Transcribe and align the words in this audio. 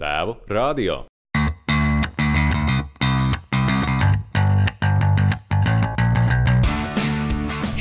Tēvu 0.00 0.38
radio. 0.48 1.02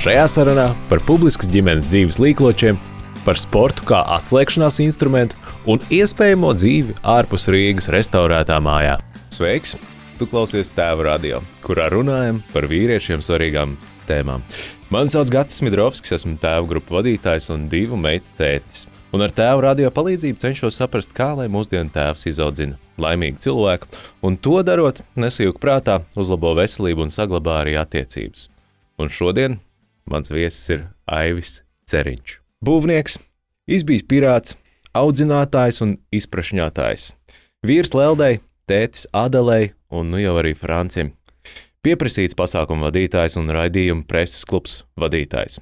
Šajā 0.01 0.25
sarunā 0.33 0.71
par 0.89 1.03
publiskas 1.07 1.47
ģimenes 1.53 1.87
dzīves 1.87 2.19
līkločiem, 2.19 2.79
par 3.23 3.39
sportu 3.39 3.85
kā 3.87 4.01
atslēgšanās 4.17 4.81
instrumentu 4.83 5.37
un 5.69 5.79
iespējamo 5.93 6.51
dzīvi 6.57 6.97
ārpus 7.05 7.47
Rīgas 7.53 7.91
restaurētā 7.93 8.57
mājā. 8.65 8.97
Sveiks! 9.31 9.77
Tu 10.19 10.27
klausies 10.29 10.73
tēva 10.75 11.13
radio, 11.13 11.39
kurā 11.65 11.87
runājam 11.93 12.43
par 12.51 12.67
vīriešiem 12.69 13.23
svarīgām 13.25 13.77
tēmām. 14.09 14.43
Mani 14.91 15.13
sauc 15.13 15.31
Gatis 15.33 15.63
Midrovskis, 15.65 16.19
esmu 16.19 16.35
tēva 16.41 16.67
grupu 16.69 16.99
vadītājs 16.99 17.47
un 17.53 17.69
divu 17.71 17.97
meitu 17.97 18.35
tētis. 18.41 18.89
Un 19.11 19.19
ar 19.25 19.33
tēva 19.35 19.59
radio 19.65 19.89
palīdzību 19.91 20.39
cenšos 20.39 20.77
saprast, 20.79 21.11
kā 21.11 21.33
lai 21.35 21.49
mūsdienu 21.51 21.91
tēvs 21.91 22.29
izaudzina 22.31 22.77
laimīgu 23.01 23.41
cilvēku, 23.43 23.89
un 24.23 24.37
to 24.39 24.61
darot, 24.63 25.01
nesijūk 25.19 25.59
prātā, 25.59 25.97
uzlabo 26.15 26.53
veselību 26.55 27.03
un 27.03 27.11
saglabā 27.11 27.57
arī 27.65 27.75
attiecības. 27.81 28.47
Un 29.01 29.11
šodien 29.11 29.57
mans 30.07 30.31
viesis 30.31 30.63
ir 30.77 30.85
Aivis 31.11 31.57
Ceriņš. 31.91 32.37
Būvnieks, 32.63 33.17
izbijis 33.67 34.05
pirāts, 34.07 34.55
audzinātājs 34.95 35.81
un 35.83 35.97
izprašņātājs. 36.15 37.09
Vīrs 37.67 37.91
Leldei, 37.97 38.39
tētis 38.69 39.09
Adelei 39.11 39.73
un 39.91 40.13
nu 40.13 40.21
jau 40.23 40.37
arī 40.39 40.53
Francim. 40.55 41.11
Pieprasīts 41.83 42.37
pasākumu 42.37 42.87
vadītājs 42.87 43.35
un 43.41 43.51
raidījuma 43.51 44.07
preses 44.07 44.47
klubs 44.47 44.83
vadītājs. 45.01 45.59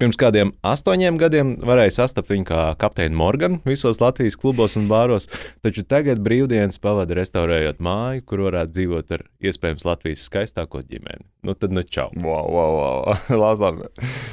Pirms 0.00 0.16
kādiem 0.16 0.54
astoņiem 0.64 1.18
gadiem 1.20 1.48
varēja 1.60 1.92
sastapt 1.98 2.30
viņu 2.32 2.46
kā 2.48 2.60
kapteini 2.80 3.12
Morganu 3.20 3.58
visos 3.68 3.98
Latvijas 4.00 4.38
klubos 4.40 4.78
un 4.80 4.86
bāros, 4.88 5.26
taču 5.60 5.84
tagad 5.84 6.22
brīvdienas 6.24 6.80
pavada 6.80 7.18
restaurējot 7.18 7.82
māju, 7.84 8.22
kur 8.24 8.46
varētu 8.46 8.72
dzīvot 8.78 9.12
ar 9.12 9.26
iespējams 9.44 9.84
Latvijas 9.84 10.24
skaistāko 10.24 10.80
ģimeni. 10.80 11.20
Nu 11.44 11.52
tad 11.52 11.76
nu 11.76 11.84
čau! 11.84 12.08
Wow, 12.16 12.48
wow, 12.48 12.78
wow. 12.78 13.20
Lāsām, 13.42 13.82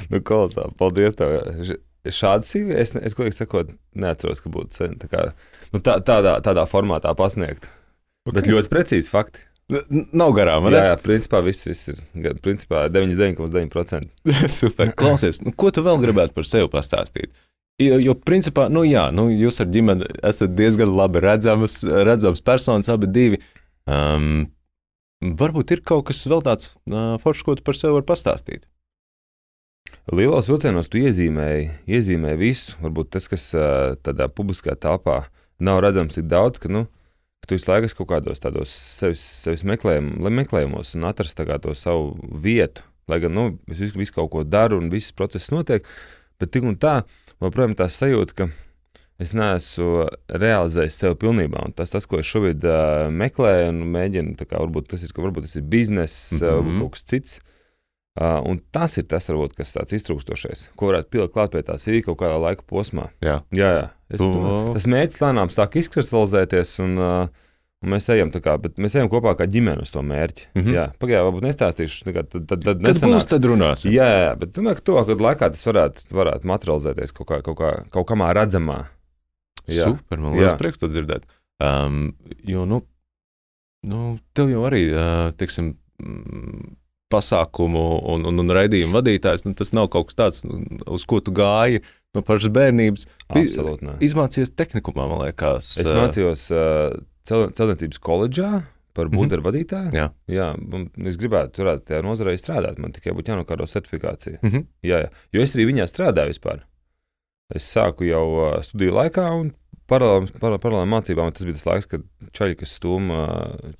nu, 0.08 0.22
kolosāli. 0.24 0.72
Paldies 0.80 1.20
tev. 1.20 1.36
Šādu 2.16 2.48
sīvi 2.48 2.78
es, 2.80 2.94
es 3.04 3.18
godīgi 3.18 3.36
sakot, 3.36 3.74
neatceros, 3.92 4.40
ka 4.40 4.48
būtu 4.54 4.80
sen 4.80 4.96
tā 5.02 5.12
kā, 5.12 5.26
nu, 5.74 5.82
tā, 5.84 5.98
tādā, 6.00 6.38
tādā 6.46 6.64
formātā 6.70 7.12
pasniegt. 7.18 7.68
Okay. 8.24 8.38
Bet 8.40 8.48
ļoti 8.48 8.72
precīzi 8.72 9.12
fakti. 9.12 9.44
Nav 9.68 10.32
garām, 10.32 10.70
Jā, 10.72 10.80
jā, 10.86 10.94
principā 11.02 11.42
viss, 11.44 11.66
viss 11.68 11.90
ir. 11.92 11.98
Principā 12.40 12.86
99,9%. 12.88 14.08
Super. 14.60 14.94
Klausies, 14.96 15.42
nu, 15.44 15.52
ko 15.52 15.68
tu 15.74 15.84
vēl 15.84 16.00
gribētu 16.06 16.32
par 16.38 16.48
sevi 16.48 16.70
pastāstīt? 16.72 17.34
Jo, 17.78 17.98
jo 18.02 18.14
principā, 18.16 18.66
nu 18.72 18.82
jā, 18.88 19.04
nu, 19.14 19.28
jūs 19.30 19.60
ar 19.62 19.68
ģimeni 19.70 20.08
esat 20.26 20.56
diezgan 20.58 20.90
labi 20.96 21.20
redzamas, 21.22 21.82
redzams 21.84 22.40
personas, 22.42 22.88
abi 22.90 23.10
divi. 23.12 23.42
Um, 23.86 24.48
varbūt 25.20 25.76
ir 25.76 25.84
kaut 25.86 26.08
kas 26.08 26.24
vēl 26.26 26.42
tāds 26.48 26.72
uh, 26.88 27.14
foršs, 27.22 27.44
ko 27.44 27.54
tu 27.58 27.66
par 27.66 27.76
sevi 27.78 27.94
vari 27.98 28.08
pastāstīt. 28.08 28.66
Lielos 30.08 30.48
vilcienos 30.48 30.88
tu 30.88 31.02
iezīmēji, 31.02 31.68
iezīmēji 31.92 32.40
visu. 32.40 32.76
Varbūt 32.80 33.12
tas, 33.12 33.28
kas 33.28 33.50
ā, 33.52 33.68
tādā 34.00 34.30
publiskā 34.32 34.72
telpā 34.80 35.26
nav 35.60 35.82
redzams 35.84 36.16
tik 36.16 36.26
daudz, 36.32 36.62
ka, 36.62 36.72
nu, 36.72 36.86
ka 37.48 37.54
tu 37.54 37.56
visu 37.56 37.70
laiku 37.72 37.88
esi 37.88 37.96
kaut 37.96 38.10
kādos 38.12 38.42
tādos 38.44 38.72
sevis, 38.72 39.24
sevis 39.44 39.64
meklējum, 39.64 40.12
meklējumos 40.20 40.92
un 40.98 41.08
atrast 41.08 41.40
to 41.40 41.74
savu 41.74 42.18
vietu. 42.44 42.84
Lai 43.08 43.20
gan 43.20 43.32
nu, 43.32 43.58
es 43.72 43.80
visu, 43.80 43.96
visu 43.96 44.12
kaut 44.12 44.30
ko 44.30 44.44
daru 44.44 44.76
un 44.76 44.90
viss 44.92 45.12
process 45.16 45.48
notiek, 45.48 45.86
bet 46.38 46.52
tik 46.52 46.66
un 46.68 46.76
tā, 46.76 47.06
man 47.40 47.48
joprojām 47.48 47.74
tā 47.74 47.88
sajūta, 47.88 48.34
ka 48.36 48.48
es 49.18 49.32
neesmu 49.32 50.10
realizējis 50.28 51.00
sevi 51.00 51.16
pilnībā. 51.24 51.64
Un 51.64 51.72
tas, 51.72 51.88
tas, 51.90 52.04
ko 52.04 52.20
es 52.20 52.28
šobrīd 52.28 52.68
uh, 52.68 53.08
meklēju 53.08 53.72
un 53.72 53.80
mēģinu, 53.96 54.36
kā, 54.44 54.60
varbūt 54.60 54.92
tas 54.92 55.06
ir, 55.06 55.14
ka 55.16 55.24
varbūt 55.24 55.48
tas 55.48 55.56
ir 55.56 55.64
bizness, 55.64 56.34
mm 56.36 56.44
-hmm. 56.44 56.58
Varbūt 56.58 56.82
kaut 56.84 56.92
kas 56.98 57.08
cits. 57.08 57.38
Uh, 57.38 57.57
un 58.18 58.58
tas 58.74 58.96
ir 58.98 59.06
tas, 59.10 59.28
varbūt, 59.30 59.54
kas 59.58 59.74
tāds 59.76 59.94
iztrūkstošais, 59.98 60.68
ko 60.78 60.90
varētu 60.90 61.12
pielikt 61.12 61.34
klāt 61.34 61.52
pie 61.54 61.62
tā 61.66 61.76
CV 61.78 62.00
kaut 62.06 62.18
kādā 62.22 62.38
laika 62.42 62.64
posmā. 62.66 63.10
Jā. 63.24 63.40
Jā, 63.54 63.70
jā. 63.76 63.84
Es, 64.08 64.22
Tu- 64.22 64.72
tas 64.74 64.88
mērķis 64.88 65.20
lēnām 65.22 65.52
sāk 65.52 65.76
izkristalizēties, 65.78 66.72
un, 66.82 66.96
uh, 66.98 67.48
un 67.84 67.92
mēs 67.92 68.08
ejam 68.10 68.32
kā, 68.32 68.56
mēs 68.80 68.96
ejam 68.96 69.10
kopā 69.12 69.34
kā 69.38 69.46
ģimene 69.46 69.84
uz 69.84 69.92
to 69.94 70.02
mērķi. 70.02 70.48
Mm. 70.54 70.62
-hmm. 70.62 70.74
Jā, 70.74 70.86
pagaidām, 70.98 71.28
varbūt 71.28 71.46
nestāstīšu, 71.46 72.04
tā 72.08 72.16
kā 72.16 72.24
tad, 72.24 72.46
tad, 72.48 72.64
tad 72.64 72.82
nesanāks. 72.82 73.28
tad 73.28 73.44
runāsim. 73.44 73.92
Jā, 73.92 74.08
jā, 74.24 74.32
bet 74.40 74.56
domāju, 74.56 74.80
ka 74.80 74.86
to, 74.90 75.04
kad 75.12 75.26
laikā 75.28 75.50
tas 75.52 75.66
varētu, 75.68 76.08
varētu 76.10 76.48
materializēties 76.48 77.12
kaut 77.12 77.28
kā, 77.28 77.42
kaut 77.42 77.58
kā, 77.58 77.72
kaut 77.90 78.08
kā 78.08 78.32
redzamā. 78.32 78.86
Jā. 79.68 79.90
Super, 79.92 80.18
man 80.18 80.32
liekas, 80.32 80.54
Jā. 80.54 80.58
prieks 80.58 80.80
to 80.80 80.88
dzirdēt. 80.88 81.28
Um, 81.60 82.14
jo, 82.46 82.64
nu, 82.64 82.82
nu, 83.84 84.18
tev 84.32 84.48
jau 84.48 84.64
arī, 84.64 84.86
uh, 84.94 85.28
teiksim, 85.36 85.74
mm, 86.00 86.77
pasākumu 87.12 87.84
un, 88.14 88.26
un, 88.28 88.42
un 88.44 88.54
raidījumu 88.56 88.94
vadītājs, 88.98 89.46
nu, 89.48 89.54
tas 89.58 89.72
nav 89.76 89.88
kaut 89.92 90.10
kas 90.10 90.18
tāds, 90.18 90.42
nu, 90.48 90.60
uz 90.92 91.04
ko 91.08 91.20
tu 91.24 91.32
gāji 91.36 91.82
no 92.16 92.22
pašas 92.24 92.50
bērnības. 92.54 93.06
Absolūti. 93.28 93.84
nē. 93.88 93.94
Izmācījies 94.04 94.52
tehnikumā, 94.56 95.06
man 95.10 95.22
liekas. 95.26 95.74
Es 95.80 95.88
mācījos 95.88 96.46
uh, 96.52 96.98
cel- 97.28 97.50
celtniecības 97.56 98.00
koledžā 98.04 98.50
par 98.98 99.06
Mhm. 99.06 99.14
būvniecības 99.14 99.46
vadītāju. 99.46 99.92
Jā. 99.94 100.08
jā 100.28 100.48
es 101.06 101.16
gribētu 101.20 101.60
turēt 101.60 101.84
tajā 101.86 102.00
nozarē 102.02 102.32
strādāt. 102.40 102.80
Man 102.82 102.92
tikai 102.96 103.12
būtu 103.14 103.30
jānokārto 103.34 103.68
certifikācija. 103.70 104.40
Mhm. 104.42 104.64
Jā, 104.82 105.04
jā. 105.06 105.10
Jo 105.32 105.40
es 105.44 105.54
arī 105.56 105.68
viņā 105.72 105.86
strādāju 105.86 106.32
vispār. 106.34 106.64
Es 107.54 107.64
sāku 107.72 108.04
jau 108.08 108.24
uh, 108.42 108.58
studiju 108.60 108.92
laikā, 108.98 109.28
un 109.40 109.52
paralēli 109.88 110.32
par, 110.40 110.58
paralēli 110.60 110.90
mācībām 110.92 111.30
tas 111.32 111.46
bija 111.48 111.56
tas 111.56 111.64
laiks, 111.70 111.86
kad 111.88 112.02
čaļi, 112.36 112.58
kas 112.60 112.74
stūma 112.76 113.22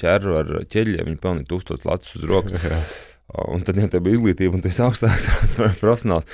ķēru 0.00 0.36
ar 0.38 0.52
ķeļiem, 0.72 1.04
viņi 1.10 1.20
pelnīja 1.20 1.50
tūkstotis 1.50 1.84
latus 1.84 2.14
uz 2.16 2.24
rokas. 2.30 2.64
Un 3.52 3.60
tad, 3.66 3.76
ja 3.76 3.88
tev 3.92 4.00
bija 4.06 4.16
izglītība, 4.16 4.54
un 4.56 4.62
tu 4.64 4.70
esi 4.70 4.80
augstāks 4.82 5.26
profesionāls. 5.82 6.24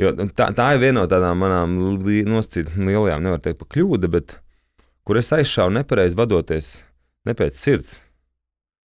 Jo 0.00 0.10
tā, 0.34 0.48
tā 0.56 0.70
ir 0.74 0.80
viena 0.82 1.02
no 1.02 1.06
tādām 1.06 1.38
manām 1.38 1.76
li- 2.02 2.24
nosacītām 2.26 2.88
lielajām, 2.88 3.22
nevar 3.22 3.38
teikt, 3.44 3.60
pa 3.60 3.68
kļūda, 3.76 4.08
bet 4.10 4.38
kur 5.06 5.20
es 5.20 5.30
aizšāvu 5.36 5.74
nepareizi 5.76 6.18
vadoties 6.18 6.70
ne 7.28 7.34
pēc 7.38 7.54
sirds. 7.60 7.98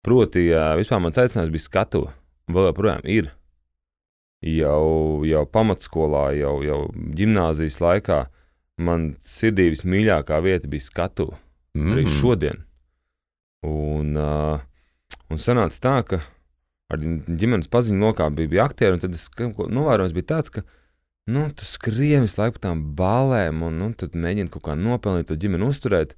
Proti, 0.03 0.47
vispār 0.80 1.00
mans 1.03 1.18
aicinājums 1.19 1.52
bija 1.53 1.63
skatu, 1.69 2.02
un 2.47 2.56
vēl 2.57 2.69
joprojām 2.72 3.06
ir. 3.12 3.31
Jau, 4.46 5.24
jau 5.25 5.46
pamatskolā, 5.50 6.28
jau, 6.38 6.56
jau 6.63 6.81
gimnāzijas 7.18 7.80
laikā 7.81 8.19
man 8.86 9.16
sirdī 9.25 9.72
vismīļākā 9.74 10.38
vieta 10.46 10.69
bija 10.69 10.86
skatu 10.86 11.31
arī 11.78 12.03
Mhm. 12.06 12.13
šodien. 12.19 12.63
Un, 13.66 14.16
uh, 14.18 14.59
un 15.30 15.38
sanāca 15.41 15.80
tā, 15.81 15.96
ka 16.06 16.19
ar 16.94 17.02
ģimenes 17.02 17.70
paziņu 17.72 18.03
lokā 18.06 18.30
bija, 18.36 18.52
bija 18.52 18.68
aktieri, 18.68 19.00
tad 19.02 19.16
es 19.18 19.28
novērojums 19.38 20.16
bija 20.16 20.30
tāds, 20.34 20.53
ka 20.53 20.64
nu, 21.28 21.44
tu 21.56 21.68
skrien 21.68 22.24
visu 22.24 22.40
laiku 22.40 22.58
pa 22.58 22.70
tām 22.70 22.84
balēm, 22.98 23.64
un 23.68 23.81
nu, 23.81 23.92
tad 24.00 24.16
mēģini 24.16 24.52
kaut 24.53 24.66
kā 24.70 24.78
nopelnīt 24.80 25.30
to 25.31 25.40
ģimeni 25.40 25.68
uzturēt. 25.68 26.16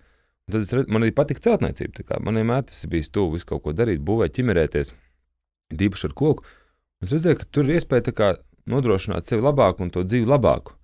Un 0.50 0.56
tad 0.56 0.66
es 0.66 0.74
redzu, 0.74 0.90
man 0.94 1.06
arī 1.06 1.14
patīk 1.18 1.42
celtniecība. 1.46 2.22
Man 2.26 2.38
vienmēr 2.42 2.66
tas 2.70 2.84
ir 2.86 2.94
bijis 2.94 3.12
tuvu, 3.14 3.38
visu 3.38 3.50
kaut 3.50 3.64
ko 3.66 3.74
darīt, 3.78 4.02
būvēt, 4.06 4.34
ķimerēties, 4.38 4.94
īpaši 5.78 6.10
ar 6.10 6.16
koku. 6.18 6.46
Es 7.06 7.14
redzēju, 7.14 7.40
ka 7.40 7.50
tur 7.54 7.70
ir 7.70 7.78
iespēja 7.78 8.36
nodrošināt 8.70 9.26
sevi 9.26 9.46
labāk 9.46 9.82
un 9.82 9.92
to 9.94 10.04
dzīvi 10.06 10.30
labāku. 10.30 10.76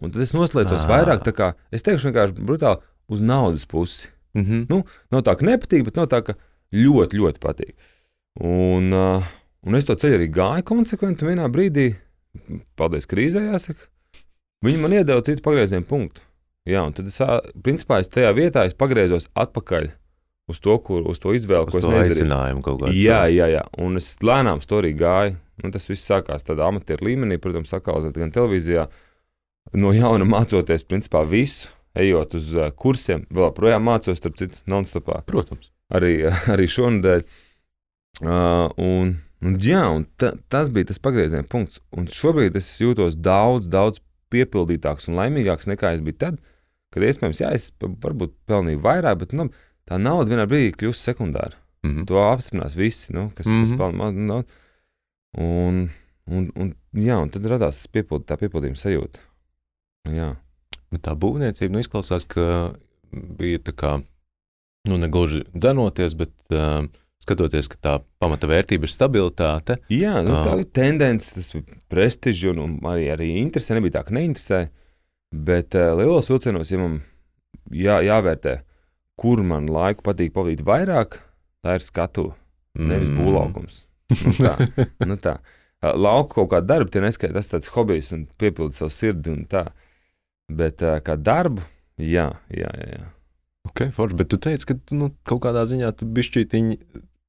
Un 0.00 0.12
tad 0.12 0.20
es 0.24 0.34
noslēdzos 0.36 0.84
Ā. 0.84 0.90
vairāk, 0.90 1.24
tā 1.24 1.32
kā 1.32 1.52
es 1.72 1.84
teikšu 1.84 2.10
vienkārši 2.10 2.44
brutāli 2.44 2.84
uz 3.08 3.22
naudas 3.24 3.64
pusi. 3.68 4.10
Mhm. 4.36 4.66
Nu, 4.68 4.82
nav 5.12 5.24
tā, 5.24 5.36
ka 5.36 5.46
nepatīk, 5.48 5.86
bet 5.88 5.96
nav 5.96 6.10
tā, 6.12 6.20
ka 6.24 6.36
ļoti, 6.76 7.20
ļoti 7.22 7.40
patīk. 7.40 7.72
Un, 8.44 8.92
uh, 8.92 9.26
un 9.64 9.78
es 9.78 9.86
to 9.88 9.96
ceļu 9.96 10.18
arī 10.18 10.30
gāju 10.32 10.66
konsekventi. 10.68 11.24
un 11.24 11.32
Vienā 11.32 11.50
brīdī, 11.52 11.90
paldies 12.76 13.08
krīzē, 13.08 13.46
jāsaka, 13.52 13.88
viņi 14.66 14.82
man 14.82 14.96
iedeva 14.98 15.24
citu 15.24 15.44
pagriezienu 15.44 15.88
punktu. 15.88 16.24
Jā, 16.66 16.82
un 16.82 16.96
tad 16.96 17.06
es, 17.06 17.20
principā, 17.62 18.00
es 18.02 18.10
tajā 18.10 18.32
vietā 18.34 18.64
es 18.66 18.74
pagriezos 18.74 19.28
atpakaļ 19.38 19.92
uz 20.50 20.60
to, 20.62 20.74
kur, 20.82 21.04
uz 21.06 21.20
to 21.22 21.34
izvēli, 21.34 21.70
Uz 21.70 21.74
ko 21.74 21.82
es 21.82 22.10
aicinājumu 22.10 22.62
kaut 22.64 22.80
kādā 22.82 22.94
Jā, 22.98 23.24
jā, 23.30 23.48
jā. 23.54 23.62
Un 23.82 23.98
es 24.00 24.12
lēnām 24.22 24.62
to 24.66 24.80
arī 24.82 24.92
gāju. 24.98 25.36
Nu, 25.62 25.70
tas 25.72 25.86
viss 25.88 26.04
sākās 26.04 26.44
tādā 26.44 26.66
amatieru 26.68 27.06
līmenī, 27.08 27.38
protams, 27.40 27.70
sakālēt 27.72 28.18
gan 28.18 28.34
televīzijā. 28.34 28.86
No 29.78 29.94
jauna 29.96 30.26
mācoties, 30.28 30.84
principā, 30.86 31.22
visu, 31.26 31.70
ejot 31.96 32.36
uz 32.38 32.52
kursiem. 32.78 33.24
Vēl 33.32 33.48
joprojām 33.48 33.86
mācos, 33.86 34.20
starp 34.20 34.36
citu, 34.38 34.60
non-stopā. 34.70 35.22
Protams. 35.26 35.70
Arī, 35.96 36.18
arī 36.52 36.68
šonadēļ. 36.70 37.24
Uh, 38.24 38.70
un, 38.80 39.16
un, 39.44 39.56
jā, 39.60 39.82
un 39.92 40.06
ta, 40.16 40.32
tas 40.52 40.70
bija 40.72 40.88
tas 40.90 41.00
pagrieziena 41.02 41.44
punkts. 41.48 41.82
Un 41.92 42.08
šobrīd 42.08 42.56
es 42.56 42.70
jūtos 42.80 43.18
daudz, 43.20 43.68
daudz 43.68 44.00
piepildītāks 44.32 45.10
un 45.10 45.18
laimīgāks 45.20 45.68
nekā 45.70 45.92
es 45.96 46.02
biju 46.04 46.18
tad, 46.22 46.40
kad 46.94 47.04
iespējams, 47.04 47.42
jā, 47.44 47.52
es 47.54 47.70
varbūt 47.80 48.32
pelnīju 48.48 48.80
vairāk, 48.84 49.20
bet 49.20 49.36
nu, 49.36 49.50
tā 49.88 50.00
nauda 50.00 50.32
vienā 50.32 50.48
brīdī 50.48 50.72
kļūst 50.80 51.10
sekundāra. 51.10 51.58
Mhm. 51.86 52.06
To 52.08 52.22
apstiprinās 52.24 52.74
visi, 52.78 53.12
nu, 53.14 53.28
kas, 53.34 53.46
mm 53.46 53.52
-hmm. 53.52 53.62
kas 53.62 53.70
Mhm. 53.70 53.78
pelna 53.78 53.96
maz 53.96 54.14
naudu. 54.14 54.48
Un, 55.36 55.90
un, 56.26 56.50
un, 56.56 56.74
jā, 56.94 57.20
un 57.22 57.30
tad 57.30 57.44
radās 57.44 57.86
piepild, 57.92 58.24
tā 58.24 58.38
piepildījuma 58.40 58.80
sajūta. 58.80 59.20
Jā. 60.08 60.36
Tā 61.02 61.12
būvniecība 61.14 61.72
nu, 61.72 61.78
izklausās, 61.78 62.24
ka 62.24 62.74
bija 63.12 63.58
tā 63.58 63.72
kā 63.72 64.02
nu, 64.88 64.96
ne 64.96 65.08
gluži 65.08 65.44
dzenoties, 65.52 66.14
bet 66.14 66.32
uh, 66.50 66.86
skatoties, 67.22 67.68
ka 67.72 67.78
tā 67.82 67.94
pamata 68.22 68.48
vērtība 68.50 68.86
ir 68.86 68.92
stabilitāte. 68.92 69.78
Jā, 69.92 70.18
nu, 70.24 70.36
tā 70.46 70.58
ir 70.60 70.68
tendence, 70.76 71.32
tas 71.34 71.52
prestižs 71.92 72.44
un, 72.52 72.60
un 72.64 72.74
arī, 72.90 73.08
arī 73.14 73.30
interesē. 73.40 73.76
Nebija 73.78 73.98
tā, 73.98 74.04
ka 74.08 74.16
neinteresē. 74.16 74.62
Bet 75.36 75.74
uh, 75.74 75.90
lielos 75.98 76.28
vilcienos, 76.30 76.70
ja 76.70 76.78
man 76.80 77.00
jā, 77.74 77.98
jāvērtē, 78.06 78.60
kur 79.18 79.42
man 79.42 79.66
laiku 79.72 80.04
patīk 80.06 80.32
pavadīt 80.36 80.62
vairāk, 80.66 81.18
tā 81.66 81.78
ir 81.78 81.84
skatu, 81.84 82.30
nevis 82.78 83.08
Mm. 83.10 83.18
būvlaukums. 83.22 83.82
Nu, 84.06 84.32
tā, 84.38 84.84
nu, 85.08 85.16
tā. 85.18 85.38
Lauku 85.82 86.36
kaut 86.38 86.52
kādu 86.52 86.68
darbu, 86.70 86.92
tie 86.94 87.00
neskaita, 87.02 87.34
tas 87.34 87.50
tāds 87.50 87.72
hobijs 87.74 88.12
un 88.14 88.26
piepildi 88.38 88.78
savu 88.78 88.92
sirdi 88.94 89.32
un 89.32 89.42
tā. 89.50 89.64
Bet 90.46 90.84
uh, 90.86 91.00
kā 91.02 91.16
darbu, 91.18 91.64
jā, 91.98 92.28
jā, 92.54 92.70
jā. 92.70 92.86
jā. 93.00 93.08
Ok, 93.66 93.84
forši, 93.96 94.16
bet 94.22 94.30
tu 94.32 94.38
teici, 94.42 94.66
ka 94.70 94.76
nu, 94.94 95.10
kaut 95.26 95.42
kādā 95.44 95.66
ziņā 95.68 95.90
tu 95.98 96.06
bišķītiņi 96.16 96.78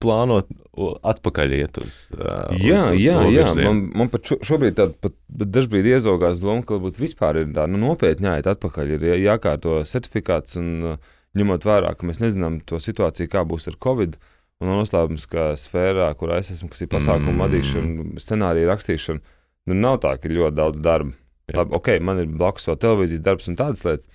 plāno 0.04 0.44
o, 0.78 0.92
atpakaļ 1.10 1.54
iet 1.57 1.78
uz, 1.81 1.94
uh, 2.13 2.54
Jā, 2.62 2.84
uz, 2.92 3.00
uz 3.00 3.01
jā, 3.07 3.13
to 3.18 3.30
jā. 3.34 3.45
virzienu. 3.48 3.68
Man, 3.72 3.80
man 4.04 4.10
pat 4.13 4.30
šo, 4.30 4.38
šobrīd 4.45 4.75
tāda 4.78 4.94
pat 5.01 5.16
dažkārt 5.28 5.88
iezogās 5.89 6.42
doma, 6.44 6.62
ka 6.68 6.78
varbūt 6.78 7.00
vispār 7.01 7.39
ir 7.42 7.48
tā 7.56 7.66
nu, 7.72 7.80
nopietni 7.81 8.30
jāiet 8.30 8.50
atpakaļ. 8.54 8.92
Ir 9.00 9.06
jā- 9.10 9.18
jākārto 9.34 9.80
certifikāts 9.89 10.60
un 10.62 10.68
uh, 10.94 10.98
ņemot 11.38 11.66
vērā, 11.66 11.95
ka 11.98 12.06
mēs 12.10 12.22
nezinām 12.22 12.60
to 12.69 12.78
situāciju, 12.81 13.31
kā 13.33 13.42
būs 13.50 13.66
ar 13.74 13.80
Covid. 13.83 14.19
Un 14.62 14.72
noslēpums, 14.74 15.25
ka 15.30 15.51
sfērā, 15.57 16.07
kurā 16.18 16.40
es 16.42 16.48
esmu, 16.54 16.69
kas 16.74 16.81
ir 16.81 16.88
pasākumu 16.90 17.33
Mm. 17.36 17.42
vadīšana, 17.44 18.06
scenārija 18.22 18.69
rakstīšana, 18.72 19.22
nu 19.69 19.75
nav 19.78 20.00
tā, 20.01 20.16
ka 20.22 20.30
ļoti 20.30 20.57
daudz 20.57 20.80
darba. 20.81 21.13
Jā. 21.50 21.60
Labi, 21.62 21.75
ok, 21.78 21.90
man 22.01 22.22
ir 22.24 22.30
blakus 22.38 22.66
vēl 22.69 22.78
televīzijas 22.81 23.22
darbs 23.25 23.50
un 23.51 23.56
tādas 23.60 23.83
lietas, 23.86 24.10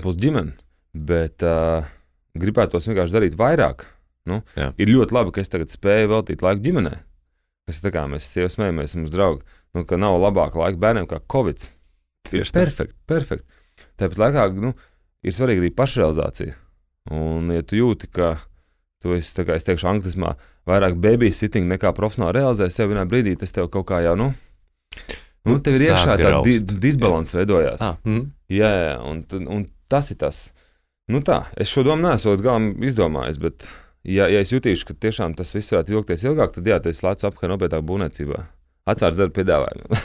plus 0.00 0.16
ģimene. 0.16 0.54
Bet 0.92 1.44
uh, 1.46 1.88
gribētos 2.38 2.88
vienkārši 2.88 3.16
darīt 3.16 3.38
vairāk. 3.38 3.86
Nu, 4.28 4.42
Jā. 4.54 4.70
ir 4.78 4.92
ļoti 4.92 5.16
labi, 5.16 5.32
ka 5.34 5.42
es 5.42 5.50
tagad 5.50 5.72
spēju 5.72 6.12
veltīt 6.12 6.44
laiku 6.44 6.62
ģimenei. 6.62 7.00
Kas 7.66 7.82
tā 7.82 7.90
kā 7.94 8.04
mēs 8.10 8.28
sievas 8.30 8.56
smējamies, 8.56 8.94
mums 8.98 9.14
draugi, 9.14 9.42
nu, 9.74 9.86
ka 9.88 9.98
nav 9.98 10.18
labāka 10.22 10.60
laika 10.60 10.78
bērniem 10.82 11.08
kā 11.10 11.18
Covid. 11.32 11.64
Ir 12.32 12.48
perfekti, 12.54 12.94
perfekti. 13.10 13.62
Tāpat 13.98 14.20
laikā 14.22 14.46
nu, 14.62 14.72
ir 15.26 15.34
svarīga 15.34 15.64
arī 15.64 15.72
pašrealizācija. 15.74 16.54
Un, 17.10 17.50
ja 17.50 17.64
tu 17.66 17.78
jūti, 17.78 18.08
ka 18.14 18.36
tu 19.02 19.16
esi, 19.16 19.34
kā 19.42 19.56
es 19.58 19.66
teikšu, 19.66 19.88
anglismā, 19.90 20.36
vairāk 20.70 20.96
babysitting 21.02 21.66
nekā 21.70 21.90
profesionāli 21.96 22.38
realizē 22.38 22.68
sevi 22.70 22.94
vienā 22.94 23.04
brīdī, 23.10 23.34
tas 23.38 23.54
tev 23.54 23.68
kaut 23.74 23.88
kā 23.90 23.98
jau, 24.04 24.14
nu, 24.18 24.30
nu 25.48 25.58
tev 25.58 25.78
ir 25.78 25.88
iekšā 25.88 26.16
tā 26.20 26.34
di 26.46 26.54
disbalans 26.84 27.34
veidojās. 27.34 27.82
Ah, 27.82 27.98
mm. 28.06 28.28
Jā, 28.54 28.70
jā, 28.86 28.96
un, 29.10 29.24
un 29.50 29.66
tas 29.90 30.12
ir 30.14 30.20
tas. 30.22 30.44
Nu 31.12 31.20
tā, 31.26 31.42
es 31.60 31.68
šo 31.72 31.84
domu 31.86 32.06
neesmu 32.06 32.32
līdz 32.32 32.44
galam 32.46 32.66
izdomājis, 32.88 33.38
bet, 33.42 33.68
ja, 34.08 34.28
ja 34.32 34.40
es 34.40 34.52
jutīšu, 34.54 34.88
ka 34.88 34.96
tiešām 35.04 35.36
tas 35.36 35.52
viss 35.52 35.72
varētu 35.74 35.98
ilgties 35.98 36.24
ilgāk, 36.24 36.54
tad 36.56 36.68
jā, 36.68 36.78
tas 36.82 37.02
lēca 37.04 37.28
apkārt 37.28 37.52
nopietnāk 37.52 37.84
būvniecībā. 37.88 38.44
Atvērts 38.92 39.18
darba 39.20 39.36
piedāvājumu. 39.36 39.98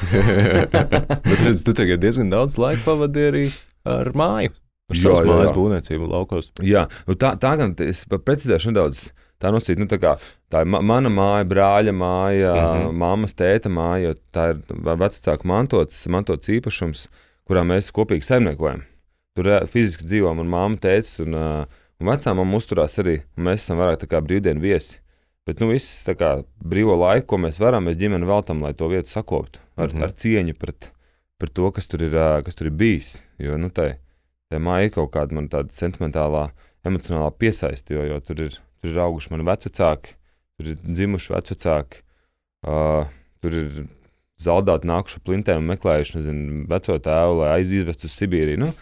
bet 1.30 1.40
redz, 1.46 1.64
tu 1.66 1.74
tagad 1.78 2.04
diezgan 2.04 2.30
daudz 2.34 2.60
laika 2.62 2.84
pavadi 2.86 3.24
arī 3.32 3.46
ar 3.88 4.12
māju. 4.18 4.52
Ar 4.88 5.00
jā, 5.00 5.16
mājas 5.28 5.54
būvniecību 5.56 6.10
laukos. 6.12 6.52
jā, 6.64 6.86
nu 7.08 7.16
tā, 7.20 7.34
tā 7.42 7.56
gan 7.60 7.74
es 7.88 8.04
precizēšu 8.12 8.74
nedaudz. 8.74 9.08
Tā 9.38 9.52
nosīt, 9.54 9.78
nu, 9.78 9.86
tā, 9.86 10.00
kā, 10.02 10.16
tā 10.50 10.64
ir 10.64 10.70
ma 10.74 10.80
mana 10.82 11.12
māja, 11.14 11.46
brāļa 11.46 11.94
māja, 11.94 12.54
mm. 12.54 12.70
-hmm. 12.82 12.96
mammas, 13.04 13.36
tēta 13.38 13.70
māja. 13.70 14.16
Tā 14.34 14.50
ir 14.56 14.62
vecāka 14.98 15.46
mantots, 15.46 16.00
mantots 16.10 16.50
īpašums, 16.50 17.08
kurā 17.46 17.62
mēs 17.68 17.92
kopīgi 17.94 18.26
saimniekojam. 18.26 18.82
Tur 19.38 19.52
fiziski 19.70 20.08
dzīvo 20.08 20.32
mana 20.34 20.50
mamma, 20.50 20.80
tēvs 20.82 21.20
un, 21.22 21.36
uh, 21.38 21.82
un 22.02 22.10
vecā 22.10 22.34
mamma 22.34 22.58
uzturās 22.58 22.98
arī. 23.04 23.20
Mēs 23.38 23.68
esam 23.68 23.78
vairāk 23.78 24.08
kā 24.10 24.22
brīvdienu 24.24 24.64
viesi. 24.64 24.98
Bet 25.48 25.62
nu, 25.62 25.70
viss 25.72 26.04
kā 26.20 26.32
brīvo 26.60 26.98
laiku, 27.00 27.30
ko 27.32 27.40
mēs 27.46 27.60
varam, 27.62 27.86
mēs 27.88 28.00
ģimeni 28.02 28.28
veltam, 28.28 28.60
lai 28.66 28.74
to 28.76 28.90
vietu 28.92 29.14
sakoptu 29.14 29.62
ar, 29.78 29.88
mm. 29.88 29.94
-hmm. 29.94 30.04
ar 30.04 30.12
cieņu 30.12 30.56
pret, 30.60 30.90
pret 31.40 31.54
to, 31.54 31.70
kas 31.72 31.88
tur 31.88 32.04
ir, 32.04 32.18
ā, 32.18 32.44
kas 32.44 32.58
tur 32.58 32.68
ir 32.68 32.76
bijis. 32.76 33.22
Jo 33.40 33.56
nu, 33.58 33.70
tai, 33.70 33.94
tai 34.50 34.60
māja 34.60 34.90
ir 34.90 34.96
kaut 34.98 35.14
kāda 35.14 35.38
man 35.38 35.48
tāda 35.48 35.72
sentimentālā, 35.72 36.50
emocionālā 36.84 37.32
piesaiste, 37.38 37.94
jo, 37.94 38.04
jo 38.04 38.20
tur, 38.20 38.42
ir, 38.42 38.58
tur 38.82 38.92
ir 38.92 39.00
auguši 39.00 39.32
mani 39.32 39.48
vecāki, 39.48 40.18
tur 40.58 40.74
ir 40.74 40.76
dzimuši 40.84 41.34
vecāki, 41.34 42.04
uh, 42.68 43.08
tur 43.40 43.54
ir 43.54 43.88
zaudēti 44.42 44.88
nākuši 44.88 45.24
plintēm 45.26 45.64
un 45.64 45.72
meklējuši 45.72 46.18
nezinu, 46.18 46.66
veco 46.70 46.98
tēvu, 47.00 47.40
lai 47.42 47.54
aizvestu 47.58 48.10
uz 48.10 48.18
Sibīriju. 48.18 48.60
Nu? 48.66 48.74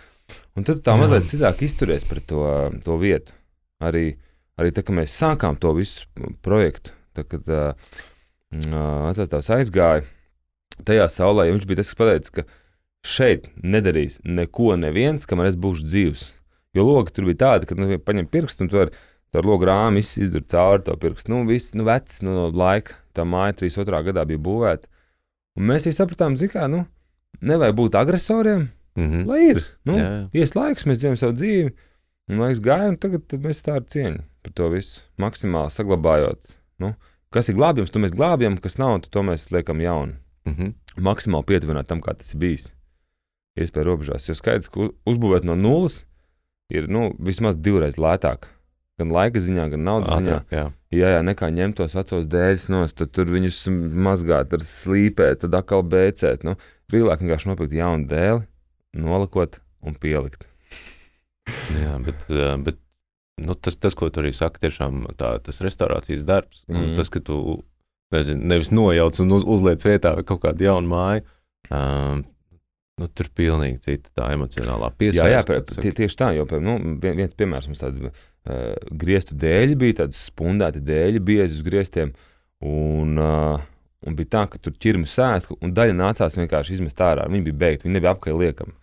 Un 0.56 0.66
tad 0.68 0.82
tā 0.86 0.96
Jā. 0.96 1.02
mazliet 1.02 1.30
citāk 1.30 1.62
izturies 1.66 2.06
pret 2.08 2.26
to, 2.30 2.44
to 2.86 2.98
vietu. 3.02 3.36
Arī, 3.84 4.16
arī 4.60 4.72
tā, 4.74 4.86
kad 4.86 4.96
mēs 4.98 5.16
sākām 5.20 5.58
to 5.60 5.74
visu 5.76 6.06
projektu, 6.46 6.96
tad, 7.16 7.28
kad 7.32 7.50
uh, 7.52 7.98
vecāks 8.56 9.52
aizgāja 9.52 10.06
tajā 10.88 11.08
saulē, 11.12 11.50
viņš 11.52 11.68
bija 11.68 11.82
tas, 11.82 11.92
kas 11.92 12.00
pateica, 12.00 12.32
ka 12.40 12.46
šeit 13.06 13.50
nedarīs 13.64 14.20
neko 14.26 14.76
neviens, 14.80 15.28
kamēr 15.30 15.52
es 15.52 15.60
būšu 15.60 15.86
dzīvs. 15.88 16.26
Jo 16.76 16.88
logi 16.88 17.14
tur 17.16 17.30
bija 17.30 17.42
tādi, 17.46 17.70
ka 17.70 17.78
nu, 17.80 17.88
paņem 18.02 18.28
pirkstu 18.32 18.66
un 18.66 18.72
tu 18.72 18.82
ar, 18.82 18.92
tu 19.32 19.40
ar 19.40 19.48
logu 19.48 19.68
rāmu 19.70 20.02
izdarīt 20.02 20.50
cauri 20.52 20.84
to 20.88 20.96
pirkstu. 21.00 21.32
Nu, 21.32 21.44
viss, 21.48 21.76
nu, 21.78 21.86
vecs, 21.88 22.20
nu, 22.26 22.34
no 22.36 22.50
laika, 22.52 22.98
tā 23.16 23.24
māja 23.28 23.56
32. 23.62 24.02
gadā 24.10 24.26
bija 24.28 24.42
būvēta. 24.44 24.92
Un 25.56 25.70
mēs 25.70 25.88
arī 25.88 25.96
sapratām, 25.96 26.36
ka, 26.52 26.68
nu, 26.72 26.84
nevajag 27.40 27.78
būt 27.78 27.96
agresoriem, 28.00 28.68
Mm 28.96 29.10
-hmm. 29.12 29.26
lai 29.28 29.42
ir. 29.50 29.64
Nu. 29.84 29.96
Ies 30.34 30.56
laiks, 30.56 30.86
mēs 30.86 31.02
dzīvojam 31.02 31.20
savu 31.20 31.34
dzīvi, 31.34 31.74
un 32.32 32.40
laiks 32.40 32.62
gāja, 32.64 32.90
un 32.90 32.98
tagad 32.98 33.28
tad 33.28 33.44
mēs 33.44 33.64
tā 33.66 33.76
ar 33.76 33.84
cieņu 33.84 34.24
par 34.46 34.54
to 34.54 34.70
visu 34.70 35.02
maksimāli 35.18 35.74
saglabājot. 35.74 36.56
Nu, 36.80 36.94
kas 37.30 37.50
ir 37.50 37.56
glābjams, 37.56 37.92
to 37.92 38.00
mēs 38.00 38.16
glābjam, 38.16 38.58
kas 38.62 38.78
nav, 38.78 39.02
tad 39.02 39.12
to 39.12 39.24
mēs 39.26 39.52
liekam 39.52 39.82
jaunu. 39.82 40.14
Mm 40.46 40.54
-hmm. 40.54 40.74
Maksimāli 41.02 41.46
pietuvināt 41.46 41.88
tam, 41.88 42.02
kā 42.02 42.14
tas 42.18 42.34
ir 42.34 42.40
bijis. 42.40 42.74
Iespēja 43.58 43.86
robežās, 43.86 44.30
jo 44.30 44.36
skaidrs, 44.36 44.70
ka 44.70 44.90
uzbūvēt 45.06 45.44
no 45.44 45.56
nulles 45.56 46.06
ir 46.70 46.90
nu, 46.90 47.16
vismaz 47.20 47.56
divreiz 47.58 47.96
lētāk. 47.96 48.48
Gan 48.98 49.12
laika 49.12 49.40
ziņā, 49.40 49.70
gan 49.70 49.84
naudas 49.84 50.18
ziņā. 50.18 50.44
Jā, 50.52 50.72
Jā, 50.96 51.10
jā, 51.18 51.22
nekā 51.28 51.50
ņemt 51.52 51.76
tos 51.76 51.96
vecos 51.98 52.28
dēļus 52.32 52.70
no 52.72 52.86
stūra, 52.88 53.12
tur 53.12 53.32
viņus 53.34 53.66
mazgāt, 54.08 54.54
ar 54.56 54.62
slīpēt, 54.64 55.42
tad 55.44 55.58
atkal 55.58 55.84
bēcēt. 55.84 56.46
Nu, 56.48 56.56
vieglāk 56.94 57.20
vienkārši 57.20 57.50
nopirkt 57.50 57.74
jaunu 57.76 58.08
dēli, 58.08 58.46
nolikot 58.98 59.60
un 59.86 59.98
pielikt. 60.02 60.48
jā 61.84 61.96
bet, 62.06 62.28
bet 62.66 62.82
nu, 63.44 63.56
tas, 63.56 63.78
tas, 63.78 63.98
ko 63.98 64.10
tu 64.10 64.24
arī 64.24 64.32
saki, 64.36 64.64
tiešām 64.64 65.06
tā, 65.20 65.36
tas 65.46 65.62
restaurācijas 65.64 66.26
darbs, 66.28 66.64
mm. 66.70 66.78
un 66.82 66.96
tas, 66.98 67.12
ka 67.14 67.22
tu 67.24 67.40
nezinu, 68.16 68.48
nevis 68.54 68.72
nojauc 68.74 69.20
un 69.24 69.36
uz, 69.36 69.46
uzliec 69.58 69.84
vietā 69.86 70.16
kaut 70.24 70.44
kādu 70.46 70.70
jaunu 70.70 70.92
māju. 70.94 71.28
Um, 71.74 72.24
Nu, 72.96 73.10
tur 73.12 73.28
ir 73.28 73.34
pilnīgi 73.36 73.82
cita 73.84 74.12
tā 74.16 74.30
emocionālā 74.32 74.88
Jā, 74.88 74.96
piesaiste. 75.02 75.32
jā 75.34 75.40
pie, 75.50 75.82
tie, 75.84 75.92
tieši 75.98 76.16
tā, 76.16 76.30
jo 76.38 76.46
nu, 76.64 76.78
vien- 77.04 77.18
viens 77.18 77.34
piemērs 77.36 77.68
mums 77.68 77.82
tāds 77.82 78.06
uh, 78.08 78.12
grieztu 78.88 79.36
dēļi 79.36 79.76
bija, 79.82 79.98
tādas 79.98 80.22
spundēti 80.30 80.80
dēļi, 80.80 81.20
biezi 81.20 81.58
uz 81.58 81.66
grieztiem. 81.66 82.14
Un, 82.64 83.20
uh, 83.20 83.60
un 84.08 84.16
bija 84.16 84.32
tā, 84.38 84.46
ka 84.48 84.62
tur 84.64 84.78
ķirmi 84.80 85.12
sēst, 85.12 85.52
un 85.60 85.76
daļa 85.76 85.98
nācās 85.98 86.40
vienkārši 86.40 86.78
izmest 86.78 87.04
ārā. 87.04 87.28
Viņi 87.28 87.48
bija 87.50 87.60
beigti, 87.66 87.90
viņi 87.90 87.98
nebija 87.98 88.16
apkārt 88.16 88.40
liekami. 88.40 88.78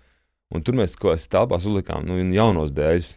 Un 0.53 0.65
tur 0.65 0.77
mēs 0.77 0.97
kaut 0.99 1.17
kādā 1.17 1.29
telpā 1.33 1.59
uzlikām 1.61 2.05
nu, 2.07 2.19
jaunos 2.37 2.73
dēļus. 2.77 3.11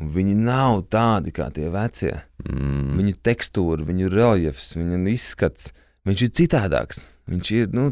Un 0.00 0.08
viņi 0.14 0.34
nav 0.40 0.86
tādi 0.92 1.34
kā 1.36 1.50
tie 1.52 1.68
vecie. 1.72 2.14
Mm. 2.46 2.94
Viņu 2.98 3.16
tekstūra, 3.28 3.84
viņu 3.84 4.08
reliefs, 4.12 4.72
viņu 4.78 5.02
izskats, 5.12 5.72
viņš 6.08 6.24
ir 6.24 6.32
citādāks. 6.40 7.04
Viņš 7.28 7.50
ir, 7.58 7.68
nu, 7.76 7.90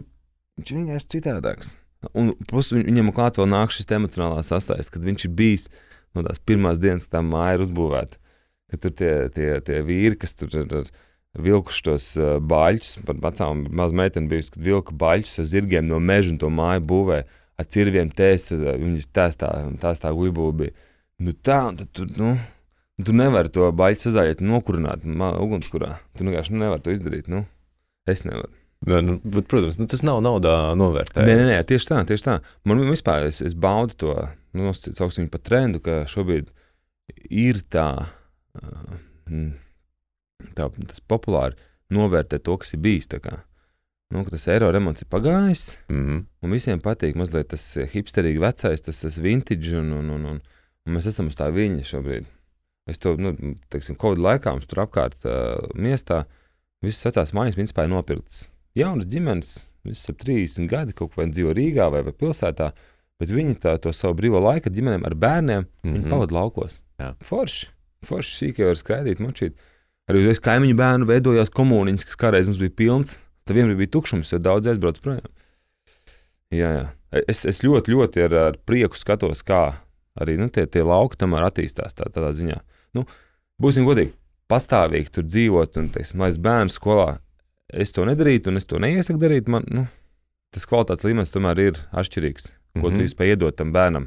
viņš 0.59 0.73
ir 0.73 0.81
vienkārši 0.81 1.11
citādāks. 1.17 1.75
Un 2.17 2.33
plus 2.49 2.73
viņ- 2.73 2.87
viņam 2.89 3.13
klāt 3.13 3.37
vēl 3.37 3.51
nāk 3.53 3.75
šis 3.77 3.91
emocionālās 3.93 4.49
sastāvs, 4.49 4.89
kad 4.91 5.05
viņš 5.05 5.27
ir 5.29 5.35
bijis 5.37 5.69
no 6.17 6.25
tās 6.25 6.41
pirmās 6.41 6.81
dienas, 6.81 7.05
kad 7.07 7.21
tā 7.21 7.23
māja 7.27 7.59
ir 7.59 7.67
uzbūvēta. 7.67 8.17
Kad 8.73 8.81
tur 8.81 8.91
tie, 8.97 9.15
tie, 9.35 9.61
tie 9.61 9.83
vīri, 9.85 10.17
kas 10.19 10.33
tur 10.35 10.49
ir 10.57 10.89
vilkuši 11.39 11.83
tos 11.87 12.07
baļķus, 12.17 13.05
pat 13.07 13.21
vecām 13.23 13.67
maz 13.77 13.93
meitene 13.93 14.31
bijusi, 14.31 14.55
kad 14.57 14.65
vilka 14.67 14.97
baļķus 14.97 15.39
ar 15.43 15.45
zirgiem 15.53 15.87
no 15.87 16.01
meža 16.01 16.33
un 16.33 16.41
to 16.41 16.49
māju 16.51 16.83
būvē 16.91 17.21
ar 17.61 17.69
cirviem 17.69 18.09
tēs, 18.17 18.49
viņas 18.57 19.11
tēstā, 19.14 19.50
tēstā 19.83 20.14
guibuli 20.17 20.57
bija. 20.64 20.88
Nu 21.21 21.37
tā, 21.37 21.61
un 21.69 21.76
tad 21.76 21.93
tur, 21.97 22.09
nu, 22.17 22.33
Tu 23.07 23.14
nevari 23.17 23.50
to 23.52 23.69
baļķi 23.76 24.09
sazājiet, 24.09 24.43
nokurināt 24.45 25.05
ugunskurā. 25.05 25.95
Tu 26.17 26.26
vienkārši 26.26 26.57
nevari 26.59 26.83
to 26.85 26.95
izdarīt. 26.95 27.31
Nu, 27.33 27.45
es 28.11 28.25
nevaru. 28.26 28.50
Bet, 28.85 29.05
nu, 29.05 29.19
bet, 29.21 29.47
protams, 29.49 29.76
nu, 29.81 29.87
tas 29.90 30.02
nav 30.07 30.23
naudā 30.25 30.55
novērtējums. 30.79 31.29
Nē, 31.29 31.37
nē, 31.37 31.49
nē, 31.50 31.59
tieši 31.69 31.90
tā, 31.90 32.00
tieši 32.09 32.26
tā. 32.26 32.37
Man 32.69 32.81
vispār 32.88 33.26
es, 33.29 33.40
es 33.45 33.57
baudu 33.57 33.97
to, 34.00 34.14
nu, 34.57 34.73
sauksim 34.73 35.29
par 35.33 35.43
trendu, 35.45 35.83
ka 35.85 36.00
šobrīd 36.09 36.49
ir 37.29 37.61
tā, 37.73 37.88
tā 40.57 40.71
tas 40.79 41.05
populāri 41.12 41.61
novērtēt 41.93 42.47
to, 42.49 42.57
kas 42.61 42.73
ir 42.76 42.83
bijis. 42.85 43.11
tā 43.12 43.21
kā. 43.25 43.43
Nu, 44.11 44.25
tas 44.26 44.49
eiro 44.50 44.73
remonts 44.75 45.05
ir 45.05 45.09
pagājis, 45.11 45.79
Mm 45.88 46.07
-hmm. 46.07 46.25
un 46.43 46.50
visiem 46.50 46.81
patīk 46.81 47.14
mazliet 47.14 47.49
tas 47.49 47.76
hipsterīgi 47.76 48.40
vecais, 48.43 48.81
tas, 48.81 49.00
tas 49.00 49.19
vintage, 49.19 49.76
un, 49.76 49.93
un, 49.93 50.11
un, 50.11 50.25
un, 50.25 50.40
un 50.87 50.95
mēs 50.95 51.07
esam 51.07 51.26
uz 51.26 51.37
tā 51.37 51.50
viņa 51.55 51.85
šobrīd. 51.87 52.26
Es 52.90 52.99
to, 52.99 53.14
nu, 53.17 53.37
teiksim, 53.71 53.97
Covid 53.97 54.19
laikā 54.19 54.50
mums 54.50 54.67
tur 54.67 54.83
apkārt 54.83 55.14
uh, 55.25 55.61
miestā 55.75 56.25
visas 56.83 57.05
vecās 57.05 57.33
mājas 57.37 57.59
principā 57.59 57.85
ir 57.85 57.93
nopirktas. 57.93 58.49
Jaunas 58.75 59.07
ģimenes, 59.07 59.71
visas 59.87 60.11
ap 60.11 60.19
30 60.19 60.67
gadi, 60.71 60.93
kaut 60.97 61.17
vai 61.17 61.29
dzīvo 61.31 61.55
Rīgā 61.55 61.90
vai, 61.93 62.02
vai 62.07 62.12
pilsētā, 62.12 62.71
bet 63.21 63.31
viņi 63.31 63.59
tā, 63.62 63.76
to 63.79 63.93
savu 63.93 64.17
brīvo 64.19 64.40
laiku 64.43 64.71
ar 64.71 64.76
ģimenēm, 64.76 65.07
ar 65.07 65.14
bērniem, 65.14 65.67
mm 65.85 65.95
-hmm. 65.95 66.11
pavada 66.11 66.35
laukos. 66.35 66.83
Jā. 66.99 67.14
Forši, 67.23 67.69
forši 68.07 68.37
sīkā 68.38 68.67
var 68.67 68.76
skraidīt, 68.76 69.21
močīt. 69.21 69.55
Arī 70.11 70.25
uzreiz 70.25 70.40
kaimiņu 70.43 70.76
bērnu 70.76 71.07
veidojās 71.07 71.50
komuniņas, 71.50 72.05
kas 72.05 72.17
kādreiz 72.17 72.47
mums 72.47 72.59
bija 72.59 72.71
pilns. 72.76 73.19
Tad 73.50 73.57
vienmēr 73.59 73.80
bija 73.80 73.90
tukšums, 73.97 74.28
jo 74.30 74.38
daudz 74.38 74.69
aizbrauc 74.71 75.00
projām. 75.02 75.25
Jā, 76.54 76.69
jā. 76.71 76.83
Es, 77.26 77.40
es 77.42 77.64
ļoti, 77.66 77.90
ļoti 77.90 78.23
ar, 78.28 78.35
ar 78.38 78.59
prieku 78.62 78.95
skatos, 78.95 79.40
kā 79.42 79.73
arī 80.14 80.37
nu, 80.38 80.47
tie, 80.54 80.69
tie 80.71 80.85
lauki 80.87 81.19
tomēr 81.19 81.49
attīstās 81.49 81.99
tā, 81.99 82.07
tādā 82.14 82.28
ziņā. 82.30 82.61
Nu, 82.95 83.02
būsim 83.59 83.88
godīgi, 83.88 84.12
pastāvīgi 84.47 85.11
tur 85.16 85.26
dzīvot 85.26 85.80
un 85.83 85.88
teiksim, 85.97 86.23
laist 86.23 86.38
bērnu 86.45 86.71
skolā. 86.71 87.09
Es 87.75 87.90
to 87.97 88.07
nedarītu, 88.07 88.52
un 88.54 88.62
es 88.62 88.71
to 88.71 88.78
neiesaku 88.78 89.19
darīt. 89.19 89.50
Man, 89.50 89.66
nu, 89.75 89.88
tas 90.54 90.71
kvalitātes 90.71 91.09
līmenis 91.09 91.35
tomēr 91.35 91.64
ir 91.66 91.83
atšķirīgs. 91.90 92.47
Ko 92.78 92.78
mm 92.78 92.85
-hmm. 92.85 93.00
Mhm. 93.00 93.11
tu 93.11 93.16
spēj 93.16 93.35
iedot 93.35 93.57
tam 93.59 93.73
bērnam? 93.75 94.07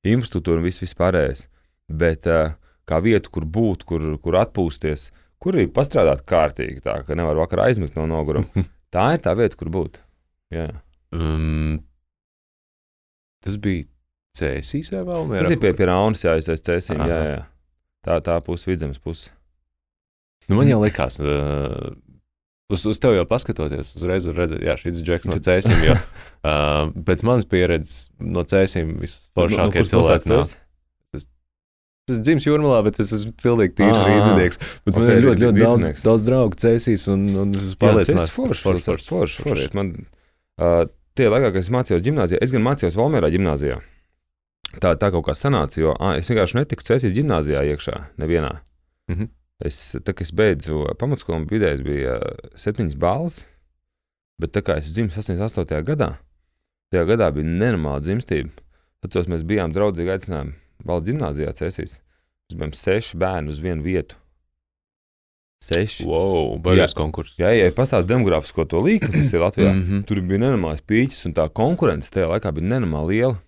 Infrastruktūra 0.00 0.64
un 0.64 0.64
viss 0.64 0.80
viss 0.80 0.96
pārējais. 0.96 1.44
Bet 1.92 2.24
uh, 2.24 2.56
kā 2.88 3.02
vietu, 3.04 3.28
kur 3.28 3.44
būt, 3.44 3.84
kur, 3.84 4.16
kur 4.16 4.40
atpūsties, 4.40 5.10
kur 5.42 5.58
arī 5.58 5.66
pastrādāt 5.74 6.22
kārtīgi, 6.28 6.82
tā 6.84 7.00
ka 7.06 7.16
nevar 7.18 7.38
vakarā 7.42 7.68
aizmigt 7.70 7.96
no 7.98 8.06
noguruma. 8.10 8.64
Tā 8.92 9.06
ir 9.16 9.22
tā 9.24 9.32
vieta, 9.38 9.56
kur 9.56 9.70
būt. 9.72 10.02
Jā. 10.52 10.66
Um, 11.16 11.78
tas 13.44 13.56
bija 13.56 13.86
Cēsīs 14.36 14.90
vai 14.92 15.00
vēl? 15.08 15.30
Tas 15.32 15.52
ir 15.52 15.60
pie, 15.60 15.70
pie 15.76 15.86
Raunas, 15.88 16.22
jā, 16.24 16.34
es 16.40 16.48
esmu 16.52 16.66
cēsīm. 16.68 17.00
Jā, 17.00 17.16
Aha. 17.16 17.30
jā. 17.30 17.40
Tā, 18.04 18.18
tā 18.24 18.36
puse, 18.44 18.68
vidzemes 18.68 19.00
puse. 19.00 19.30
Nu, 20.48 20.56
man 20.58 20.68
jau 20.68 20.78
likās, 20.82 21.16
uh, 21.24 21.92
uz, 22.72 22.84
uz 22.88 23.00
tevi 23.00 23.16
jau 23.20 23.26
paskatoties, 23.28 23.94
uzreiz 23.96 24.26
var 24.28 24.40
redzēt, 24.42 24.64
ka 24.64 24.76
šis 24.80 25.00
ir 25.00 25.06
Džeks 25.08 25.28
no 25.30 25.38
Cēsīm. 25.44 25.84
Jo, 25.86 25.96
uh, 26.48 26.92
pēc 27.08 27.24
manas 27.28 27.48
pieredzes 27.48 28.10
no 28.20 28.44
Cēsīm 28.48 28.96
visforšākie 29.00 29.78
kuras 29.78 29.92
cilvēki. 29.92 29.96
pilsētas 29.96 30.28
tu 30.28 30.34
nāk. 30.36 30.44
esi? 30.48 30.60
Es 32.10 32.18
dzimu 32.18 32.42
jūrmālā, 32.42 32.80
bet 32.82 32.96
es 33.02 33.12
esmu 33.14 33.30
pilnīgi 33.38 33.76
tīrs 33.78 33.94
Ā, 33.94 34.06
rīznieks. 34.08 34.58
Bet 34.82 34.96
man 34.96 35.04
ok, 35.04 35.12
ir 35.12 35.22
ļoti, 35.22 35.42
ļoti 35.44 35.62
daudz, 35.62 35.84
daudz 36.02 36.24
draugu 36.26 36.58
Cēsīs, 36.58 37.04
un, 37.12 37.28
un 37.38 37.52
es 37.54 37.68
esmu 37.68 37.78
pārliecināts, 37.84 38.32
forši, 38.34 38.64
forši, 38.66 38.86
forši, 38.88 39.06
forši, 39.12 39.44
forši. 39.46 39.68
Man, 39.78 39.92
uh, 40.58 40.80
tie 41.14 41.28
laikā, 41.30 41.52
kad 41.54 41.60
es 41.60 41.70
mācījos 41.70 42.02
gimnājā, 42.02 42.40
es 42.42 42.54
gan 42.54 42.64
mācījos 42.66 42.96
Valmērā 42.98 43.30
gimnājā. 43.30 43.76
Tā, 44.82 44.96
tā 44.98 45.12
kaut 45.14 45.28
kā 45.28 45.36
sanāca, 45.38 45.78
jo 45.78 45.92
ā, 45.94 46.16
es 46.18 46.30
vienkārši 46.32 46.58
netiku 46.58 46.88
cēsīs 46.88 47.14
gimnājā 47.14 47.62
iekšā, 47.70 48.00
nevienā. 48.18 48.50
Mhm. 49.12 49.30
Es, 49.62 49.78
tā 50.02 50.14
es 50.24 50.32
beidzu 50.34 50.88
pamatskolu, 50.98 51.46
vidējais 51.46 51.84
bija 51.86 52.16
septiņas 52.58 52.96
balvas, 52.98 53.44
bet 54.42 54.50
tā 54.56 54.64
kā 54.66 54.80
es 54.80 54.90
dzimu 54.90 55.14
88. 55.14 55.84
gadā, 55.86 56.16
tajā 56.90 57.06
gadā 57.12 57.30
bija 57.36 57.46
nenormāla 57.46 58.02
dzimstība. 58.02 58.50
Tad 59.06 59.30
mēs 59.30 59.46
bijām 59.46 59.70
draudzīgi 59.74 60.16
aicinājumi 60.16 60.56
valsts 60.84 61.08
gimnājā 61.10 61.52
cēsīs. 61.58 61.98
Mēs 62.52 62.58
bijām 62.58 62.74
seši 62.76 63.16
bērni 63.22 63.48
uz 63.54 63.60
vienu 63.64 63.82
vietu. 63.82 64.16
Seši. 65.62 66.04
Wow, 66.10 66.56
baigās 66.62 66.94
konkurss. 66.98 67.36
Jā, 67.38 67.52
ja 67.54 67.68
pastāstīs 67.74 68.08
demogrāfisko 68.10 68.64
to 68.66 68.80
līniju, 68.82 69.12
kas 69.14 69.30
ir 69.32 69.44
Latvijā, 69.44 69.70
Mhm. 69.72 70.00
tur 70.08 70.18
bija 70.26 70.40
nenormāls 70.42 70.82
pīķis, 70.82 71.26
un 71.26 71.34
tā 71.34 71.46
konkurence 71.54 72.10
tajā 72.10 72.26
laikā 72.32 72.50
bija 72.52 72.66
nenormāli 72.72 73.08
liela. 73.20 73.38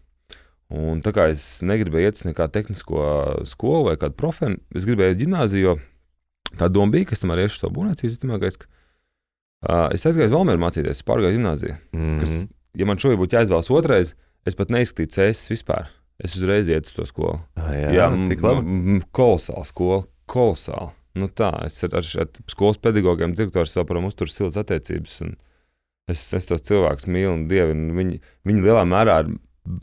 Un 0.71 1.03
tā 1.03 1.12
kā 1.12 1.29
es 1.31 1.61
negribēju 1.62 2.07
iet 2.07 2.14
uz 2.21 2.23
nekādu 2.23 2.53
tehnisko 2.55 3.45
skolu 3.47 3.85
vai 3.91 3.97
kādu 3.97 4.14
profēnu, 4.14 4.61
es 4.75 4.87
gribēju 4.87 5.11
iet 5.11 5.17
uz 5.19 5.23
gimnāziju, 5.25 5.61
jo 5.62 5.79
tā 6.57 6.71
doma 6.73 6.93
bija, 6.93 7.07
ka 7.07 7.12
es 7.12 7.21
tomēr 7.21 7.43
iešu 7.45 7.61
to 7.61 7.71
būvniecības 7.71 8.11
visticamākais. 8.14 8.59
ka, 8.59 8.67
Uh, 9.64 9.88
es 9.95 10.05
aizgāju 10.05 10.26
uz 10.29 10.33
Valmēru 10.33 10.61
mācīties, 10.61 10.91
es 10.91 11.03
pārgāju 11.03 11.38
gimnāziju. 11.38 11.75
Mhm. 11.95 12.19
Kas, 12.21 12.49
ja 12.76 12.85
man 12.85 12.99
šobrīd 12.99 13.17
būtu 13.17 13.33
jāizvēlas 13.33 13.71
otrais, 13.73 14.14
es 14.45 14.55
pat 14.55 14.69
neizskatītu 14.69 15.09
cēsis 15.17 15.49
vispār. 15.49 15.87
Es 16.23 16.37
uzreiz 16.38 16.68
ietu 16.71 16.87
uz 16.92 16.94
to 16.94 17.06
skolu. 17.11 17.40
Ah, 17.59 17.73
Jā, 17.75 17.88
Jā, 17.97 18.04
tik 18.30 18.42
labi. 18.44 19.00
kolosāla 19.12 19.64
skola, 19.66 20.04
kolosāla. 20.30 20.92
Nu 21.18 21.26
tā, 21.30 21.49
es 21.66 21.78
ar, 21.87 21.94
ar, 21.99 22.06
ar 22.23 22.28
skolas 22.50 22.78
pedagogiem, 22.83 23.35
direktoriem 23.38 23.71
joprojām 23.83 24.06
uzturu 24.11 24.30
siltas 24.30 24.61
attiecības. 24.62 25.21
un 25.26 25.37
Es, 26.06 26.21
es 26.37 26.44
tos 26.44 26.61
cilvēkus 26.61 27.06
mīlu 27.09 27.33
un 27.33 27.44
dievinu. 27.49 27.94
Viņi, 27.97 28.18
viņi 28.44 28.61
lielā 28.66 28.83
mērā 28.85 29.14
ar- 29.23 29.30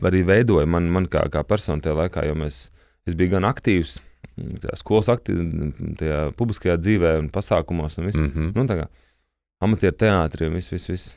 arī 0.06 0.20
veidoja 0.24 0.68
man, 0.70 0.84
man 0.94 1.08
kā, 1.10 1.24
kā 1.28 1.42
personu 1.42 1.82
tajā 1.82 1.96
laikā, 1.98 2.22
jo 2.28 2.34
mēs, 2.38 2.70
es 3.10 3.16
biju 3.18 3.32
gan 3.32 3.42
aktīvs 3.48 3.96
mm, 4.38 4.68
skolas 4.78 5.08
aktīv, 5.10 5.40
tajā 5.98 6.20
publiskajā 6.38 6.76
dzīvē 6.78 7.16
un 7.18 7.28
pasākumos. 7.34 7.98
Un 7.98 8.06
viss. 8.06 8.20
Mhm. 8.22 8.52
nu, 8.54 8.66
tā 8.70 8.76
kā 8.78 8.86
amatieru 9.66 9.96
teātrī 9.98 10.46
un 10.46 10.54
viss, 10.60 10.70
viss. 10.70 10.86
viss. 10.92 11.08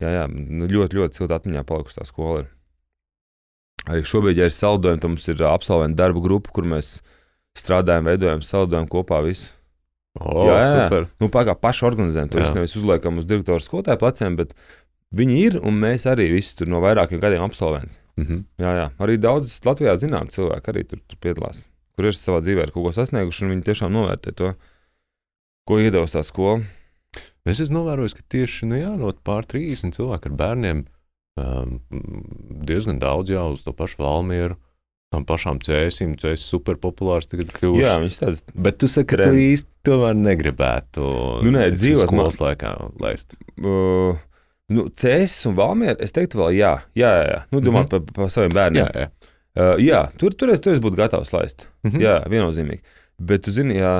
Jā, 0.00 0.08
jā, 0.22 0.24
nu, 0.32 0.64
ļoti, 0.72 0.96
ļoti 1.02 1.20
silta 1.20 1.36
atmiņā 1.36 1.62
palikusi 1.68 2.00
tā 2.00 2.06
skola. 2.08 2.46
Ir. 2.46 2.48
Arī 3.86 4.02
šobrīd, 4.06 4.40
ja 4.40 4.48
ir 4.48 4.54
saldojumi, 4.54 5.00
tad 5.02 5.12
mums 5.12 5.28
ir 5.30 5.42
ā, 5.44 5.52
absolventu 5.54 5.98
darba 6.00 6.22
grupa, 6.24 6.50
kur 6.54 6.66
mēs 6.66 6.96
strādājam, 7.56 8.08
veidojam 8.10 8.42
saldējumu 8.44 8.90
kopā. 8.92 9.20
Visu. 9.26 9.52
O, 10.16 10.46
Jā, 10.48 10.56
jā. 10.58 10.72
super. 10.86 11.06
Nu, 11.20 11.28
Pārāk 11.32 11.60
paši 11.60 11.84
organizējam 11.86 12.32
to. 12.32 12.40
Mēs 12.40 12.54
nevis 12.56 12.74
uzliekam 12.78 13.20
uz 13.20 13.28
direktora 13.28 13.60
skolotāja 13.60 14.00
pleciem, 14.00 14.38
bet 14.38 14.54
viņi 15.16 15.36
ir 15.44 15.58
un 15.60 15.76
mēs 15.80 16.06
arī 16.08 16.30
visi 16.32 16.56
tur 16.58 16.70
no 16.72 16.80
vairākiem 16.84 17.20
gadiem 17.22 17.44
absolventi. 17.44 17.98
Mhm. 18.16 18.40
Jā, 18.62 18.72
jā. 18.80 18.86
Arī 19.04 19.18
daudz 19.20 19.52
Latvijā 19.66 19.92
zinām 20.00 20.30
cilvēku 20.32 20.72
arī 20.72 20.86
tur, 20.88 21.02
tur 21.04 21.20
piedalās, 21.20 21.66
kur 21.94 22.08
ir 22.08 22.16
savā 22.16 22.40
dzīvē 22.44 22.70
kaut 22.72 22.88
ko 22.88 22.94
sasnieguši, 22.96 23.44
un 23.44 23.54
viņi 23.54 23.66
tiešām 23.68 23.92
novērtē 23.92 24.32
to, 24.40 24.54
ko 25.68 25.80
iedos 25.84 26.16
tā 26.16 26.24
skola. 26.24 26.62
Es 27.46 27.60
esmu 27.62 27.82
novērojis, 27.82 28.16
ka 28.16 28.24
tieši 28.32 28.66
nu, 28.70 28.80
jā, 28.80 28.94
no 28.98 29.12
pār 29.24 29.44
30 29.46 29.94
cilvēku 29.94 30.32
ar 30.32 30.38
bērniem 30.40 30.86
diezgan 32.66 32.98
daudz 33.02 33.30
jau 33.34 33.50
uz 33.54 33.62
to 33.66 33.72
pašu 33.76 34.02
Valmieru. 34.04 34.56
Tam 35.14 35.22
pašām 35.22 35.60
cēsīm, 35.62 36.16
cēsīs 36.18 36.48
super 36.50 36.74
populārs 36.82 37.28
tagad 37.30 37.52
kļūst. 37.54 37.78
Jā, 37.78 37.92
viņš 38.02 38.16
tāds 38.18 38.40
Bet 38.58 38.80
tu 38.82 38.88
saki, 38.90 39.14
ka 39.14 39.28
tu 39.28 39.36
īsti 39.38 39.70
tomēr 39.86 40.16
negribētu 40.18 41.04
Nu, 41.46 41.52
nē, 41.54 41.68
dzīvot 41.78 42.02
skolas 42.02 42.40
laikā 42.42 42.72
laist. 43.00 43.36
uh, 43.62 44.18
nu, 44.74 44.88
Cēsis 44.90 45.46
un 45.46 45.54
Valmiera, 45.60 45.94
es 46.02 46.10
teiktu, 46.16 46.40
vēl 46.42 46.56
jā, 46.58 46.72
jā, 46.98 47.12
jā. 47.20 47.28
jā. 47.30 47.38
Nu, 47.54 47.62
domā 47.62 47.84
Mhm. 47.84 47.88
par, 47.94 48.02
par 48.18 48.32
saviem 48.34 48.50
bērniem. 48.56 48.82
Jā, 48.82 49.06
jā. 49.06 49.30
Uh, 49.56 49.78
jā 49.80 50.02
tur, 50.18 50.34
tur, 50.34 50.50
es, 50.52 50.58
tur 50.60 50.74
es 50.74 50.82
būtu 50.82 50.98
gatavs 50.98 51.30
laist. 51.32 51.68
Mhm. 51.86 52.02
Jā, 52.02 52.16
viennozīmīgi. 52.28 52.82
Bet, 53.22 53.46
tu 53.46 53.54
zini, 53.54 53.78
ja, 53.78 53.94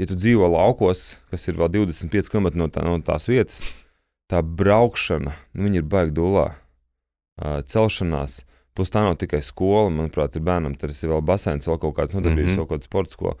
ja 0.00 0.06
tu 0.08 0.16
dzīvo 0.16 0.48
laukos, 0.56 1.18
kas 1.30 1.44
ir 1.52 1.60
vēl 1.60 1.68
25 1.84 2.32
km 2.32 2.48
no, 2.56 2.66
tā, 2.72 2.80
no 2.82 2.96
tās 3.04 3.28
vietas, 3.28 3.60
tā 4.32 4.40
braukšana, 4.42 5.36
nu, 5.52 5.68
viņi 5.68 5.84
ir 5.84 5.86
baigta 5.86 6.16
dūlā. 6.16 6.48
Uh, 7.36 7.60
celšanās, 7.68 8.44
plus 8.76 8.88
tā 8.92 9.02
nav 9.04 9.16
tikai 9.20 9.42
skola, 9.44 9.90
manuprāt, 9.92 10.36
ir 10.36 10.42
bērnam, 10.46 10.74
tas 10.80 11.02
ir 11.04 11.10
vēl 11.12 11.20
basēns, 11.28 11.66
vēl 11.68 11.78
kaut 11.82 11.96
kāds 11.98 12.14
nodarbības, 12.16 12.52
mm 12.52 12.56
Mhm. 12.56 12.56
-hmm. 12.56 12.60
vēl 12.64 12.68
kaut 12.68 12.80
kāda 12.80 12.84
sporta 12.90 13.12
skola. 13.12 13.34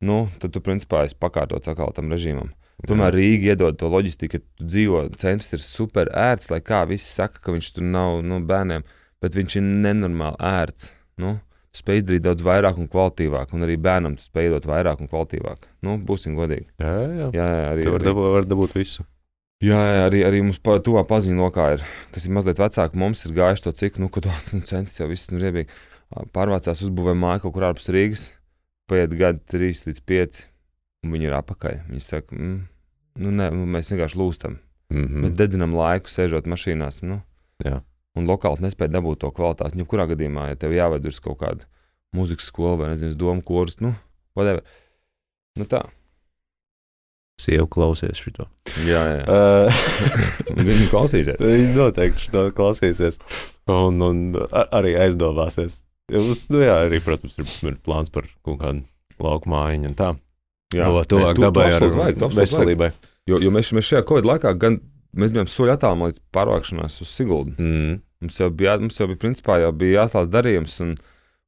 Nu, 0.00 0.28
tad 0.38 0.52
tu 0.52 0.60
principā 0.60 1.04
esi 1.04 1.14
pakārtots 1.20 1.68
atkal 1.68 1.92
tam 1.92 2.10
režīmam. 2.10 2.50
Tomēr 2.88 3.12
Rīga 3.14 3.52
iedod 3.54 3.76
to 3.78 3.88
loģistiku, 3.88 4.32
ka 4.32 4.38
tu 4.58 4.64
dzīvo 4.64 5.16
centrs 5.16 5.52
ir 5.52 5.60
super 5.60 6.08
ērts, 6.12 6.50
lai 6.50 6.60
kā 6.60 6.86
visi 6.88 7.04
saka, 7.06 7.38
ka 7.40 7.52
viņš 7.52 7.72
tur 7.74 7.84
nav 7.84 8.22
nu, 8.24 8.40
bērniem, 8.40 8.82
bet 9.22 9.32
viņš 9.34 9.56
ir 9.56 9.62
nenormāli 9.62 10.36
ērts. 10.40 10.92
Nu, 11.16 11.38
spēj 11.72 12.02
izdarīt 12.02 12.22
daudz 12.26 12.42
vairāk 12.42 12.76
un 12.78 12.88
kvalitīvāk, 12.88 13.54
un 13.54 13.62
arī 13.62 13.76
bērnam 13.76 14.16
spēj 14.18 14.50
dot 14.50 14.64
vairāk 14.66 15.00
un 15.00 15.08
kvalitīvāk. 15.08 15.68
Nu, 15.82 15.96
būsim 15.98 16.34
godīgi. 16.34 16.66
Jā, 16.80 16.92
jā. 16.92 17.30
Jā, 17.32 17.46
jā 17.46 17.70
arī, 17.72 17.82
Tu 17.82 17.90
vari 17.90 18.04
arī, 18.04 18.10
dabūt, 18.10 18.32
var 18.34 18.44
dabūt 18.44 18.74
visu. 18.74 19.04
Jā, 19.64 19.80
arī, 20.04 20.22
arī 20.26 20.42
mums 20.44 20.60
pa, 20.62 20.76
tuvā 20.84 21.04
paziņu 21.08 21.40
lokā 21.44 21.66
ir, 21.76 21.84
kas 22.14 22.26
ir 22.26 22.34
mazliet 22.36 22.60
vecāki, 22.60 23.00
mums 23.00 23.24
ir 23.26 23.34
gājuši 23.36 23.66
to 23.66 23.72
cik, 23.80 24.00
nu, 24.02 24.10
ka 24.12 24.24
to 24.24 24.32
nu, 24.54 24.62
centrs 24.68 25.00
jau 25.00 25.08
viss 25.10 25.30
ir 25.32 25.42
riebīgi. 25.42 25.82
Pārvācās 26.34 26.82
uzbūvē 26.84 27.14
māju 27.18 27.46
kaut 27.46 27.56
kur 27.56 27.66
ārpus 27.70 27.90
Rīgas, 27.94 28.28
paiet 28.90 29.14
gadi 29.18 29.40
3 29.50 29.88
līdz 29.88 30.02
5, 30.10 30.44
un 31.04 31.16
viņi 31.16 31.28
ir 31.30 31.34
apakaļ. 31.40 31.80
Viņi 31.88 32.04
saka, 32.04 32.36
mm, 32.36 32.60
nu, 33.24 33.34
nē, 33.40 33.48
nu, 33.56 33.66
mēs 33.74 33.90
vienkārši 33.92 34.20
lūstam. 34.20 34.60
Mhm. 34.92 35.24
Mēs 35.24 35.34
dedzinām 35.38 35.74
laiku, 35.74 36.12
sēžot 36.12 36.46
mašīnās. 36.50 37.02
Nu, 37.08 37.22
Jā. 37.64 37.80
un 38.18 38.28
lokāli 38.28 38.62
nespēja 38.62 38.94
dabūt 38.94 39.24
to 39.24 39.32
kvalitāti. 39.34 39.80
Jebkurā 39.80 40.06
gadījumā, 40.12 40.50
ja 40.52 40.60
tev 40.60 40.76
jāved 40.76 41.08
uz 41.08 41.18
kaut 41.24 41.40
kādu 41.42 41.66
mūzikas 42.14 42.50
skolu 42.52 42.84
vai 42.84 42.92
nezinu, 42.92 43.16
domu 43.18 43.42
kursus, 43.42 43.80
nu, 43.82 43.94
whatever. 44.38 44.62
Nu, 45.58 45.66
tā. 45.70 45.82
Sieva 47.40 47.66
klausies 47.66 48.20
šito. 48.22 48.46
Jā, 48.86 49.00
jā. 49.18 49.38
Viņi 50.68 50.86
klausīsies. 50.92 51.40
Viņi 51.40 51.72
noteikti 51.74 52.28
šo 52.28 52.44
klausīsies. 52.54 53.18
Un, 53.70 53.98
un 54.06 54.20
a- 54.54 54.68
arī 54.78 54.92
aizdomāsies. 55.02 55.80
Mums, 56.12 56.44
nu, 56.52 56.60
jā, 56.62 56.76
arī, 56.86 57.00
protams, 57.02 57.34
ir, 57.40 57.48
ir 57.70 57.78
plāns 57.84 58.12
par 58.12 58.28
kaut 58.44 58.60
kādu 58.60 58.84
lauku 59.24 59.50
mājiņu 59.50 59.90
un 59.90 59.96
tā. 59.98 60.12
Jā, 60.74 60.86
Nē, 60.90 61.02
tuvāk 61.10 61.34
tu- 61.34 61.40
tu 61.40 61.46
dabai 61.48 61.66
ar 61.72 61.80
vajag, 61.88 61.90
absolūti 61.90 62.20
vajag. 62.22 62.38
veselībai. 62.38 62.90
Jo, 63.30 63.38
jo 63.40 63.50
mēs, 63.54 63.72
mēs 63.74 63.88
šajā 63.90 64.04
Covid 64.08 64.26
laikā 64.30 64.52
gan 64.60 64.78
mēs 65.16 65.32
bijām 65.34 65.48
soļi 65.50 65.74
attālumā 65.74 66.10
līdz 66.10 66.20
pārvākšanās 66.34 67.00
uz 67.02 67.10
Siguldu. 67.14 67.54
Mm. 67.58 67.98
Mums 68.24 68.38
jau 68.40 68.50
bija, 68.50 68.76
mums 68.82 68.98
jau 69.00 69.06
bija, 69.10 69.20
principā, 69.22 69.58
jau 69.62 69.72
bija 69.72 70.02
jāslēdz 70.04 70.30
darījums, 70.32 70.78
un, 70.84 70.94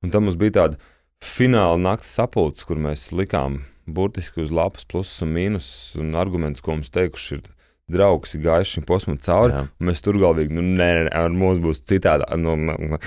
un 0.03 0.11
tam 0.15 0.27
mums 0.27 0.37
bija 0.41 0.55
tāda 0.59 0.81
fināla 1.25 1.79
naktas 1.81 2.11
sapulces, 2.19 2.65
kur 2.69 2.77
mēs 2.81 3.11
likām 3.17 3.61
burtiski 3.87 4.43
uz 4.45 4.53
lapas 4.55 4.87
plusus 4.89 5.23
un 5.25 5.33
mīnusus 5.37 5.97
un 6.01 6.15
argumentus, 6.19 6.65
ko 6.65 6.77
mums 6.77 6.93
teikuši 6.95 7.39
ir 7.39 7.45
draugs, 7.93 8.35
ir 8.35 8.43
gājis 8.47 8.77
šim 8.77 8.87
posmam 8.87 9.19
cauri. 9.23 9.55
Jā. 9.55 9.65
Un 9.79 9.91
mēs 9.91 10.03
tur 10.05 10.19
galvīgi, 10.21 10.55
nu, 10.57 10.65
nē, 10.65 10.89
nē, 11.07 11.11
ar 11.15 11.35
mums 11.35 11.61
būs 11.63 11.85
citādi. 11.87 12.27
Nu, 12.43 12.57
nu, 12.59 12.99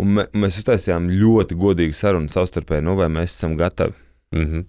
un 0.00 0.14
mē, 0.16 0.26
mēs 0.40 0.60
uztaisījām 0.62 1.10
ļoti 1.12 1.58
godīgu 1.60 1.96
sarunu 1.96 2.32
savstarpēji, 2.32 2.86
nu, 2.88 2.96
vai 3.00 3.10
mēs 3.12 3.34
esam 3.34 3.58
gatavi. 3.60 3.96
Mhm. 4.36 4.64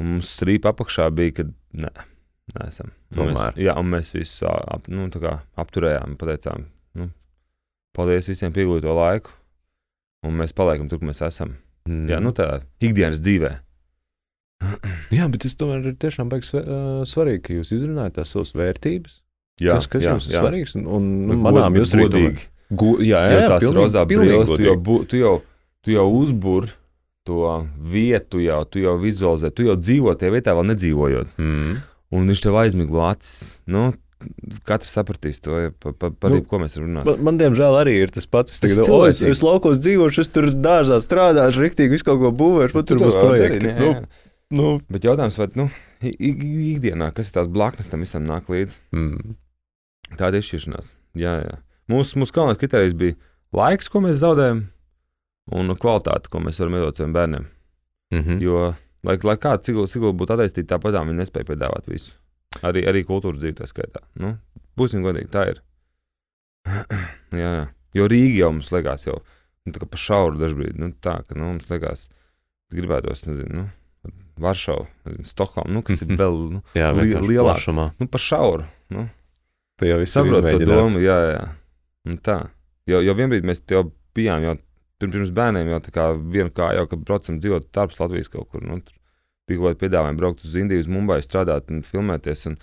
Un 0.00 0.14
mums 0.14 0.30
strīpa 0.32 0.72
apakšā 0.72 1.10
bija, 1.12 1.40
ka 1.40 1.48
nē, 1.84 1.90
neesam. 2.56 2.94
Un 3.18 3.34
mēs, 3.34 3.42
jā, 3.60 3.74
un 3.76 3.90
mēs 3.92 4.14
visu 4.16 4.48
ap, 4.48 4.88
nu, 4.88 5.10
kā 5.12 5.36
apturējām, 5.60 6.16
pateicām, 6.20 6.64
nu, 6.96 7.10
paldies 7.96 8.30
visiem 8.32 8.54
par 8.54 8.64
ieguldīto 8.64 8.96
laiku. 8.96 9.36
Un 10.24 10.36
mēs 10.36 10.52
paliekam 10.56 10.88
tur, 10.88 11.00
kur 11.00 11.08
mēs 11.08 11.22
esam. 11.24 11.54
Mhm. 11.88 12.08
Jā, 12.12 12.20
nu 12.20 12.32
tā 12.36 12.62
ikdienas 12.80 13.20
dzīvē. 13.24 13.58
Jā, 15.16 15.26
bet 15.32 15.44
tas 15.44 15.56
tomēr 15.58 15.90
ir 15.90 15.98
tiešām 16.00 16.30
baigs 16.32 16.52
svarīgi, 17.10 17.42
ka 17.46 17.58
jūs 17.58 17.72
izrunājat 17.76 18.18
tās 18.20 18.34
savas 18.34 18.52
vērtības. 18.56 19.20
Jā, 19.60 19.76
kas 19.76 19.88
kas 19.92 20.04
jā, 20.04 20.14
jums 20.14 20.28
ir 20.28 20.34
jā. 20.36 20.42
svarīgs? 20.42 20.74
Un, 20.80 20.88
un 20.88 21.06
Bet 21.32 21.40
manām 21.48 21.78
jūs 21.80 21.94
godīgi. 21.96 22.46
Gu, 22.70 22.90
jā, 23.02 23.18
jā, 23.26 23.38
jā, 23.40 23.48
tās 23.50 23.64
pilnīgi- 23.64 23.80
rozā 23.82 24.04
brīvs, 24.08 24.52
tu 24.54 24.62
jau, 24.62 24.76
tu 25.10 25.20
jau, 25.20 25.32
tu 25.84 25.94
jau 25.96 26.06
uzbur 26.20 26.68
to 27.26 27.40
vietu, 27.76 28.40
jau, 28.44 28.60
tu 28.64 28.80
jau 28.84 28.94
vizualizē, 29.00 29.50
tu 29.52 29.66
jau 29.66 29.74
dzīvo 29.76 30.14
tajā 30.16 30.36
vietā, 30.36 30.54
vēl 30.56 30.70
nedzīvojot. 30.72 31.34
Mhm. 31.36 31.80
Un 32.10 32.30
viņš 32.30 32.40
tev 32.42 32.56
aizmiglo 32.58 33.04
acis. 33.06 33.60
Nu, 33.70 33.92
katrs 34.66 34.90
sapratīs 34.96 35.38
to, 35.44 35.58
ja, 35.58 35.70
pa, 35.70 35.92
pa, 35.92 36.10
par 36.10 36.32
Nu, 36.32 36.40
nu, 36.40 36.46
ko 36.48 36.58
mēs 36.62 36.74
runājam. 36.80 37.06
Man, 37.06 37.20
man, 37.28 37.38
diemžēl, 37.40 37.76
arī 37.80 37.94
ir 38.04 38.10
tas 38.14 38.26
pats. 38.26 38.56
Es, 38.56 38.62
tagad, 38.64 38.88
o, 38.90 39.04
es, 39.08 39.22
es 39.22 39.42
laukos 39.44 39.78
dzīvošu, 39.82 40.24
es 40.24 40.32
tur 40.32 40.50
dārzā 40.50 40.98
strādāšu, 41.04 41.62
rīktīgi 41.62 41.94
visu 41.94 42.08
kaut 42.08 42.18
ko 42.24 42.32
būvēšu, 42.34 42.76
man 42.76 42.88
tur 42.88 43.00
būs 43.04 43.16
projekti. 43.16 43.72
Nu, 43.78 43.92
nu. 44.54 44.74
Bet 44.92 45.06
jautājums, 45.06 45.38
vai 45.40 45.48
nu, 45.58 45.68
ikdienā, 46.02 47.10
kas 47.16 47.30
ir 47.30 47.38
tās 47.38 47.50
blaknes 47.52 47.90
tam 47.90 48.04
visam 48.04 48.26
nāk 48.28 48.50
līdzi? 48.52 48.80
Mm. 48.96 49.36
Tāda 50.18 50.40
izšķiršanās. 50.40 50.94
Jā, 51.18 51.36
jā. 51.44 51.58
Mūsu, 51.90 52.20
mūsu 52.22 52.34
galvenais 52.34 52.60
kriterijs 52.60 52.94
bija 52.98 53.16
laiks, 53.56 53.90
ko 53.90 54.02
mēs 54.04 54.20
zaudējam, 54.22 54.64
un 55.56 55.74
kvalitāte, 55.74 56.30
ko 56.30 56.42
mēs 56.42 56.60
varam 56.62 56.78
iedot 56.78 56.98
saviem 56.98 57.16
bērniem. 57.16 57.48
Mm 58.10 58.22
-hmm. 58.22 58.42
Jo, 58.42 58.74
lai, 59.06 59.18
lai 59.22 59.36
kāda 59.36 59.62
cigula, 59.62 60.12
būtu 60.12 60.34
attīstīta, 60.34 60.74
tāpat 60.74 60.94
tā 60.94 61.02
viņi 61.06 61.18
nespēja 61.22 61.48
piedāvāt 61.50 61.90
visu. 61.90 62.14
Arī, 62.62 62.82
arī 62.88 63.04
kultūras 63.06 63.38
dzīvē, 63.38 63.56
tā 63.60 63.66
skaitā. 63.66 64.02
Nu, 64.14 64.36
būsim 64.76 65.02
godīgi, 65.02 65.30
tā 65.30 65.48
ir. 65.50 65.62
jā, 67.42 67.50
jā. 67.58 67.66
Jo 67.94 68.06
Rīga 68.06 68.38
jau 68.38 68.52
mums 68.52 68.70
liekas, 68.72 69.06
jau 69.06 69.18
nu, 69.66 69.72
tā 69.72 69.82
kā 69.82 69.86
pa 69.86 69.96
šauru 69.96 70.38
dažkārt. 70.38 70.78
Nu, 70.78 70.92
tā, 71.02 71.22
ka 71.26 71.34
nu, 71.34 71.44
mums 71.44 71.70
liekas, 71.70 72.08
gribētos, 72.74 73.26
nezinu, 73.26 73.54
nu, 73.54 73.68
Varšava, 74.42 74.86
Stokholma, 75.26 75.72
nu, 75.76 75.82
kas 75.86 76.02
ir 76.04 76.10
vēl 76.18 76.38
nu, 76.56 76.62
Jā, 76.78 76.90
Li- 76.96 77.06
vienkārši 77.10 77.28
lielāk. 77.30 77.54
plašumā. 77.58 77.86
nu, 78.00 78.08
pa 78.10 78.20
šauru. 78.22 78.66
Nu. 78.94 79.06
Tu 79.80 79.88
jau 79.88 79.98
viss 80.00 80.16
ir 80.16 80.24
Saprotu 80.26 80.58
to 80.58 80.66
domu, 80.68 81.00
jā, 81.04 81.18
jā. 81.34 81.44
Un 82.08 82.18
tā. 82.24 82.38
Jo, 82.90 83.00
jo 83.04 83.14
vienbrīd 83.16 83.46
mēs 83.48 83.62
jau 83.70 83.84
bijām, 84.16 84.42
jau 84.44 84.56
pirms, 85.00 85.30
bērniem, 85.36 85.70
jau 85.72 85.78
tā 85.84 85.92
kā 85.94 86.08
vienu 86.16 86.50
kāju, 86.52 86.80
jau, 86.82 86.88
kad 86.90 87.04
braucam 87.08 87.38
dzīvot 87.40 87.70
ārpus 87.84 88.00
Latvijas 88.02 88.28
kaut 88.32 88.50
kur. 88.52 88.60
Nu, 88.66 88.80
tur 88.84 88.96
bija 89.48 89.60
kaut 89.62 89.70
kāda 89.70 89.80
piedāvājuma 89.84 90.20
braukt 90.20 90.44
uz 90.44 90.56
Indiju, 90.60 90.82
uz 90.84 90.88
Mumbai, 90.92 91.20
strādāt 91.24 91.70
un 91.72 91.80
filmēties. 91.86 92.46
Un 92.50 92.58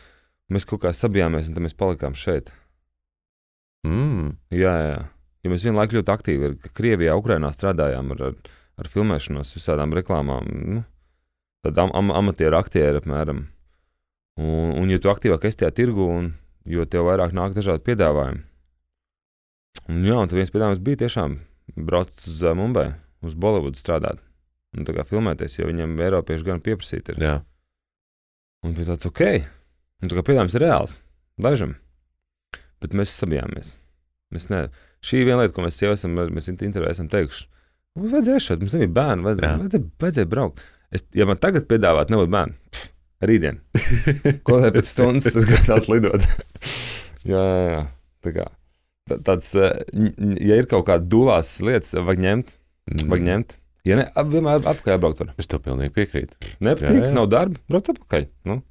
mēs 0.54 0.68
kaut 0.70 0.84
kā 0.86 0.92
sabijāmies, 0.94 1.50
un 1.50 1.58
tad 1.58 1.66
mēs 1.66 1.78
palikām 1.78 2.14
šeit. 2.18 2.52
Mm. 3.88 4.36
Jā, 4.54 4.74
jā. 4.92 5.00
Jo 5.46 5.52
mēs 5.54 5.64
vienlaikus 5.68 5.98
ļoti 6.00 6.12
aktīvi 6.14 6.52
Krievijā, 6.76 7.16
Ukrainā 7.18 7.50
strādājām 7.56 8.14
ar, 8.16 8.24
ar, 8.32 8.38
ar 8.82 8.90
filmēšanos, 8.92 9.54
visādām 9.56 9.94
reklāmām. 9.96 10.48
Nu, 10.78 10.84
Tad 11.66 11.80
am, 11.82 11.92
am, 11.98 12.12
amatieru 12.22 12.58
aktieri 12.60 13.02
apmēram. 13.02 13.46
Un, 14.38 14.76
un 14.78 14.92
jo 14.94 15.00
tu 15.02 15.10
aktīvāk 15.10 15.48
esi 15.50 15.64
tajā 15.64 15.74
tirgu, 15.80 16.06
un 16.06 16.32
jo 16.70 16.86
tev 16.86 17.08
vairāk 17.10 17.34
nāk 17.34 17.56
dažādi 17.58 17.86
piedāvājumi. 17.88 18.44
Un, 19.88 20.04
jā, 20.06 20.18
un 20.20 20.32
viens 20.34 20.52
piedāvājums 20.54 20.84
bija 20.84 21.02
tiešām 21.06 21.40
braukt 21.88 22.26
uz 22.30 22.44
uh, 22.44 22.54
Mumbai, 22.58 22.92
uz 23.26 23.36
Bolivudu 23.40 23.80
strādāt. 23.80 24.22
Un 24.78 24.86
tā 24.86 24.94
kā 24.94 25.06
filmēties, 25.08 25.58
jo 25.58 25.70
viņiem 25.70 25.96
Eiropieši 26.06 26.46
gan 26.46 26.62
pieprasīti 26.64 27.16
ir. 27.16 27.24
Jā. 27.24 27.36
Un 28.68 28.76
bija 28.78 28.92
tāds 28.92 29.08
ok. 29.10 29.24
Un 30.04 30.12
tā 30.12 30.18
kā 30.18 30.26
piedāvājums 30.28 30.58
ir 30.58 30.66
reāls. 30.68 30.98
Dažam. 31.42 31.76
Bet 32.84 32.94
mēs 32.98 33.16
sabijāmies. 33.18 33.78
Mēs 34.34 34.50
ne. 34.52 34.68
Šī 35.02 35.24
viena 35.24 35.42
lieta, 35.42 35.56
ko 35.56 35.64
mēs 35.66 35.80
jau 35.82 35.94
esam, 35.96 36.18
mēs 36.34 36.50
intervijā 36.52 36.92
esam 36.94 37.08
teikuši. 37.10 37.48
"Nu, 37.98 38.10
Vajadzēja 38.12 38.44
šeit, 38.44 38.60
mums 38.62 38.76
nebija 38.76 38.94
bērnu, 38.98 39.26
vajadzēja, 39.26 39.60
vajadzēja, 39.62 39.86
vajadzēja 40.04 40.30
braukt. 40.30 40.62
Es, 40.94 41.04
ja 41.18 41.26
man 41.28 41.40
tagad 41.42 41.66
piedāvātu, 41.68 42.14
nebūtu 42.16 42.32
bērnu, 42.32 42.56
pff, 42.72 42.86
rītdien. 43.28 43.58
Ko 44.48 44.60
lai 44.62 44.70
pēc 44.76 44.88
stundas 44.94 45.34
tas 45.36 45.48
gatavs 45.50 45.90
lidot? 45.92 46.24
jā, 47.32 47.42
jā, 47.42 47.66
jā. 47.74 47.82
Tā 48.24 48.34
kā, 48.38 48.46
tā- 49.10 49.20
tāds, 49.28 49.50
eh, 49.60 49.82
ja 50.48 50.58
ir 50.62 50.68
kaut 50.72 50.86
kāda 50.88 51.06
dulās 51.12 51.58
lietas, 51.64 51.94
vajag 51.98 52.24
ņemt, 52.28 52.56
Mm. 52.88 53.10
vajag 53.12 53.24
ņemt. 53.28 53.50
Ja 53.84 53.96
ne, 54.00 54.04
ap, 54.16 54.30
vienmēr 54.32 54.62
apakaļ 54.64 54.94
jābraukt 54.94 55.20
var. 55.20 55.34
Es 55.40 55.48
tev 55.52 55.60
pilnīgi 55.66 55.92
piekrītu. 55.92 56.38
Nepatīk, 56.64 57.02
Jā, 57.02 57.10
jā. 57.10 57.16
nav 57.18 57.26
darba, 57.34 57.60
brauc 57.68 57.90
apakaļ. 57.92 58.28
Nu, 58.48 58.62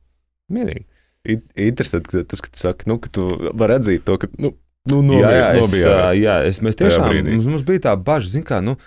mierīgi. 0.57 0.87
I- 1.29 1.67
Interesanti, 1.67 2.09
ka 2.15 2.23
tas, 2.33 2.41
ka 2.41 2.49
tu 2.49 2.61
saki, 2.63 2.89
nu, 2.89 2.97
ka 2.97 3.11
tu 3.13 3.27
vari 3.61 3.77
atzīt 3.77 4.07
to, 4.09 4.17
ka, 4.23 4.31
nu, 4.41 4.55
nu 4.89 5.03
nobied, 5.05 5.21
jā, 5.21 5.35
jā, 5.37 5.51
es, 5.53 5.61
nobijājies. 5.67 6.01
ā, 6.01 6.17
jā, 6.17 6.37
es, 6.49 6.61
mēs 6.65 6.81
tiešām, 6.81 7.13
mums, 7.29 7.49
mums 7.53 7.67
bija 7.69 7.83
tā 7.91 7.93
bažas, 8.09 8.33
zin 8.39 8.45
kā, 8.49 8.63
nu, 8.65 8.79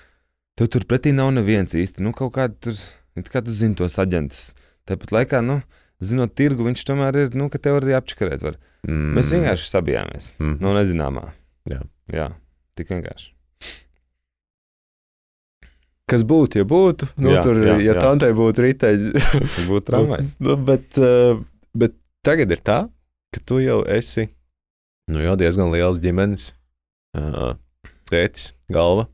tev 0.57 0.71
tur 0.73 0.87
pretī 0.89 1.13
nav 1.13 1.29
neviens 1.37 1.77
īsti, 1.77 2.01
nu, 2.01 2.09
kaut 2.17 2.33
kā 2.39 2.47
tur, 2.49 2.73
kā 3.27 3.41
tu 3.43 3.51
zini 3.51 3.75
tos 3.75 3.97
aģentus. 3.99 4.53
Tāpat 4.88 5.12
laikā, 5.12 5.41
nu, 5.43 5.60
zinot 5.99 6.32
tirgu, 6.39 6.63
viņš 6.69 6.86
tomēr 6.88 7.17
ir, 7.25 7.34
nu, 7.36 7.49
ka 7.51 7.60
tev 7.60 7.82
arī 7.82 7.97
apčakarēt 7.99 8.41
var. 8.45 8.55
Mm. 8.88 9.12
Mēs 9.17 9.34
vienkārši 9.36 9.67
sabijāmies, 9.73 10.32
Mm. 10.39 10.55
no 10.63 10.71
nezināmā. 10.77 11.34
Jā. 11.69 11.82
Jā, 12.10 12.29
tik 12.79 12.88
vienkārši. 12.95 13.34
Kas 16.10 16.23
būtu, 16.25 16.58
ja 16.63 16.65
būtu? 16.65 17.05
Nu, 17.21 17.36
Jā, 17.36 17.41
tur, 17.45 17.60
jā, 17.62 17.75
ja 17.86 17.93
jā. 17.93 17.99
tantei 18.01 18.32
būtu 18.34 18.63
riteņi. 18.65 19.12
Būtu 19.69 19.84
tramvajs. 19.91 20.32
nu, 20.41 20.55
bet, 20.58 20.97
uh, 20.97 21.38
bet 21.77 21.93
tagad 22.25 22.49
ir 22.55 22.63
tā, 22.65 22.79
ka 23.36 23.43
tu 23.45 23.60
jau 23.62 23.84
esi 23.86 24.25
nu, 25.10 25.21
jau 25.21 25.36
diezgan 25.38 25.69
liels 25.73 25.99
ģimenes 26.01 26.47
uh, 27.17 27.53
tētis, 28.10 28.53
galva. 28.73 29.05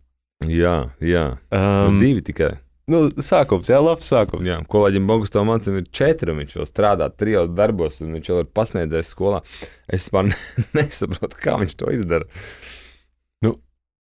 Jā, 0.48 0.92
jā. 1.04 1.26
Um, 1.52 1.96
Um, 1.96 2.00
divi 2.00 2.24
tikai. 2.24 2.54
Nu, 2.92 3.02
sākums, 3.26 3.70
jā, 3.72 3.80
labs 3.84 4.10
sākums. 4.12 4.46
Jā, 4.48 4.60
kolēģim 4.72 5.08
Bogustam 5.10 5.50
Mancim 5.50 5.80
ir 5.80 5.88
četri, 5.96 6.36
viņš 6.38 6.58
jau 6.60 6.68
strādā 6.70 7.10
trijos 7.14 7.50
darbos, 7.56 8.02
un 8.06 8.18
viņš 8.18 8.32
jau 8.32 8.42
ir 8.44 8.52
pasniedzējis 8.56 9.16
skolā. 9.16 9.42
Es 9.88 10.12
man 10.16 10.34
nesaprotu, 10.78 11.42
kā 11.42 11.58
viņš 11.62 11.78
to 11.82 11.94
izdara. 11.96 12.30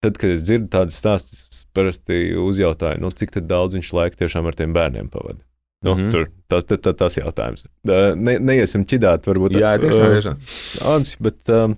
Tad, 0.01 0.17
kad 0.17 0.31
es 0.33 0.41
dzirdu 0.41 0.65
tādas 0.73 0.97
stāstus, 0.97 1.41
es 1.53 1.65
parasti 1.77 2.31
uzjautāju, 2.41 2.97
nu, 3.03 3.11
cik 3.13 3.35
daudz 3.45 3.77
viņš 3.77 3.91
laika 3.93 4.17
tiešām 4.23 4.47
ar 4.49 4.57
tiem 4.57 4.73
bērniem 4.73 5.11
pavadīja. 5.13 5.45
Nu, 5.85 5.93
mm. 5.93 5.99
-hmm. 5.99 6.11
tur, 6.13 6.25
tas, 6.49 6.65
tas, 6.65 6.79
tas, 6.81 6.95
tas 6.97 7.17
jautājums. 7.17 7.65
Ne, 7.85 8.39
neiesim 8.41 8.85
ķidāt, 8.85 9.29
varbūt. 9.29 9.57
Jā, 9.57 9.75
tiešām, 9.81 10.05
uh, 10.05 10.15
tiešām. 10.17 10.41
Ants, 10.89 11.13
bet 11.21 11.53
um, 11.53 11.77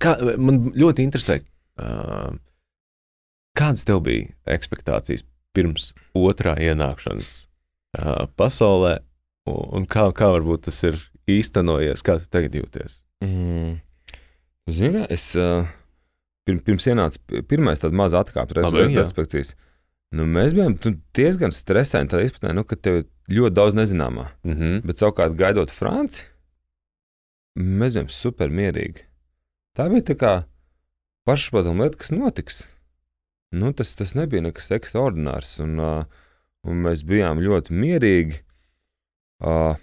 kā, 0.00 0.16
man 0.40 0.72
ļoti 0.72 1.04
interesē, 1.04 1.38
um, 1.80 2.40
kādas 3.56 3.84
tev 3.88 4.00
bija 4.08 4.28
expectācijas 4.56 5.24
pirms 5.54 5.92
otrā 6.18 6.56
ienākšanas 6.60 7.32
uh, 7.98 8.26
pasaulē, 8.38 8.98
un, 9.50 9.86
kā, 9.90 10.08
kā 10.16 10.30
varbūt 10.34 10.66
tas 10.68 10.82
ir 10.86 11.00
īstenojies, 11.30 12.04
kā 12.04 12.18
tu 12.20 12.28
tagad 12.32 12.56
jūties? 12.58 13.00
Mm. 13.24 13.78
Zini, 14.70 15.04
es 15.12 15.30
uh, 15.36 15.68
pirms, 16.48 16.64
pirms 16.64 16.88
ienāca 16.88 17.20
pi- 17.28 17.42
pirmais 17.48 17.80
tāds 17.80 17.96
mazs 17.96 18.16
atkāpes 18.18 18.56
respektīvs. 18.96 19.54
Nu, 20.14 20.26
mēs 20.30 20.54
bijām 20.54 20.76
tu, 20.78 20.94
diezgan 21.16 21.52
stresaini 21.52 22.10
tādā 22.12 22.28
izpratnē, 22.28 22.52
nu, 22.54 22.62
ka 22.68 22.78
tev 22.78 23.00
ir 23.00 23.06
ļoti 23.34 23.56
daudz 23.56 23.74
nezināmā. 23.74 24.28
Mm 24.46 24.54
-hmm. 24.54 24.82
Bet 24.86 25.02
savukārt, 25.02 25.34
gaidot 25.36 25.72
Franciju, 25.74 26.28
mēs 27.58 27.96
bijām 27.96 28.08
supermierīgi. 28.08 29.08
Tā 29.74 29.88
bija 29.90 30.06
tā 30.12 30.14
kā 30.14 30.32
pašsaprotama 31.26 31.84
lieta, 31.84 31.98
kas 31.98 32.12
notiks. 32.14 32.62
Nu, 33.54 33.70
tas, 33.76 33.94
tas 33.98 34.14
nebija 34.18 34.42
nekas 34.44 34.72
ekstraordinārs, 34.74 35.56
un, 35.62 35.78
uh, 35.78 36.26
un 36.66 36.82
mēs 36.86 37.04
bijām 37.06 37.42
ļoti 37.44 37.76
mierīgi. 37.76 38.40
Uh, 39.44 39.78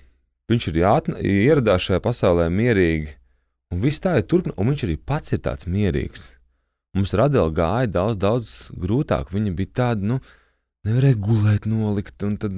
viņš 0.51 0.69
ir 0.71 0.81
ieradās 0.81 1.87
šajā 1.87 2.01
pasaulē 2.03 2.49
mierīgi, 2.51 3.15
un 3.71 3.81
viss 3.83 4.03
tā 4.03 4.17
ir 4.19 4.27
turpinājums, 4.27 4.59
un 4.59 4.71
viņš 4.71 4.85
arī 4.87 4.99
pats 5.11 5.35
ir 5.35 5.43
tāds 5.45 5.69
mierīgs. 5.71 6.29
Mums 6.97 7.13
radīja 7.15 7.47
gāja 7.55 7.87
daudz, 7.87 8.17
daudz 8.19 8.53
grūtāk. 8.75 9.31
Viņa 9.31 9.53
bija 9.55 9.75
tāda, 9.79 10.07
nu, 10.09 10.17
nevarēja 10.87 11.19
gulēt, 11.23 11.67
nolikt, 11.69 12.17
un 12.27 12.35
tad 12.41 12.57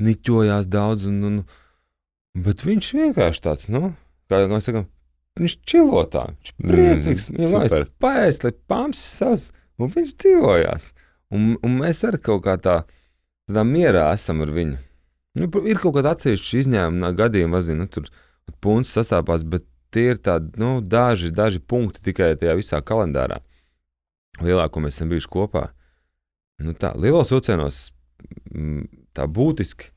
niķojās 0.00 0.70
daudz. 0.72 1.04
Un, 1.10 1.18
un, 1.28 1.40
bet 2.46 2.64
viņš 2.64 2.92
vienkārši 2.96 3.44
tāds, 3.44 3.68
nu, 3.72 3.92
kā 4.30 4.40
mēs 4.48 4.70
sakām, 4.70 4.88
viņš 5.38 5.56
čilotā, 5.68 6.28
viņš 6.32 6.54
priecīgs, 6.64 7.28
Mm, 7.34 7.44
mm, 7.44 7.66
viņš 7.68 7.92
paēst, 8.02 8.46
lai 8.46 8.54
pāms 8.72 9.02
savs, 9.18 9.50
un 9.78 9.92
viņš 9.94 10.14
dzīvojās. 10.18 10.90
Un, 11.34 11.56
un 11.64 11.80
mēs 11.80 12.04
arī 12.08 12.20
kaut 12.24 12.44
kā 12.46 12.56
tā, 12.60 12.82
tādā 13.48 13.64
mierā 13.68 14.08
esam 14.14 14.42
ar 14.44 14.52
viņu. 14.54 14.78
Nu, 15.38 15.48
ir 15.68 15.80
kaut 15.82 15.98
kāda 15.98 16.14
atsevišķa 16.16 16.62
izņēmuma 16.62 17.12
gadījuma, 17.18 17.58
vazina, 17.58 17.84
nu, 17.84 17.90
tur 17.92 18.08
punkts 18.64 18.94
sastāpās, 18.96 19.44
bet 19.46 19.66
tie 19.94 20.08
ir 20.14 20.22
tādi 20.24 20.58
nu, 20.60 20.78
daži, 20.84 21.30
daži 21.34 21.60
punkti 21.60 22.02
tikai 22.08 22.32
tajā 22.40 22.56
visā 22.58 22.80
kalendārā. 22.84 23.42
Lielāko 24.42 24.78
ko 24.78 24.84
mēs 24.84 24.98
esam 24.98 25.12
bijuši 25.12 25.30
kopā. 25.30 25.68
Nu, 26.62 26.74
tā, 26.74 26.90
lielos 26.98 27.30
vilcienos 27.30 27.78
tā 29.14 29.26
būtiski 29.30 29.92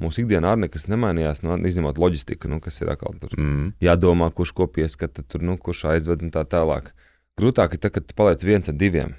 mūsu 0.00 0.22
ikdienā 0.22 0.52
arī 0.52 0.66
nekas 0.66 0.88
nemainījās, 0.92 1.42
nu, 1.44 1.56
izņemot 1.68 2.00
loģistiku, 2.00 2.50
nu, 2.52 2.60
kas 2.64 2.80
ir 2.82 2.92
atkal 2.92 3.16
tur 3.20 3.32
Mm. 3.36 3.74
jādomā, 3.80 4.30
kurš 4.32 4.52
ko 4.52 4.66
pieskata, 4.68 5.24
tur, 5.24 5.42
nu, 5.42 5.56
kurš 5.56 5.86
aizved 5.92 6.22
un 6.22 6.30
tā 6.30 6.44
tālāk. 6.44 6.92
Grūtāk 7.36 7.76
ir 7.76 7.80
tad, 7.80 7.92
kad 7.92 8.12
paliec 8.16 8.44
viens 8.44 8.68
ar 8.68 8.76
diviem. 8.76 9.14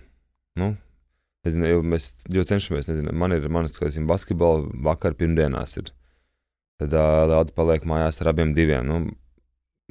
Nu, 0.58 0.74
nezinu, 1.46 1.70
jau 1.70 1.86
mēs 1.86 2.10
ļoti 2.28 2.56
cenšamies, 2.56 2.90
nezinu, 2.92 3.14
man 3.16 3.36
ir 3.36 3.48
manas, 3.54 3.78
kā 3.80 3.92
zinu, 3.94 4.10
basketbola 4.10 4.68
vakar 4.88 5.16
pirmdienās 5.18 5.78
ir. 5.82 5.94
Tad 6.82 6.94
Lauda 6.94 7.54
paliek 7.58 7.88
mājās 7.90 8.22
ar 8.22 8.32
abiem 8.34 8.54
diviem. 8.58 8.86
Nu, 8.86 9.00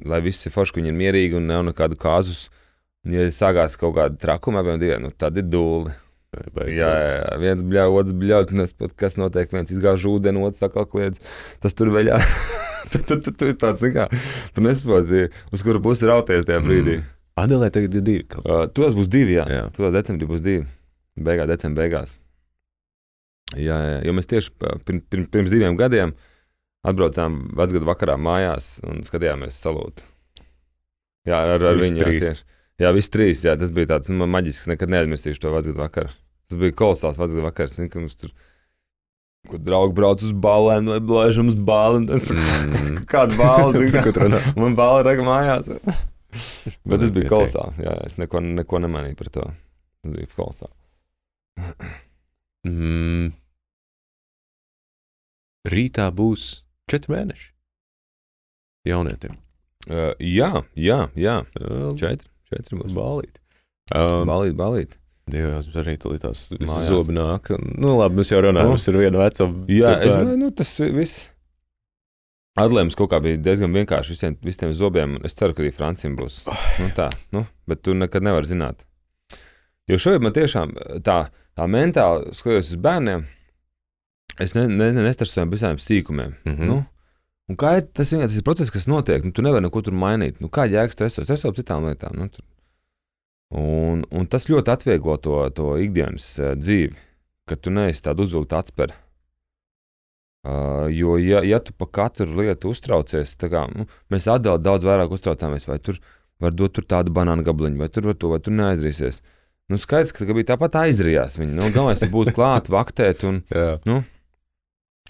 lai 0.06 0.20
viss 0.22 0.46
ir 0.46 0.54
forši, 0.54 0.74
ka 0.74 0.80
viņi 0.80 0.92
ir 0.92 0.98
mierīgi 1.00 1.38
un 1.38 1.48
nav 1.50 1.64
nekādu 1.66 1.98
kāzus. 1.98 2.46
Un, 3.06 3.16
ja 3.16 3.26
sākās 3.34 3.78
kaut 3.80 3.96
kāda 3.96 4.18
trakuma 4.22 4.62
abiem 4.62 4.78
diviem, 4.82 5.06
nu, 5.06 5.14
tad 5.14 5.38
ir 5.38 5.48
dūli. 5.50 5.94
Jā, 6.36 6.68
jā, 6.68 7.12
jā, 7.16 7.36
viens 7.40 7.62
bļauj, 7.64 7.94
otrs 8.02 8.16
bļauj, 8.20 8.46
un 8.52 8.90
kas 9.00 9.16
notiek, 9.16 9.52
viens 9.54 9.70
izgāž 9.72 10.04
ūdeni, 10.10 10.42
otrs 10.44 10.66
atkal 10.66 10.84
kliedz. 10.90 11.22
Tas 11.62 11.74
tur 11.78 11.90
veļā. 11.94 12.18
tad 12.92 13.08
tu, 13.08 13.32
esi 13.48 13.58
tāds, 13.62 13.84
kā, 13.94 14.06
tu 14.54 14.64
nesaproti, 14.66 15.28
uz 15.54 15.64
kuru 15.64 15.80
pusi 15.82 16.08
rauties 16.10 16.46
tajā 16.46 16.60
brīdī. 16.66 17.00
Mm. 17.00 17.15
Adelē 17.36 17.68
tagad 17.70 17.94
ir 17.94 18.00
divi. 18.06 18.24
kaut- 18.24 18.46
Uh, 18.46 18.66
tos 18.66 18.94
būs 18.96 19.08
divi, 19.12 19.34
jā. 19.36 19.44
Jā. 19.48 19.64
Tos 19.76 19.92
decembrī 19.94 20.26
būs 20.28 20.40
divi. 20.44 20.66
Beigās, 21.20 21.48
decembrī 21.50 21.84
beigās. 21.84 22.16
Jā, 23.56 23.76
jā, 23.76 23.98
jo 24.06 24.12
mēs 24.12 24.26
tieši 24.26 24.50
pa- 24.58 24.76
pirm, 24.84 25.00
pirm, 25.10 25.26
pirms 25.30 25.50
diviem 25.52 25.76
gadiem 25.78 26.14
atbraucām 26.84 27.52
vecgadu 27.54 27.86
vakarā 27.86 28.16
mājās 28.18 28.80
un 28.88 29.02
skatījāmies 29.06 29.54
salūtu. 29.62 30.02
Jā, 31.26 31.38
ar, 31.54 31.62
ar 31.62 31.76
viņu. 31.76 31.96
Jā, 31.98 32.04
trīs. 32.04 32.22
tieši. 32.22 32.42
jā, 32.80 32.92
viss 32.94 33.08
trīs. 33.10 33.44
Jā, 33.44 33.56
tas 33.58 33.70
bija 33.70 33.86
tāds 33.94 34.08
nu, 34.10 34.26
maģisks. 34.26 34.66
Nekad 34.70 34.88
neaizmirsīšu 34.88 35.38
to 35.42 35.50
vecgadu 35.54 35.78
vakaru. 35.82 36.10
Tas 36.48 36.58
bija 36.58 36.72
kolosāls 36.72 37.18
vecgadu 37.18 37.42
vakars. 37.42 37.76
Zini, 37.76 37.88
ka 37.90 37.98
mums 38.00 38.14
tur 38.14 38.30
kur 39.48 39.58
draugi 39.62 39.94
brauc 39.94 40.22
uz 40.22 40.32
balēm, 40.32 40.86
vai 40.90 40.98
blēžam 41.00 41.48
uz 41.52 41.54
bāli. 41.54 42.06
Tas 42.08 42.30
Mm. 42.32 43.04
kāda 43.12 43.36
runā? 44.24 44.40
Man 44.62 44.74
bāla 44.78 45.02
ir 45.04 45.22
mājās. 45.26 45.70
Bet 46.84 47.00
tas 47.02 47.12
bija 47.14 47.30
kolosāli. 47.30 47.84
Jā, 47.86 47.94
es 48.08 48.16
neko, 48.20 48.40
neko 48.40 48.80
nemainīju 48.84 49.18
par 49.20 49.30
to. 49.34 49.46
Tas 50.02 50.14
bija 50.16 50.30
kolosāli. 50.34 50.74
Mm. 52.66 53.32
Rītā 55.66 56.06
būs 56.14 56.46
četri 56.90 57.14
mēneši. 57.14 57.48
Jaunietiem. 58.86 59.34
Uh, 59.86 60.12
jā, 60.22 60.52
jā, 60.78 61.00
jā. 61.18 61.40
Četri. 61.54 61.98
Četri. 62.02 62.30
Četri 62.50 62.78
būs. 62.80 62.94
Balīt. 62.94 63.40
Um, 63.94 64.24
Balīt, 64.28 64.54
balīt. 64.58 64.96
Jā, 65.34 65.56
arī 66.54 66.68
Mājās. 66.68 66.86
zobi 66.86 67.14
nāk. 67.16 67.50
Nu, 67.58 67.96
labi, 67.98 68.20
mēs 68.20 68.30
jau 68.30 68.38
runājam, 68.44 68.68
Nu. 68.68 68.74
mums 68.76 68.86
ir 68.86 68.98
viena 69.00 69.18
veca. 69.24 69.48
Jā, 69.66 69.96
es 70.06 70.12
domāju, 70.14 70.36
nu, 70.38 70.50
tas 70.54 70.70
viss. 70.78 71.30
Atlēmums 72.56 72.96
kaut 72.96 73.10
kā 73.12 73.20
bija 73.20 73.36
diezgan 73.36 73.74
vienkārši 73.74 74.14
visiem, 74.14 74.36
visiem 74.44 74.72
zobiem. 74.76 75.18
Es 75.28 75.36
ceru, 75.36 75.52
ka 75.52 75.60
arī 75.60 75.72
Francijam 75.76 76.16
būs. 76.16 76.40
Nu, 76.80 76.88
tā, 76.96 77.10
nu, 77.36 77.44
bet 77.68 77.82
tu 77.84 77.92
nekad 77.96 78.24
nevari 78.24 78.48
zināt. 78.48 78.86
Jo 79.90 79.98
šobrīd 80.02 80.24
man 80.24 80.34
tiešām 80.34 80.72
tā, 81.06 81.18
tā 81.54 81.66
mentāli 81.70 82.32
skatoties 82.34 82.72
uz 82.72 82.80
bērniem, 82.82 83.26
es 84.42 84.56
ne, 84.56 84.66
ne, 84.72 84.90
ne, 84.96 85.04
nestresoju 85.04 85.44
par 85.44 85.52
visiem 85.52 85.78
sīkumiem. 85.82 86.34
Mm 86.46 86.56
-hmm. 86.56 86.72
nu, 86.72 86.80
un 87.50 87.60
kā 87.60 87.76
ir 87.76 87.86
tas, 87.92 88.12
vienkārši 88.12 88.32
tas 88.32 88.40
ir 88.40 88.48
process, 88.48 88.72
kas 88.72 88.88
notiek? 88.88 89.24
Nu, 89.24 89.30
tu 89.30 89.42
nevari 89.42 89.62
neko 89.68 89.82
tur 89.82 89.94
mainīt. 89.94 90.40
Nu, 90.40 90.48
kā 90.48 90.66
jēga 90.66 90.90
stresot? 90.90 91.24
Stresot 91.24 91.54
par 91.54 91.62
citām 91.62 91.84
lietām. 91.84 92.16
Nu, 92.16 92.28
tur. 92.28 92.44
un, 93.50 94.04
un 94.10 94.26
tas 94.26 94.48
ļoti 94.48 94.72
atvieglo 94.72 95.16
to, 95.16 95.50
to 95.50 95.76
ikdienas 95.76 96.38
uh, 96.38 96.56
dzīvi, 96.58 96.96
kad 97.46 97.60
tu 97.60 97.70
neesi 97.70 98.02
tādu 98.02 98.22
uzvilktu 98.22 98.56
atspēri. 98.56 98.92
Uh, 100.46 100.84
jo, 100.94 101.16
ja, 101.18 101.40
ja 101.42 101.58
tu 101.58 101.72
par 101.74 101.88
katru 101.90 102.28
lietu 102.38 102.70
uztraucies, 102.70 103.32
tad 103.40 103.54
nu, 103.74 103.86
mēs 104.12 104.28
atdalām 104.30 104.62
daudz 104.62 104.84
vairāk 104.86 105.10
uztraucāmies, 105.16 105.64
vai 105.66 105.80
tur 105.82 105.96
var 106.38 106.52
dot 106.54 106.76
tur 106.76 106.84
tādu 106.86 107.10
banānu 107.16 107.42
gabaliņu, 107.46 107.80
vai 107.80 107.88
tur 107.90 108.06
var 108.12 108.14
to, 108.20 108.30
vai 108.30 108.38
tur 108.44 108.54
neaizrīsies. 108.54 109.22
Nu, 109.72 109.78
skaidrs, 109.82 110.12
ka, 110.14 110.22
ka 110.28 110.36
bija 110.36 110.52
tāpat 110.52 110.76
aizrījās. 110.84 111.40
Viņi 111.40 111.56
nu, 111.56 111.70
galvenais 111.74 112.04
ir 112.06 112.12
būt 112.12 112.30
klāt, 112.36 112.68
vaktēt. 112.70 113.24
Un, 113.26 113.40
Jā. 113.56 113.72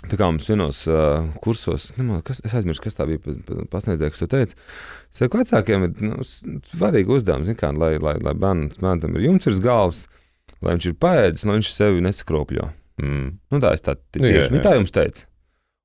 tā 0.07 0.17
kā 0.21 0.31
mums 0.31 0.47
vienos 0.49 0.81
uh, 0.89 1.27
kursos, 1.45 1.91
nemā, 1.99 2.23
kas, 2.25 2.41
es 2.47 2.55
aizmirsu, 2.57 2.85
kas 2.87 2.97
tā 2.97 3.05
bija 3.11 3.21
pa- 3.27 3.37
pa- 3.51 3.67
pasniedzēja, 3.77 4.15
kas 4.15 4.23
to 4.25 4.31
teica. 4.33 4.57
Es 5.11 5.21
saku, 5.21 5.43
vecākiem 5.43 5.85
ir 5.91 6.03
nu, 6.07 6.25
svarīgi 6.71 7.13
uzdevums, 7.19 7.53
kā, 7.61 7.75
lai, 7.77 7.97
lai, 8.01 8.17
lai 8.25 8.35
bērnam 8.39 9.19
ir 9.19 9.27
jumts 9.27 9.51
virs 9.51 9.61
galvas, 9.65 10.03
lai 10.65 10.79
viņš 10.79 10.89
ir 10.95 10.99
paēdis, 11.05 11.45
lai 11.49 11.59
viņš 11.59 11.75
sevi 11.77 12.05
nesakropļo. 12.09 12.71
Mm. 13.03 13.33
Nu, 13.53 13.61
tā 13.61 13.75
es 13.77 13.85
tā, 13.85 13.97
Jā, 14.17 14.23
tieši, 14.23 14.55
nu, 14.55 14.63
tā 14.65 14.77
jums 14.79 14.95
teicu. 14.95 15.27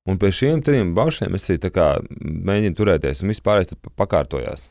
Un 0.10 0.18
pie 0.18 0.32
šiem 0.34 0.64
trim 0.66 0.96
baušiem 0.98 1.36
es 1.38 1.46
mēģinu 1.48 2.78
turēties, 2.78 3.22
un 3.22 3.34
viss 3.34 3.44
pārējais 3.46 3.76
pakārtojās. 4.00 4.70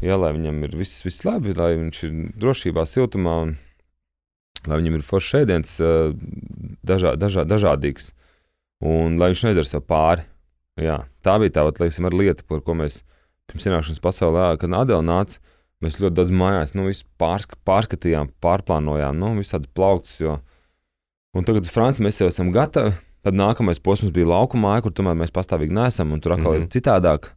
Jā, 0.00 0.16
lai 0.16 0.30
viņam 0.32 0.62
ir 0.64 0.76
viss, 0.80 1.02
viss 1.04 1.26
labi, 1.26 1.52
lai 1.56 1.74
viņš 1.76 1.98
ir 2.06 2.14
drošībā, 2.40 2.86
siltumā, 2.88 3.34
un 3.44 3.52
lai 4.70 4.80
viņam 4.80 4.96
ir 4.96 5.04
foršs 5.04 5.36
ēdiens, 5.42 5.74
dažā, 6.86 7.14
dažā, 7.20 7.44
dažādīgs, 7.48 8.14
un 8.80 9.20
lai 9.20 9.28
viņš 9.34 9.44
neizdara 9.48 9.68
sev 9.68 9.84
pāri. 9.84 10.24
Jā, 10.80 11.02
tā 11.20 11.36
bija 11.42 11.58
tā, 11.58 11.66
arī 12.08 12.22
lieta, 12.22 12.46
par 12.48 12.62
ko 12.64 12.78
mēs 12.78 13.02
pirms 13.50 13.66
ienākšanas 13.68 14.00
pasaulē, 14.00 14.46
kad 14.62 14.76
Adela 14.78 15.04
nāca, 15.04 15.36
mēs 15.84 15.98
ļoti 16.00 16.16
daudz 16.16 16.32
mājās, 16.32 16.72
nu, 16.78 16.88
pārsk 17.20 17.58
pārskatījām, 17.68 18.32
pārplānojām, 18.40 19.20
nu, 19.20 19.34
visādas 19.36 19.68
plauktas, 19.76 20.16
jo, 20.22 20.38
un 21.34 21.46
tagad 21.46 21.66
uz 21.66 21.70
Franciju 21.72 22.06
mēs 22.06 22.20
jau 22.20 22.28
esam 22.30 22.50
gatavi, 22.54 22.92
tad 23.24 23.36
nākamais 23.36 23.80
posms 23.82 24.12
bija 24.14 24.26
laukumā, 24.32 24.78
kur 24.82 24.92
tomēr 24.96 25.16
mēs 25.20 25.32
pastāvīgi 25.34 25.74
neesam, 25.76 26.12
un 26.12 26.20
tur 26.20 26.32
atkal 26.36 26.52
mm 26.52 26.56
Mhm. 26.56 26.64
-hmm. 26.64 26.70
ir 26.70 26.80
citādāk. 26.80 27.30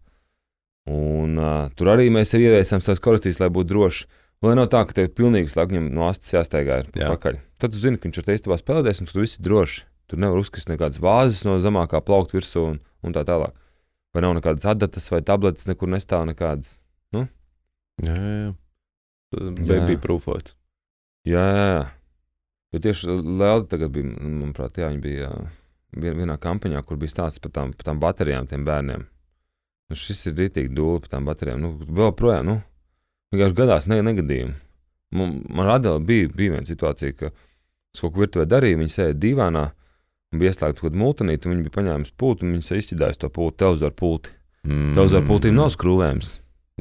Un 0.85 1.37
uh, 1.37 1.69
tur 1.75 1.87
arī 1.87 2.09
mēs 2.11 2.33
jau 2.33 2.41
ieviesām 2.41 2.81
savus 2.83 2.99
korekcijas, 2.99 3.39
lai 3.39 3.49
būtu 3.49 3.67
droši. 3.71 4.05
Lai 4.43 4.55
nav 4.55 4.67
tā, 4.67 4.85
ka 4.85 4.93
tev 4.93 5.07
pilnīgi 5.15 5.47
viņam 5.55 5.89
no 5.93 6.07
astes 6.09 6.33
jāsteigā 6.33 6.83
Jā. 6.95 7.07
pakaļ. 7.15 7.37
Tad 7.57 7.71
tu 7.71 7.77
zini, 7.77 7.97
ka 7.97 8.09
viņš 8.09 8.17
ar 8.17 8.23
tevi 8.23 8.35
istabā 8.37 8.57
spēlēties, 8.59 8.99
un 8.99 9.07
tur 9.07 9.21
viss 9.21 9.39
ir 9.39 9.45
droši. 9.45 9.83
Tur 10.07 10.19
nevar 10.19 10.37
uzkrist 10.37 10.67
nekādas 10.67 10.99
vāzes 10.99 11.45
no 11.45 11.55
zemākā 11.57 12.01
plaukta 12.03 12.35
virsū 12.37 12.65
un, 12.73 12.79
un 13.03 13.13
tā 13.13 13.23
tālāk. 13.23 13.53
Vai 14.13 14.21
nav 14.21 14.35
nekādas 14.35 14.65
adatas 14.65 15.07
vai 15.11 15.21
tabletes, 15.21 15.65
nekur 15.67 15.87
nestāv 15.87 16.27
nekādas. 16.27 16.79
Jā, 17.13 18.13
jā, 18.17 18.51
jā. 18.51 18.53
Baby 19.67 19.97
proofot. 19.97 20.53
Jā, 21.25 21.43
jā. 21.55 21.87
Jo 22.73 22.79
tieši 22.81 23.07
Lēlda 23.21 23.67
tagad 23.69 23.91
bija, 23.93 24.09
manuprāt, 24.17 24.79
jā, 24.81 24.89
viņa 24.89 25.01
bija 25.01 25.29
vien- 25.93 26.17
vienā 26.17 26.37
kampaņā, 26.41 26.81
kur 26.85 26.97
bija 26.97 27.13
stāsts 27.13 27.41
par 27.41 27.51
tām, 27.51 27.73
par 27.77 27.85
tām 27.85 27.99
baterijām, 28.01 28.47
tiem 28.49 28.65
bērniem. 28.65 29.05
Nu, 29.89 29.95
šis 29.95 30.25
ir 30.27 30.33
rītīgi 30.33 30.73
dūli 30.73 31.03
par 31.03 31.09
tām 31.09 31.25
baterijām. 31.29 31.61
Nu, 31.61 31.73
vēl 31.77 32.15
projām, 32.17 32.45
nu, 32.45 32.55
vienkārši 33.33 33.55
gadās 33.59 33.87
ne, 33.87 34.01
negadījumi. 34.01 34.55
Man, 35.13 35.43
man 35.49 35.67
radīja, 35.69 35.99
bija, 36.01 36.29
bija 36.33 36.55
viena 36.55 36.65
situācija, 36.65 37.13
ka 37.19 37.29
es 37.29 38.01
kaut 38.01 38.15
ko 38.15 38.23
virtuvē 38.23 38.47
darīju, 38.49 38.79
viņi 38.81 38.95
sēdi 38.95 39.19
divānā 39.27 39.67
un 40.33 40.39
bija 40.41 40.49
ieslēgta 40.49 40.79
kaut 40.81 40.87
kāda 40.89 40.97
multinīta, 41.03 41.45
un 41.45 41.53
viņi 41.53 41.67
bija 41.67 41.75
paņēmuši 41.77 42.15
pultu, 42.17 42.47
un 42.47 42.55
viņi 42.57 42.79
izšķidājuši 42.79 43.21
to 43.21 43.29
pultu, 43.29 43.57
televizoru 43.61 43.93
pulti. 43.99 44.33
Mm. 44.65 44.93
Televizoru 44.97 45.27
pultīm 45.29 45.53
nav 45.59 45.69
skrūvējums. 45.75 46.31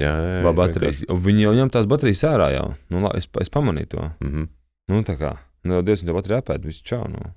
Jā, 0.00 0.12
jā, 0.16 0.36
jā 0.40 0.52
baterijas? 0.56 1.02
Viņi 1.04 1.44
jau 1.44 1.52
ņem 1.58 1.70
tās 1.74 1.86
baterijas 1.90 2.24
ārā 2.24 2.48
jau. 2.54 2.68
Nu, 2.88 3.02
la, 3.04 3.12
es, 3.18 3.28
es 3.42 3.52
pamanīju 3.52 3.88
to. 3.92 4.10
Mm 4.24 4.30
-hmm. 4.32 4.46
Nu, 4.88 5.02
tā 5.04 5.18
kā, 5.20 5.36
nu, 5.64 5.78
jau 5.78 5.86
diezgan 5.86 6.10
tāpat 6.10 6.30
rēpēt, 6.32 6.66
viss 6.66 6.84
čau. 6.86 7.04
Nu. 7.10 7.32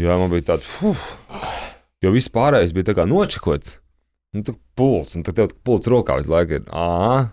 Jā, 0.00 0.16
man 0.20 0.28
bija 0.32 0.50
tāds, 0.52 0.66
fuh, 0.68 1.06
jo 2.04 2.12
viss 2.12 2.32
pārējais 2.32 2.74
bija 2.76 2.90
tā 2.90 2.96
kā 2.98 3.06
nočakots. 3.08 3.78
Nu, 4.36 4.42
tā 4.44 4.52
pults, 4.76 5.16
un 5.16 5.24
tad 5.24 5.38
tev 5.38 5.54
pults 5.64 5.88
rokā 5.88 6.18
visu 6.18 6.32
laiku 6.32 6.58
ir. 6.58 6.64
Ā, 6.68 7.30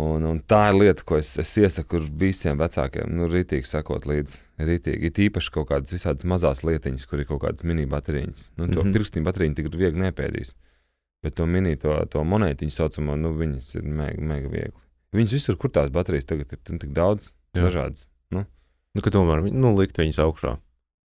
un, 0.00 0.24
un 0.26 0.40
tā 0.50 0.64
ir 0.72 0.78
lieta, 0.80 1.04
ko 1.06 1.20
es, 1.20 1.34
es 1.38 1.52
iesaku 1.60 2.00
visiem 2.22 2.58
vecākiem. 2.58 3.12
Nu, 3.14 3.28
rītīgi 3.30 3.68
sakot 3.70 4.08
līdzi. 4.10 4.40
Rītīgi. 4.64 5.10
Ir 5.10 5.20
īpaši 5.28 5.52
kaut 5.54 5.68
kādas 5.70 5.94
visādas 5.94 6.26
mazas 6.26 6.64
lietiņas, 6.66 7.06
kur 7.10 7.22
ir 7.22 7.28
kaut 7.30 7.44
kādas 7.44 7.66
mini 7.68 7.86
baterijas. 7.90 8.48
Nu, 8.56 8.66
to 8.66 8.80
mm. 8.80 8.80
-hmm. 8.80 8.96
pirkstiņu 8.96 9.28
bateriju 9.28 9.58
tik 9.60 9.70
viegli 9.74 10.02
nepēdīs. 10.08 10.56
Bet 11.22 11.38
to 11.38 11.46
mini, 11.46 11.76
to, 11.80 11.94
to 12.10 12.24
monētiņu 12.24 12.74
saucamo, 12.74 13.14
nu, 13.16 13.30
viņas 13.38 13.76
ir 13.78 13.86
mega, 13.86 14.20
mega 14.20 14.48
viegli. 14.48 14.82
Viņas 15.14 15.32
visur, 15.38 15.56
kur 15.56 15.70
tās 15.70 15.92
baterijas 15.94 16.26
tagad 16.26 16.52
ir 16.52 16.58
tik 16.58 16.90
daudz, 16.92 17.30
Jā. 17.54 17.62
dažādas. 17.62 18.08
Nu, 18.94 19.02
ka 19.02 19.10
tomēr 19.10 19.42
viņi- 19.42 19.58
nu, 19.58 19.74
likt 19.76 19.96
viņus 19.98 20.18
augšā. 20.22 20.58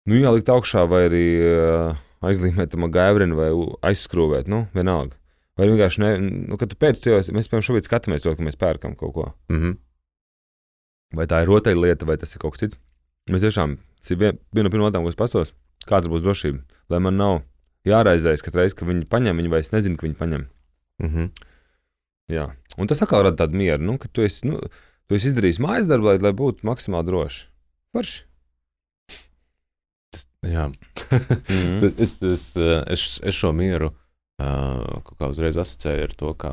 Nu, 0.08 0.16
jālikt 0.16 0.50
augšā, 0.52 0.88
vai 0.90 1.08
arī 1.10 1.24
uh, 1.40 1.96
aizlīmēt 2.22 2.72
tam 2.72 2.88
gaivrinu, 2.92 3.36
vai 3.36 3.50
aizskrūvēt. 3.92 4.48
Nu, 4.48 4.68
vienalga. 4.76 5.16
Vai 5.58 5.68
vienkārši 5.68 6.00
ne, 6.04 6.10
nu, 6.50 6.58
kad 6.58 6.70
tu 6.70 6.76
pēc 6.76 7.00
tam, 7.02 7.14
mēs 7.36 7.48
piemēram 7.50 7.66
šobrīd 7.66 7.88
skatāmies 7.88 8.22
to, 8.24 8.36
ka 8.36 8.44
mēs 8.44 8.56
pērkam 8.60 8.96
kaut 8.96 9.14
ko. 9.14 9.34
Mm 9.50 9.60
-hmm. 9.62 9.78
vai 11.16 11.26
tā 11.26 11.42
ir 11.42 11.48
rotaļlieta, 11.48 12.06
vai 12.06 12.18
tas 12.18 12.36
ir 12.36 12.40
kaut 12.40 12.54
kas 12.54 12.60
cits. 12.60 12.78
Mēs 13.32 13.42
tiešām, 13.42 13.78
tas 14.02 14.12
ir 14.12 14.18
vien- 14.18 14.38
viena 14.54 14.68
no 14.68 14.70
pirmajām 14.70 14.92
lietām, 14.92 15.04
ko 15.04 15.10
es 15.10 15.16
pastos, 15.16 15.54
kāda 15.88 16.08
būs 16.12 16.22
drošība. 16.22 16.60
Lai 16.90 17.00
man 17.00 17.18
nav 17.18 17.42
jāraizējas 17.86 18.44
katru 18.44 18.62
reizi, 18.62 18.76
kad 18.76 18.88
viņi 18.88 19.06
paņem 19.08 19.38
viņu, 19.40 19.50
vai 19.50 19.60
es 19.60 19.72
nezinu, 19.72 19.98
ka 19.98 20.08
viņi 20.08 20.16
paņem. 20.20 20.48
Mm 21.00 21.10
-hmm. 21.10 21.30
Jā. 22.30 22.52
Un 22.78 22.88
tas 22.88 23.02
atkal 23.02 23.24
rada 23.24 23.48
tādu 23.48 23.56
mieru, 23.56 23.84
nu, 23.84 23.98
ka 23.98 24.08
tu 24.12 24.22
esi, 24.22 24.48
nu, 24.48 24.60
tu 25.08 25.16
esi 25.16 25.28
izdarījis 25.32 25.60
mājas 25.60 25.88
darbu, 25.88 26.06
lai, 26.06 26.18
lai 26.18 26.32
būtu 26.34 26.64
maksimāli 26.64 27.06
droši. 27.06 27.48
Forši. 27.96 28.24
Jā, 30.48 30.68
Mhm. 31.08 31.80
Bet 31.84 32.00
es, 32.04 32.18
es, 32.24 32.44
es, 32.58 33.04
es 33.24 33.36
šo 33.36 33.54
mieru 33.56 33.90
uh, 33.92 35.02
kaut 35.06 35.16
kā 35.20 35.30
uzreiz 35.32 35.58
asociēju 35.60 36.08
ar 36.08 36.14
to, 36.20 36.32
kā, 36.40 36.52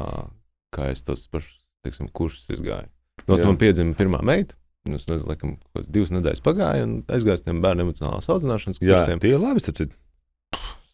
kā 0.75 0.88
es 0.92 1.03
tos 1.07 1.25
pašus 1.31 1.61
teiksim, 1.85 2.09
kursus 2.14 2.49
izgāju. 2.55 2.87
No, 3.29 3.37
Jā. 3.38 3.44
man 3.47 3.59
piedzima 3.61 3.97
pirmā 3.99 4.20
meita. 4.27 4.57
nu, 4.88 4.97
Es 4.99 5.07
nezinu, 5.09 5.31
laikam, 5.33 5.57
kādas 5.75 5.90
divas 5.92 6.12
nedēļas 6.14 6.42
pagāja, 6.44 6.85
un 6.87 6.94
aizgāju 7.09 7.40
uz 7.40 7.44
tiem 7.47 7.61
bērnu 7.64 7.87
emocionālās 7.87 8.29
audzināšanas 8.33 8.81
Jā, 8.83 8.99
kursiem. 8.99 9.23
tie 9.23 9.33
ir 9.35 9.40
labi. 9.42 9.64
citu. 9.64 9.88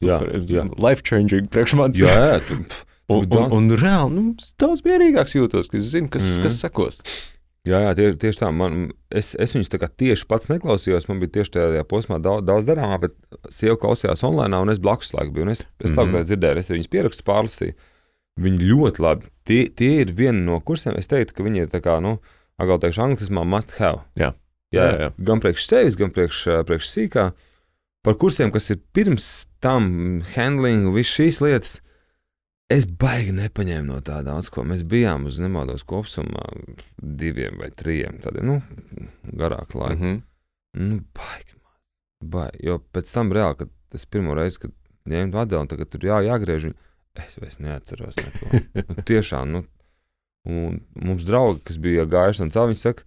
Jā, 0.01 0.17
jā. 0.49 0.65
life 0.81 1.03
changing 1.05 1.51
priekš 1.53 1.77
manis. 1.77 2.01
jā, 2.01 2.15
jā 2.17 2.39
tu, 2.47 2.61
Un, 3.11 3.25
tu 3.27 3.41
un, 3.43 3.51
un 3.57 3.73
reāli 3.75 4.15
nu, 4.15 4.23
daudz 4.63 4.85
mierīgāks 4.87 5.35
jūtos, 5.35 5.67
ka 5.69 5.81
es 5.81 5.89
zinu, 5.91 6.07
kas, 6.13 6.23
mm. 6.39 6.45
kas 6.47 6.61
sekos. 6.63 7.01
Jā, 7.69 7.83
jā 7.85 7.93
tie, 7.97 8.07
tieši 8.17 8.41
tā. 8.41 8.49
Man, 8.57 8.87
es, 9.13 9.35
es 9.37 9.53
viņus 9.53 9.69
tieši 10.01 10.27
pats 10.29 10.49
neklausījos. 10.49 11.07
Man 11.11 11.21
bija 11.21 11.35
tieši 11.39 11.53
tajā 11.59 11.85
posmā 11.89 12.17
daudz, 12.23 12.47
daudz 12.49 12.69
darāmā, 12.69 12.97
bet 13.03 13.17
sieva 13.53 13.77
klausījās 13.81 14.25
online, 14.25 14.63
un 14.65 14.73
es 14.73 14.81
blakus 14.81 15.13
laiku 15.13 15.35
biju. 15.37 15.51
Es, 15.53 15.67
es 15.79 15.93
tādu 15.93 16.09
mm 16.09 16.15
-hmm. 16.15 16.29
dzirdēju, 16.31 16.59
es 16.63 16.71
arī 16.71 16.79
viņus 16.79 16.93
pierakstīju, 16.95 17.29
pārlasīju. 17.29 17.75
Viņi 18.41 18.71
ļoti 18.71 19.05
labi. 19.05 19.29
Tie, 19.45 19.61
tie 19.69 19.93
ir 20.01 20.15
viena 20.17 20.41
no 20.41 20.61
kursiem. 20.61 20.97
Es 20.97 21.11
teiktu, 21.11 21.35
ka 21.37 21.45
viņi 21.45 21.67
ir 21.67 21.69
tā 21.69 21.83
kā, 21.85 22.01
nu, 22.01 22.17
atkal 22.57 22.81
teikšu, 22.81 23.03
anglismā 23.05 23.45
must 23.45 23.77
have. 23.77 24.07
Jā. 24.17 24.33
jā, 24.73 24.81
Jā, 24.81 24.99
jā. 25.01 25.11
Gan 25.19 25.41
priekš 25.41 25.67
sevis, 25.67 25.97
gan 26.01 26.11
priekš, 26.11 26.65
priekš 26.65 26.89
sīkā. 26.89 27.33
Par 28.03 28.17
kursiem, 28.17 28.51
kas 28.51 28.71
ir 28.71 28.81
pirms 28.97 29.47
tam, 29.61 30.23
handling, 30.35 30.95
visas 30.95 31.13
šīs 31.19 31.41
lietas. 31.45 31.81
Es 32.71 32.87
baigi 32.87 33.33
nepaņēmu 33.35 33.89
no 33.91 33.99
tā 34.07 34.21
daudz, 34.23 34.47
ko 34.55 34.63
mēs 34.63 34.85
bijām 34.87 35.25
uz 35.27 35.41
nemaldos 35.43 35.83
kopumā 35.91 36.45
diviem 36.99 37.59
vai 37.59 37.71
trim 37.75 38.21
tādiem, 38.23 38.47
nu, 38.47 39.09
garāku 39.37 39.81
laiku. 39.83 40.05
Mm 40.05 40.21
Mm 40.71 40.83
-hmm. 40.83 40.89
Nu, 40.89 41.01
baigi. 41.15 41.55
Baigi. 42.25 42.67
Jo 42.67 42.79
pēc 42.93 43.13
tam 43.15 43.33
reāli, 43.33 43.57
kad 43.57 43.69
es 43.95 44.07
pirmo 44.07 44.35
reizi, 44.35 44.59
kad 44.59 44.71
ņēmu 45.07 45.41
atdevu, 45.43 45.61
un 45.61 45.69
tagad 45.69 45.89
tur 45.89 46.01
jā, 46.01 46.21
jāgriež, 46.23 46.73
es 47.15 47.39
vairs 47.41 47.59
neatceros 47.59 48.17
neko. 48.17 48.47
nu, 48.89 48.95
tiešām, 48.95 49.51
nu, 49.51 49.65
un 50.45 50.81
mums 50.95 51.25
draugi, 51.25 51.61
kas 51.65 51.79
bija 51.79 52.05
gājuši 52.05 52.39
tam 52.39 52.51
cauri, 52.51 52.73
viņi 52.75 52.81
saka, 52.81 53.03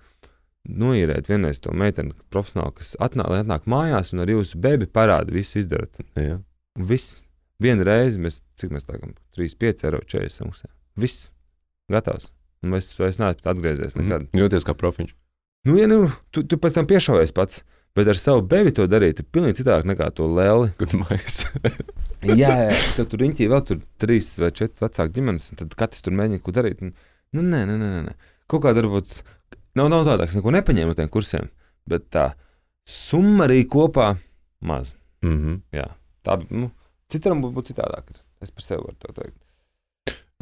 noīrēt 0.70 1.30
vienreiz 1.30 1.60
to 1.60 1.72
meiteni, 1.72 2.14
profesionāli, 2.30 2.74
kas 2.80 2.96
atnāk, 3.00 3.32
atnāk 3.44 3.66
mājās 3.66 4.14
un 4.14 4.20
ar 4.20 4.30
jūsu 4.30 4.58
bebi 4.58 4.86
parāda, 4.86 5.32
visu 5.32 5.60
izdarat. 5.60 6.00
Jā. 6.16 6.40
Viss. 6.80 7.28
Vienu 7.64 7.86
reizi 7.88 8.22
mēs, 8.22 8.42
cik 8.60 8.74
mēs 8.76 8.88
laikam, 8.90 9.14
3, 9.38 9.58
5 9.64 9.86
eiro 9.88 10.02
40 10.04 10.38
samaksājām. 10.42 10.74
Viss. 11.00 11.30
Gatavs. 11.92 12.32
Un 12.64 12.74
mēs 12.76 12.94
vairs 13.00 13.20
neesam 13.20 13.52
atgriezies 13.52 13.96
nekad. 13.96 14.26
Mm 14.26 14.28
-hmm. 14.32 14.42
Jūties 14.44 14.68
kā 14.68 14.76
profiņš. 14.80 15.16
Nu, 15.68 15.78
ja 15.80 15.88
nu, 15.88 16.12
tu, 16.32 16.44
tu 16.44 16.58
pēc 16.60 16.76
tam 16.76 16.88
piešaujies 16.88 17.32
pats, 17.36 17.64
bet 17.96 18.08
ar 18.08 18.20
savu 18.20 18.42
bebi 18.42 18.74
to 18.76 18.88
darīt 18.88 19.22
ir 19.22 19.28
pilnīgi 19.32 19.62
citāk 19.62 19.86
nekā 19.88 20.10
to 20.16 20.28
lēli. 20.28 20.72
Jā, 22.24 22.52
jā. 22.72 22.76
Tad 22.96 23.10
tur 23.12 23.20
riņķī 23.20 23.48
vēl 23.52 23.64
tur 23.68 23.80
trīs 24.00 24.30
vai 24.40 24.48
četri 24.56 24.86
vecāki 24.86 25.12
ģimenes, 25.18 25.50
un 25.52 25.60
tad 25.60 25.74
katrs 25.76 26.02
tur 26.06 26.14
mēģina 26.16 26.40
ko 26.40 26.54
darīt. 26.56 26.80
Un, 26.86 26.94
nu, 27.36 27.42
nē, 27.42 27.66
nē, 27.68 27.76
nē, 27.82 27.90
nē. 28.06 28.14
Kaut 28.48 28.64
kā 28.64 28.72
varbūt 28.78 29.18
nav, 29.76 29.90
nav 29.92 30.06
tādā, 30.08 30.24
ka 30.24 30.32
es 30.32 30.38
neko 30.40 30.54
nepaņēmu 30.56 30.94
no 30.94 30.96
tiem 30.96 31.10
kursiem, 31.12 31.50
bet 31.90 32.08
tā 32.16 32.30
summa 32.88 33.44
arī 33.50 33.66
kopā 33.68 34.14
maz. 34.62 34.96
mm 35.22 35.38
-hmm. 35.38 35.60
Jā. 35.72 35.88
Tā, 36.24 36.40
nu, 36.50 36.72
citam 37.14 37.42
būtu 37.44 37.58
būt 37.58 37.72
citādāk. 37.74 38.14
Es 38.44 38.52
par 38.52 38.66
sevi 38.66 38.86
varu 38.86 39.16
teikt. 39.18 39.40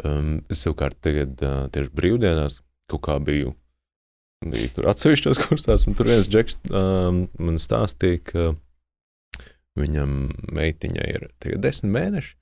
Um, 0.02 0.40
es 0.50 0.64
savukārt 0.64 0.98
tagad 1.04 1.42
uh, 1.46 1.68
tieši 1.74 1.94
brīvdienās 1.94 2.62
kaut 2.90 3.04
kā 3.06 3.18
biju, 3.22 3.54
biju 4.42 4.72
tur 4.76 4.90
atsevišķos 4.92 5.42
kursās, 5.44 5.86
un 5.88 5.98
tur 5.98 6.10
viens 6.10 6.30
džeks 6.32 6.58
um, 6.72 7.26
man 7.38 7.60
stāstīja, 7.62 8.22
ka 8.32 8.48
viņam 9.78 10.16
meitiņai 10.52 11.08
ir 11.14 11.28
tagad 11.44 11.64
desmit 11.68 11.94
mēneši, 11.96 12.34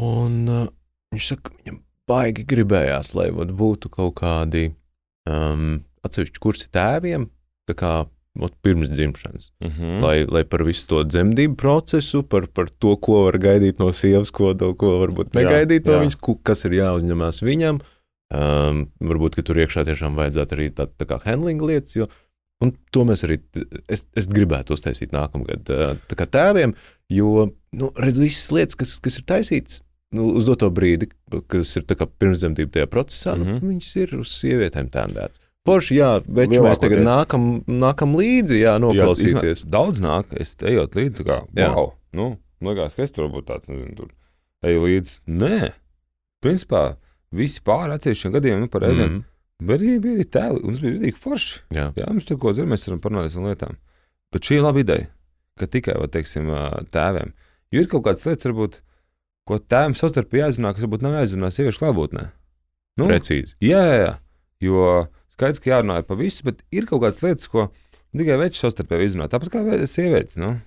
un 0.00 0.38
uh, 0.48 0.64
viņš 1.12 1.28
saka, 1.34 1.52
viņam 1.60 1.82
baigi 2.10 2.46
gribējās, 2.48 3.12
lai 3.18 3.28
būtu 3.34 3.92
kaut 3.92 4.16
kādi 4.22 4.70
um, 5.28 5.82
atsevišķi 6.06 6.42
kursi 6.42 6.70
tēviem, 6.72 7.28
tā 7.68 7.76
kā 7.78 7.94
vat, 8.38 8.52
pirms 8.62 8.90
dzimšanas. 8.90 9.50
Mm 9.60 9.68
-hmm. 9.70 10.00
lai, 10.02 10.24
lai 10.26 10.44
par 10.44 10.62
visu 10.64 10.86
to 10.86 11.02
dzemdību 11.04 11.54
procesu, 11.56 12.22
par, 12.22 12.46
par 12.46 12.70
to, 12.70 12.96
ko 12.96 13.24
var 13.24 13.38
gaidīt 13.38 13.78
no 13.78 13.92
sievas, 13.92 14.30
ko, 14.30 14.54
to, 14.54 14.74
ko 14.74 14.98
varbūt 15.06 15.34
Jā, 15.34 15.42
negaidīt 15.42 15.86
no 15.86 15.92
jā. 15.92 16.00
viņas, 16.04 16.16
ku- 16.20 16.38
kas 16.42 16.64
ir 16.64 16.72
jāuzņemās 16.72 17.42
viņam. 17.42 17.80
Um, 18.34 18.86
varbūt 19.00 19.42
tur 19.42 19.56
iekšā 19.58 19.82
tiešām 19.84 20.14
vajadzētu 20.14 20.54
arī 20.54 20.70
tādu 20.70 20.92
tā 20.98 21.06
kā 21.06 21.18
handling 21.24 21.60
lietas. 21.62 21.96
Jo, 21.96 22.06
un 22.62 22.72
to 22.92 23.02
mēs 23.04 23.24
arī, 23.26 23.40
es, 23.88 24.06
es 24.16 24.28
gribētu 24.28 24.72
uztaisīt 24.76 25.10
nākamgad 25.10 25.70
uh, 25.70 25.96
tā 26.08 26.14
kā 26.14 26.26
tēviem, 26.30 26.74
jo, 27.10 27.50
nu, 27.72 27.90
redz, 27.98 28.20
visas 28.20 28.52
lietas, 28.52 28.74
kas, 28.76 29.00
kas 29.00 29.18
ir 29.18 29.24
taisītas. 29.26 29.80
Nu, 30.14 30.28
uz 30.34 30.44
doto 30.46 30.70
brīdi, 30.70 31.08
kas 31.48 31.76
ir 31.76 31.82
pirmsdzemdību 32.18 32.70
tajā 32.70 32.86
procesā, 32.86 33.34
mm 33.36 33.40
Mhm. 33.42 33.50
-hmm. 33.50 33.62
nu, 33.62 33.68
viņas 33.70 33.96
ir 33.96 34.14
uz 34.18 34.28
sievietēm 34.28 34.88
tendētas. 34.90 35.40
Porši, 35.68 35.96
jā, 35.98 36.10
bet 36.24 36.52
mēs 36.54 36.80
tagad 36.80 37.02
nākam, 37.04 37.48
nākam 37.68 38.14
līdzi, 38.16 38.62
jā, 38.62 38.78
noklausīties. 38.80 39.66
Jā, 39.66 39.70
daudz 39.74 40.00
nāk, 40.00 40.30
es 40.40 40.54
ejot 40.64 40.96
līdzi, 40.96 41.26
kā, 41.26 41.42
wow, 41.52 41.90
nu, 42.16 42.30
liekas, 42.64 42.96
ka 42.96 43.04
es 43.04 43.12
tur 43.12 43.28
būtu 43.32 43.50
tāds, 43.50 43.68
nezinu, 43.68 43.92
tur 43.98 44.70
eju 44.70 44.86
līdzi. 44.86 45.18
Nē, 45.42 45.72
principā, 46.40 46.84
visi 47.36 47.60
pāri 47.66 47.98
atsevišķiem 47.98 48.34
gadiem, 48.38 48.64
nu, 48.64 48.70
par 48.72 48.86
reizēm, 48.86 49.04
mm. 49.10 49.20
Mhm. 49.20 49.68
bet 49.68 49.84
arī 49.84 49.98
bija 50.00 50.16
arī 50.16 50.26
tēli, 50.38 50.64
un 50.64 50.72
tas 50.72 50.82
bija 50.86 50.96
rītīgi 50.96 51.22
forši. 51.26 51.62
Jā. 51.76 51.86
Jā, 52.00 52.08
mums 52.08 52.28
tur 52.28 52.40
ko 52.40 52.56
dzird, 52.56 52.72
mēs 52.72 52.88
varam 52.88 53.04
parunāt 53.04 53.36
par 53.36 53.48
lietām. 53.50 53.78
Bet 54.32 54.48
šī 54.48 54.56
ir 54.56 54.64
laba 54.64 54.80
ideja, 54.80 55.10
ka 55.60 55.68
tikai, 55.68 56.00
va, 56.00 56.08
teiksim, 56.08 56.48
tēviem. 56.94 57.36
Jo 57.74 57.84
ir 57.84 57.92
kaut 57.92 58.06
kādas 58.08 58.24
lietas, 58.24 58.48
varbūt, 58.48 58.80
ko 59.44 59.60
tēvam 59.60 59.92
savstarpēji 59.98 60.46
jāizrunā, 60.46 60.72
kas 60.72 60.88
varbūt 60.88 61.04
nav 61.04 61.20
jāizrunā 61.20 61.52
sieviešu 61.52 61.84
klātbūtnē. 61.84 62.26
Nu, 63.00 63.08
Precīzi. 63.10 63.58
Jā, 63.64 63.80
jā, 63.84 63.96
jā. 64.00 64.12
Jo 64.60 64.84
skaidrs, 65.40 65.62
ka 65.62 65.72
jārunā 65.72 66.00
par 66.06 66.20
visu, 66.20 66.44
bet 66.46 66.60
ir 66.74 66.86
kaut 66.90 67.02
kādas 67.06 67.24
lietas, 67.24 67.48
ko 67.50 67.70
tikai 68.16 68.36
veči 68.42 68.60
savstarpēji 68.60 69.12
izrunā. 69.12 69.30
Tāpat 69.32 69.52
kā 69.54 69.64
sievietes. 69.88 70.36
Nu? 70.40 70.58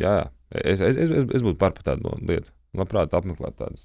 Jā, 0.00 0.14
jā. 0.22 0.26
Es, 0.62 0.80
es, 0.80 0.96
es, 0.96 1.10
es, 1.10 1.42
būtu 1.42 1.58
par 1.58 1.74
tādu 1.74 2.14
lietu. 2.22 2.52
Labprāt, 2.76 3.14
apmeklēt 3.16 3.56
tādas. 3.58 3.82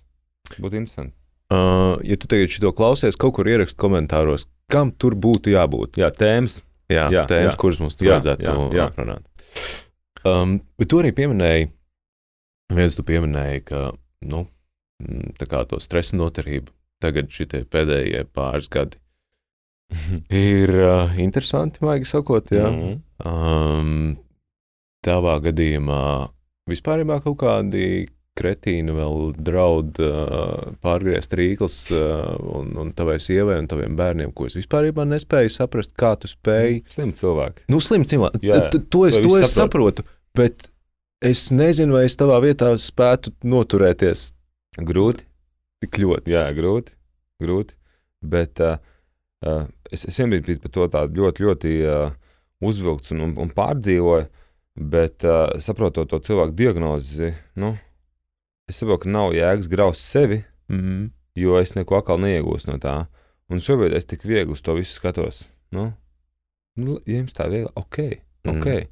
Būtu 0.61 0.77
interesanti. 0.77 1.15
Uh, 1.51 1.97
ja 2.07 2.15
tu 2.15 2.29
tagad 2.31 2.53
šo 2.53 2.71
klausies, 2.75 3.17
kaut 3.19 3.33
kur 3.35 3.49
ierakst 3.49 3.79
komentāros, 3.81 4.45
kam 4.71 4.93
tur 4.93 5.17
būtu 5.19 5.51
jābūt. 5.51 5.99
Jā, 5.99 6.11
tēmas. 6.15 6.61
Jā, 6.91 7.07
Jā, 7.11 7.25
tēmas, 7.27 7.55
jā. 7.55 7.59
kuras 7.59 7.79
mums 7.81 7.95
tur 7.97 8.07
Jā, 8.07 8.17
vajadzētu 8.17 8.45
jā, 8.45 8.55
jā. 8.75 8.87
aprunāt. 8.91 9.23
Um, 10.27 10.57
bet 10.79 10.89
tu 10.91 10.99
arī 10.99 11.13
pieminēji, 11.15 11.69
viens 12.75 12.97
tu 12.97 13.05
pieminēji, 13.07 13.63
ka 13.67 13.83
nu, 14.27 14.43
tā 15.39 15.47
kā 15.49 15.63
to 15.69 15.79
stresa 15.81 16.19
noturību 16.19 16.71
tagad 17.01 17.31
šitie 17.33 17.63
pēdējie 17.71 18.25
pāris 18.35 18.67
gadi 18.71 18.99
ir 20.29 20.73
uh, 20.77 21.19
interesanti, 21.21 21.83
maigi 21.85 22.09
sakot. 22.09 22.51
Jā. 22.53 22.69
Mhm. 22.71 22.97
Um, 23.21 24.17
tavā 25.05 25.37
gadījumā 25.43 26.01
vispār 26.69 27.03
kaut 27.21 27.37
kādi 27.41 28.07
kretīni 28.37 28.93
vēl 28.95 29.33
draud 29.43 29.99
uh, 30.01 30.71
pārgriezt 30.83 31.33
rīkles 31.35 31.75
uh, 31.91 32.31
un, 32.57 32.71
un 32.79 32.91
tavai 32.95 33.17
sievai 33.21 33.57
un 33.59 33.67
taviem 33.69 33.97
bērniem, 33.99 34.31
ko 34.33 34.47
es 34.47 34.55
vispār 34.55 34.87
nespēju 34.95 35.51
saprast, 35.51 35.93
kā 35.99 36.13
tu 36.19 36.31
spēj. 36.31 36.81
Slim 36.89 37.11
cilvēki. 37.17 37.67
Nu, 37.71 37.81
slims 37.83 38.11
cilvēks. 38.13 38.43
Jā, 38.45 38.69
To, 38.71 38.79
to 38.79 39.03
es, 39.09 39.19
to 39.19 39.35
es 39.41 39.51
saprotu, 39.57 40.05
bet 40.37 40.69
es 41.21 41.49
nezinu, 41.51 41.97
vai 41.99 42.05
es 42.07 42.15
tavā 42.17 42.39
vietā 42.43 42.71
spētu 42.79 43.35
noturēties 43.43 44.31
Grūti. 44.79 45.27
tik 45.83 45.99
ļoti. 45.99 46.31
Jā, 46.31 46.47
grūti. 46.55 46.95
grūti. 47.43 47.75
Bet 48.23 48.61
uh, 48.63 48.77
es, 49.91 50.05
es 50.05 50.19
vienmēr 50.19 50.43
biju 50.45 50.61
par 50.61 50.73
to 50.75 50.87
ļoti, 51.17 51.45
ļoti 51.47 51.73
uh, 51.87 52.13
uzvilkts 52.61 53.13
un, 53.15 53.25
un, 53.27 53.33
un 53.41 53.51
pārdzīvoju. 53.55 54.29
Bet 54.91 55.25
uh, 55.27 55.49
saprotot 55.59 56.07
to 56.07 56.21
cilvēku 56.23 56.55
diagnozi, 56.55 57.33
nu, 57.59 57.73
es 58.71 58.79
saprotu, 58.79 59.03
ka 59.03 59.11
nav 59.11 59.33
jēgas 59.35 59.67
graust 59.71 60.05
sevi, 60.07 60.43
Mm. 60.71 61.09
jo 61.35 61.57
es 61.59 61.73
neko 61.75 61.97
atkal 61.99 62.21
neiegūstu 62.23 62.71
no 62.71 62.77
tā. 62.79 62.95
Un 63.51 63.59
šobrīd 63.59 63.95
es 63.97 64.07
tik 64.07 64.23
viegli 64.23 64.53
uz 64.55 64.61
to 64.63 64.77
visu 64.77 64.95
skatos. 64.95 65.43
Nu, 65.75 65.89
nu, 66.79 66.99
ja 67.03 67.19
jums 67.19 67.35
tā 67.35 67.49
viegli, 67.51 67.71
ok. 67.75 67.99
Mhm. 68.47 68.61
okay. 68.61 68.87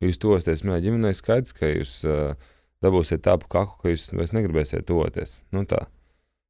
Jūs 0.00 0.16
tosieties 0.16 0.64
manā 0.64 0.78
ģimenē, 0.80 1.12
skaidrs, 1.12 1.52
ka 1.52 1.68
jūs 1.68 1.98
uh, 2.08 2.32
dabūsiet 2.80 3.20
tādu 3.26 3.44
kaku, 3.52 3.76
ka 3.82 3.92
jūs 3.92 4.06
vairs 4.16 4.32
negribēsiet 4.32 4.86
toties. 4.88 5.42
Nu, 5.52 5.66
tā. 5.68 5.82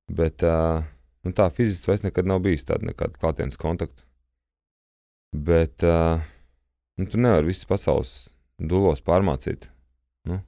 Bet 0.06 0.44
uh, 0.46 0.84
nu, 1.26 1.32
tā 1.36 1.48
fiziski 1.54 1.90
vairs 1.90 2.04
nekad 2.06 2.28
nav 2.28 2.42
bijis 2.44 2.66
tāda 2.68 2.90
nekāda 2.90 3.20
klātienes 3.20 3.60
kontakta. 3.60 4.06
Bet 5.30 5.84
uh, 5.86 6.22
nu, 6.98 7.06
tu 7.10 7.20
nevari 7.20 7.50
visas 7.50 7.68
pasaules 7.68 8.14
dulos 8.58 9.02
pārmācīt. 9.06 9.68
Nu, 10.28 10.40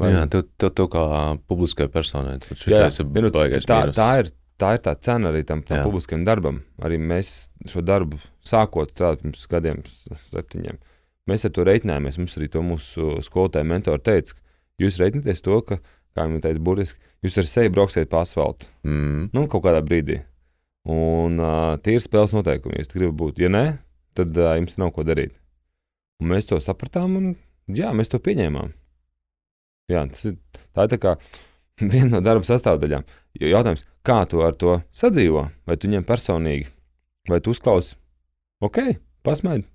Lai... 0.00 0.12
Jā, 0.14 0.22
tu, 0.32 0.42
tu, 0.56 0.70
tu 0.72 0.86
kā 0.92 1.04
publiskai 1.48 1.88
personai, 1.92 2.38
Jā, 2.64 2.86
ir 2.88 3.26
nu, 3.28 3.32
baigais 3.34 3.68
tā, 3.68 3.82
tā, 3.92 4.08
ir, 4.22 4.30
tā 4.60 4.74
ir 4.78 4.84
tā 4.86 4.94
cena 5.04 5.32
arī 5.32 5.42
tam, 5.48 5.60
tam 5.66 5.82
Jā. 5.82 5.86
publiskajam 5.86 6.24
darbam. 6.28 6.62
Arī 6.82 6.98
mēs 7.00 7.50
šo 7.68 7.84
darbu 7.84 8.20
sākot 8.48 8.94
strādāt 8.94 9.26
pirms 9.26 9.44
gadiem, 9.50 9.82
septiņiem. 10.32 10.80
Mēs 11.30 11.44
ar 11.46 11.52
to 11.54 11.66
reiķinājāmies. 11.68 12.18
Mums 12.18 12.38
arī 12.40 12.48
to 12.50 12.64
mūsu 12.66 13.18
skolotāja 13.26 13.68
mentori 13.68 14.02
teica, 14.02 14.34
ka 14.34 14.86
jūs 14.86 14.98
reiķināties 15.02 15.44
to, 15.44 15.60
ka, 15.68 15.78
kā 16.16 16.26
viņi 16.28 16.42
teica, 16.44 16.62
burtiski, 16.64 17.00
jūs 17.24 17.38
ar 17.40 17.48
seju 17.48 17.72
brauksiet 17.74 18.10
pa 18.12 18.22
asfaltu. 18.26 18.68
Mm. 18.86 19.30
Nu, 19.34 19.46
kaut 19.50 19.64
kādā 19.66 19.82
brīdī. 19.84 20.20
Un 20.92 21.38
uh, 21.38 21.76
tie 21.82 21.96
ir 21.96 22.02
spēles 22.02 22.34
noteikumi. 22.34 22.76
Ja 22.76 22.82
jūs 22.82 22.92
gribat 22.94 23.18
būt, 23.20 23.40
ja 23.44 23.50
nē, 23.52 23.64
tad 24.18 24.36
uh, 24.38 24.54
jums 24.58 24.78
nav 24.82 24.92
ko 24.96 25.06
darīt. 25.06 25.34
Un 26.22 26.32
mēs 26.32 26.48
to 26.50 26.58
sapratām, 26.62 27.16
un 27.18 27.32
jā, 27.70 27.92
mēs 27.96 28.10
to 28.12 28.20
pieņēmām. 28.22 28.74
Jā, 29.92 30.04
tas 30.10 30.26
ir, 30.30 30.36
tā 30.74 30.86
tā 30.90 30.98
kā 31.02 31.16
viena 31.92 32.16
no 32.16 32.22
darba 32.24 32.46
sastāvdaļām. 32.48 33.06
Jo 33.40 33.54
Jautājums, 33.54 33.86
kā 34.06 34.22
tu 34.28 34.42
ar 34.44 34.58
to 34.58 34.80
sadzīvo? 34.96 35.48
Vai 35.68 35.78
tu 35.80 35.90
ņem 35.90 36.06
personīgi, 36.06 36.68
vai 37.30 37.40
tu 37.42 37.54
uzklausi, 37.54 37.96
ok, 38.62 38.84
pasmaidi, 39.26 39.66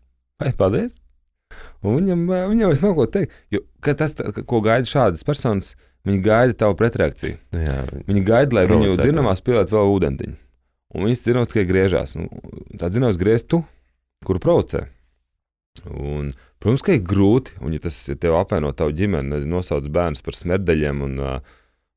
vai 0.42 0.54
paldies? 0.58 1.00
Un 1.86 2.02
viņam, 2.02 2.24
viņam 2.52 2.72
vairs 2.72 2.84
nav 2.84 2.96
ko 2.98 3.06
teikt. 3.12 3.36
Jo 3.54 3.64
tas, 3.96 4.16
ko 4.50 4.60
gaida 4.66 4.90
šādas 4.90 5.24
personas, 5.28 5.76
viņi 6.08 6.22
gaida 6.26 6.56
tavu 6.64 6.76
pretreakciju. 6.80 7.38
Jā, 7.58 7.78
Viņi 8.08 8.22
gaida, 8.28 8.56
lai 8.60 8.66
viņu 8.70 8.94
dzirnavā 8.98 9.34
spēlētu 9.40 9.76
vēl 9.76 9.94
ūdentiņu. 9.96 10.36
Un 10.96 11.04
viņas 11.08 11.24
dzirnavas 11.26 11.52
tikai 11.52 11.66
griežās. 11.70 12.16
Un 12.18 12.30
Tā 12.80 12.90
dzirnavas 12.94 13.18
griež 13.20 13.44
tu, 13.52 13.62
kuru 14.26 14.40
provocē. 14.44 14.86
Un, 15.92 16.32
protams, 16.64 16.82
ka 16.86 16.96
ir 16.96 17.04
grūti, 17.06 17.58
un 17.62 17.76
ja 17.76 17.82
tas 17.84 17.98
ja 18.10 18.16
tev 18.18 18.38
apvieno 18.40 18.72
tavu 18.74 18.96
ģimeni, 18.98 19.44
nosauc 19.52 19.86
bērnus 19.94 20.24
par 20.26 20.34
smerdeļiem 20.38 21.04
un, 21.06 21.20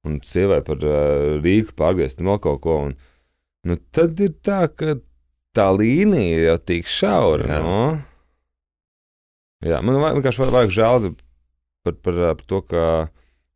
un 0.04 0.18
sievai 0.26 0.60
par 0.66 0.82
rīku 1.40 1.72
pārgriezt 1.78 2.20
un 2.20 2.28
vēl 2.32 2.42
kaut 2.44 2.60
ko. 2.66 2.76
Un, 2.90 2.96
nu, 3.68 3.78
tad 3.94 4.20
ir 4.20 4.34
tā, 4.44 4.66
ka 4.68 4.98
tā 5.56 5.70
līnija 5.74 6.36
ir 6.36 6.44
jau 6.50 6.58
tik 6.72 6.90
šaura. 6.90 7.48
Jā. 7.48 7.62
No? 7.64 7.80
Jā, 9.64 9.80
man 9.84 9.98
vienkārši 10.18 10.40
va- 10.44 10.52
vajag 10.58 10.70
žēl 10.76 11.08
par, 11.84 11.96
par, 12.04 12.20
par 12.38 12.46
to, 12.48 12.60
ka 12.64 12.84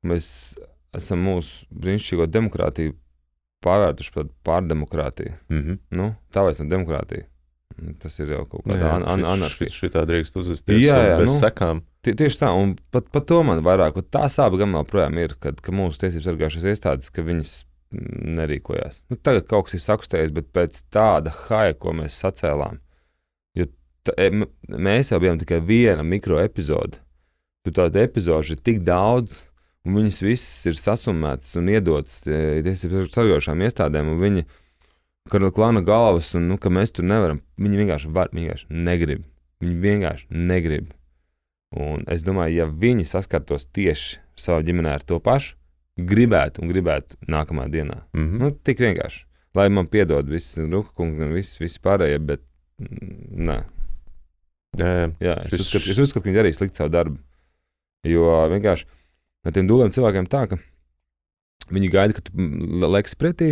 mēs 0.04 0.28
esam 0.94 1.24
mūsu 1.26 1.66
brīnišķīgo 1.74 2.28
demokrātiju 2.30 2.94
pārvērtuši 3.64 4.12
par 4.14 4.28
pārdemokrātiju. 4.46 5.32
mm 5.48 5.62
-hmm. 5.62 5.78
Nu, 5.90 6.14
tā 6.32 6.44
vairs 6.44 6.60
nav 6.60 6.68
demokrātija. 6.68 7.24
Tas 7.98 8.18
ir 8.22 8.30
jau 8.30 8.44
kaut 8.46 8.66
kāda 8.68 8.92
an 8.94 9.02
an 9.02 9.24
anarchija. 9.24 9.72
Šī 9.72 9.90
tā 9.90 10.04
drīkst 10.06 10.36
uzvesties 10.38 10.84
Jā, 10.84 10.98
jā, 11.08 11.16
bez 11.18 11.30
nu. 11.32 11.38
sekām. 11.40 11.82
Tie, 12.02 12.14
tieši 12.14 12.38
tā, 12.38 12.50
un 12.54 12.76
pat, 12.94 13.08
pat 13.10 13.26
to 13.26 13.42
man 13.42 13.64
vairāk, 13.64 13.96
tā 14.14 14.28
sāpe 14.30 14.60
gan 14.60 14.76
joprojām 14.76 15.18
ir, 15.18 15.34
kad 15.40 15.60
ka 15.60 15.72
mūsu 15.72 15.98
tiesības 16.04 16.28
sargājušās 16.28 16.66
iestādes, 16.70 17.10
ka 17.10 17.24
viņas 17.26 17.64
nerīkojās. 18.38 19.04
Nu, 19.10 19.16
tagad 19.16 19.48
kaut 19.50 19.66
kas 19.66 19.78
ir 19.78 19.82
sakustējis, 19.84 20.34
bet 20.34 20.50
pēc 20.54 20.82
tāda 20.94 21.32
haja, 21.48 21.74
ko 21.78 21.94
mēs 21.96 22.18
sacēlām, 22.20 22.78
jo 23.58 23.66
e, 24.16 24.30
mēs 24.68 25.12
jau 25.12 25.20
bijām 25.22 25.40
tikai 25.42 25.60
viena 25.64 26.02
mikro 26.06 26.38
epizode. 26.42 27.00
Tu 27.64 27.72
tādu 27.72 28.02
epizodu 28.02 28.54
ir 28.54 28.60
tik 28.60 28.82
daudz, 28.84 29.46
un 29.84 29.98
viņas 29.98 30.20
visas 30.24 30.66
ir 30.70 30.78
sasumētas 30.80 31.54
un 31.60 31.68
iedotas 31.72 32.22
e, 32.26 32.62
tiesības 32.64 33.10
sargājušām 33.14 33.64
iestādēm, 33.66 34.12
un 34.14 34.20
viņi 34.22 34.44
kara 35.30 35.50
klāna 35.54 35.82
galvas, 35.84 36.34
un 36.38 36.48
nu, 36.48 36.58
ka 36.60 36.72
mēs 36.72 36.92
tur 36.96 37.06
nevaram. 37.08 37.40
Viņi 37.60 37.80
vienkārši 37.82 38.12
var, 38.12 38.30
viņi 38.32 38.48
vienkārši 38.48 38.84
negrib. 38.88 39.24
Viņi 39.64 39.76
vienkārši 39.84 40.26
negrib. 40.50 40.92
Un 41.74 42.04
es 42.12 42.22
domāju, 42.22 42.54
ja 42.60 42.66
viņi 42.70 43.06
saskartos 43.08 43.66
tieši 43.74 44.18
savā 44.38 44.62
ģimenē 44.66 44.92
ar 44.94 45.02
to 45.06 45.18
pašu, 45.22 45.56
gribētu 45.98 46.62
un 46.62 46.70
gribētu 46.70 47.16
nākamā 47.30 47.68
dienā. 47.70 48.02
Mm 48.12 48.24
-hmm. 48.26 48.38
Nu, 48.38 48.50
tik 48.50 48.78
vienkārši. 48.80 49.24
Lai 49.54 49.68
man 49.68 49.86
piedod 49.86 50.28
visi 50.28 50.60
rukungi 50.66 51.22
un 51.22 51.32
visi, 51.32 51.58
visi 51.62 51.78
pārējie, 51.80 52.18
bet 52.18 52.40
mm, 52.78 53.46
nē. 53.46 53.62
jā, 54.76 54.86
jā. 54.86 55.10
Jā, 55.20 55.34
es, 55.44 55.52
Šis- 55.52 55.60
uzskatu, 55.60 55.90
es 55.90 55.98
uzskatu, 55.98 56.24
ka 56.24 56.30
viņi 56.30 56.40
arī 56.42 56.52
slikti 56.54 56.76
savu 56.76 56.90
darbu. 56.90 57.18
Jo 58.04 58.48
vienkārši 58.50 58.86
ar 59.44 59.54
tiem 59.54 59.68
dūliem 59.68 59.92
cilvēkiem 59.94 60.28
tā, 60.32 60.44
ka 60.50 60.58
viņi 61.72 61.92
gaida, 61.92 62.16
ka 62.16 62.24
tu 62.26 62.48
liksi 62.92 63.18
pretī, 63.20 63.50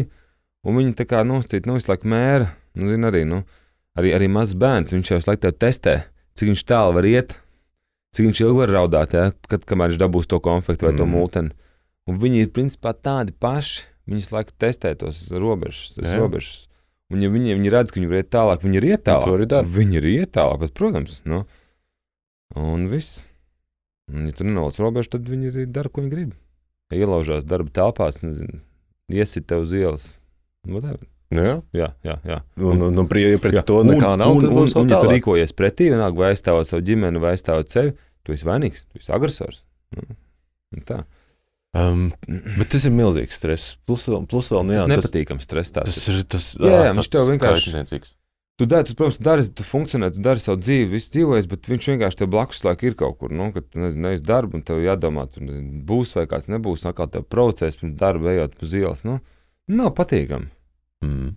un 0.67 0.81
viņi 0.81 0.97
tā 0.99 1.07
kā 1.09 1.23
nostīt, 1.27 1.69
nu, 1.69 1.79
visu 1.79 1.93
laiku 1.93 2.11
mēra. 2.13 2.51
Nu, 2.79 2.89
zini, 2.89 3.05
arī, 3.09 3.23
nu, 3.29 3.43
arī, 3.99 4.15
arī 4.17 4.29
mazs 4.33 4.57
bērns, 4.59 4.95
viņš 4.95 5.13
jau 5.13 5.21
visu 5.21 5.31
laiku 5.31 5.53
testē, 5.61 5.97
cik 6.39 6.53
viņš 6.53 6.67
tālu 6.69 6.97
var 6.97 7.09
iet, 7.09 7.37
cik 8.17 8.29
viņš 8.29 8.45
ilgi 8.45 8.61
var 8.63 8.75
raudāt, 8.79 9.17
ja, 9.17 9.31
kad 9.49 9.65
kamēr 9.69 9.93
viņš 9.93 10.01
dabūs 10.01 10.29
to 10.29 10.41
konfektu 10.45 10.89
vai 10.89 10.95
mm. 10.95 11.01
to 11.01 11.09
mūteni. 11.09 11.57
Un 12.11 12.19
viņi 12.19 12.45
ir 12.47 12.53
principā 12.55 12.95
tādi 12.97 13.35
paši. 13.39 13.89
Viņi 14.11 14.19
visu 14.19 14.35
laiku 14.35 14.55
testē 14.59 14.97
tos 14.99 15.29
robežas. 15.31 15.93
tos 15.95 16.11
robežas. 16.19 16.65
Un, 17.13 17.21
ja 17.23 17.29
viņi, 17.31 17.55
viņi 17.55 17.71
redz, 17.71 17.93
ka 17.93 18.01
viņi 18.01 18.09
var 18.11 18.19
iet 18.19 18.31
tālāk, 18.33 18.65
viņi 18.65 18.81
ir 18.81 18.87
iet 18.89 19.05
tālāk. 19.07 19.29
Viņi 19.69 19.99
ir 20.01 20.09
iet 20.11 20.33
tālāk, 20.35 20.65
bet, 20.65 20.73
protams. 20.75 21.21
Nu. 21.29 21.45
Un 22.59 22.89
viss. 22.91 23.29
Un, 24.13 24.27
ja 24.29 24.35
tu 24.37 24.45
nenoliec 24.45 24.77
robežu, 24.83 25.15
tad 25.17 25.29
viņi 25.29 25.53
arī 25.53 25.65
dara, 25.73 25.89
ko 25.93 26.03
viņi 26.05 26.13
grib. 26.13 26.35
Ielaužās 26.93 27.47
darba 27.49 27.73
telpās, 27.73 28.21
nezinu, 28.25 28.61
iesit 29.13 29.47
tev 29.49 29.65
uz 29.65 29.73
ielas. 29.73 30.05
Whatever. 30.69 31.07
Nu, 31.33 31.41
jā. 31.47 31.55
Jā, 31.73 31.89
jā, 32.05 32.19
jā. 32.29 32.39
Un, 32.61 32.83
un, 32.91 32.99
un 33.01 33.09
pret 33.09 33.55
Jā, 33.57 33.63
to 33.65 33.79
nekā 33.89 34.13
nav, 34.21 34.35
un, 34.37 34.43
tad 34.45 34.53
un, 34.53 34.59
un, 34.61 34.69
un, 34.83 34.91
ja 34.93 34.99
tu 35.01 35.09
rīkojies 35.09 35.55
pretī, 35.57 35.89
vienalga 35.89 36.21
vai 36.21 36.35
aizstāvot 36.35 36.69
savu 36.69 36.85
ģimeni, 36.85 37.23
vai 37.23 37.33
aizstāvot 37.33 37.73
sevi, 37.73 37.95
tu 38.23 38.37
esi 38.37 38.45
vainīgs, 38.45 38.85
tu 38.93 39.01
esi 39.01 39.15
agresors. 39.17 39.63
Nu, 39.97 40.85
Tā. 40.89 41.03
Um, 41.73 42.11
bet 42.59 42.69
tas 42.75 42.85
ir 42.85 42.93
milzīgs 42.93 43.39
stress. 43.41 43.79
Plus, 43.89 44.05
plus 44.29 44.51
vēl, 44.53 44.67
nu, 44.69 44.75
Tas 44.77 44.83
jā, 44.83 44.89
ir 44.89 44.93
nepatīkams 44.93 45.47
stress. 45.49 45.73
Tas, 45.73 45.89
tas 45.89 46.09
ir 46.13 46.21
tas, 46.29 46.51
Jā, 46.61 46.83
jā, 46.91 46.93
tas 46.99 47.09
tev 47.13 47.31
vienkārši- 47.33 47.73
kaitniecīgs. 47.73 48.13
Tu 48.61 48.67
dari, 48.69 48.85
tu, 48.85 48.95
protams, 48.95 49.19
dari, 49.19 49.47
tu 49.49 49.65
funkcionē, 49.65 50.11
tu 50.13 50.23
dari 50.23 50.41
savu 50.43 50.61
dzīvi, 50.61 50.91
viss 50.93 51.11
dzīvojas, 51.15 51.49
bet 51.51 51.69
viņš 51.73 51.89
vienkārši 51.89 52.19
te 52.21 52.29
blakus 52.31 52.61
laikam 52.67 52.91
ir 52.91 52.97
kaut 53.01 53.17
kur. 53.19 53.33
Nu, 53.33 53.49
kad 53.55 53.65
tu 53.73 53.81
nevis 53.81 54.25
darbu, 54.27 54.59
un 54.59 54.67
tev 54.67 54.83
jādomā, 54.85 55.25
tur 55.33 55.47
nezinu, 55.47 55.81
būs 55.89 56.13
vai 56.19 56.27
kāds 56.31 56.51
nebūs. 56.53 56.85
Nākā 56.85 57.09
tev 57.15 57.25
provocēs 57.33 57.81
pirms 57.81 57.97
darba, 57.99 58.35
ejot 58.35 58.59
pa 58.61 58.69
ielas. 58.69 59.07
Nu, 59.09 59.19
nav 59.73 59.95
patīkami. 59.97 60.53
Mm. 61.03 61.33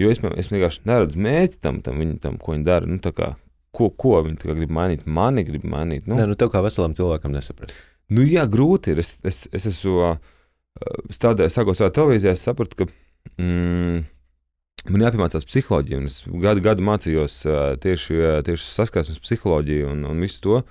Jo 0.00 0.10
es, 0.10 0.22
es 0.40 0.48
vienkārši 0.50 0.86
neredzu 0.88 1.20
mērķi 1.22 1.60
tam, 1.62 1.80
tam, 1.84 2.00
viņu, 2.00 2.18
tam 2.24 2.38
ko 2.40 2.56
viņi 2.56 2.66
dara. 2.66 2.88
Nu, 2.88 2.98
tā 3.02 3.12
kā, 3.14 3.34
ko, 3.76 3.90
ko 3.92 4.16
viņi 4.24 4.40
grib 4.42 4.72
mainīt? 4.72 5.04
Mani 5.06 5.44
grib 5.46 5.66
mainīt. 5.68 6.08
Nu, 6.08 6.16
Nē, 6.18 6.26
nu 6.30 6.38
tev 6.38 6.50
kā 6.54 6.64
veselam 6.64 6.96
cilvēkam 6.96 7.36
nesaprast. 7.36 7.76
Nu, 8.12 8.24
jā, 8.26 8.46
grūti 8.50 8.96
ir. 8.96 9.02
Es, 9.04 9.14
es, 9.28 9.44
es 9.52 9.68
esmu 9.68 10.16
strādājis, 11.12 11.54
sākot 11.54 11.78
savā 11.78 11.92
televīzijā, 11.94 12.34
es 12.34 12.44
sapratu, 12.48 12.82
ka 12.82 12.88
mm, 13.36 14.02
man 14.90 15.04
jāpiemācās 15.06 15.46
psiholoģija. 15.48 15.98
un 15.98 16.10
Es 16.10 16.22
gadu, 16.26 16.62
gadu 16.64 16.84
mācījos 16.86 17.42
tieši, 17.82 18.20
tieši 18.46 18.68
saskarsmes 18.68 19.22
psiholoģiju 19.22 19.90
un, 19.92 20.06
un 20.10 20.22
visu 20.22 20.40
to. 20.44 20.62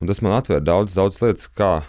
Un 0.00 0.08
tas 0.08 0.22
man 0.24 0.38
atvēra 0.38 0.64
daudz, 0.64 0.94
daudz 0.96 1.18
lietas, 1.20 1.48
kā 1.52 1.82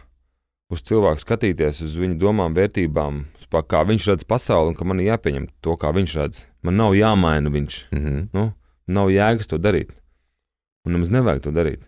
uz 0.71 0.83
cilvēku 0.87 1.23
skatīties, 1.23 1.81
uz 1.85 1.95
viņu 1.99 2.17
domām, 2.19 2.55
vērtībām, 2.55 3.23
kā 3.67 3.83
viņš 3.87 4.09
redz 4.11 4.27
pasauli 4.27 4.71
un 4.71 4.77
ka 4.79 4.87
man 4.87 4.99
ir 5.03 5.11
jāpieņem 5.11 5.47
to, 5.63 5.75
kā 5.79 5.91
viņš 5.95 6.15
redz. 6.19 6.43
Man 6.63 6.77
nav 6.79 6.95
jāmaina 6.95 7.51
viņš. 7.51 7.79
Mm 7.91 8.03
-hmm. 8.03 8.27
Nu, 8.33 8.53
nav 8.87 9.11
jēgas 9.11 9.47
to 9.47 9.57
darīt. 9.57 9.91
Un 10.85 10.95
nemaz 10.95 11.09
nevajag 11.09 11.43
to 11.43 11.51
darīt. 11.51 11.87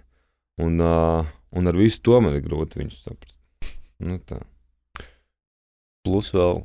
Un, 0.62 0.80
uh, 0.82 1.26
un 1.52 1.68
ar 1.68 1.78
visu 1.78 2.02
to 2.02 2.20
man 2.22 2.36
ir 2.36 2.42
grūti 2.42 2.78
viņu 2.78 2.92
saprast. 2.92 3.40
Nu, 4.00 4.20
tā. 4.20 4.42
Plus 6.04 6.34
vēl 6.34 6.64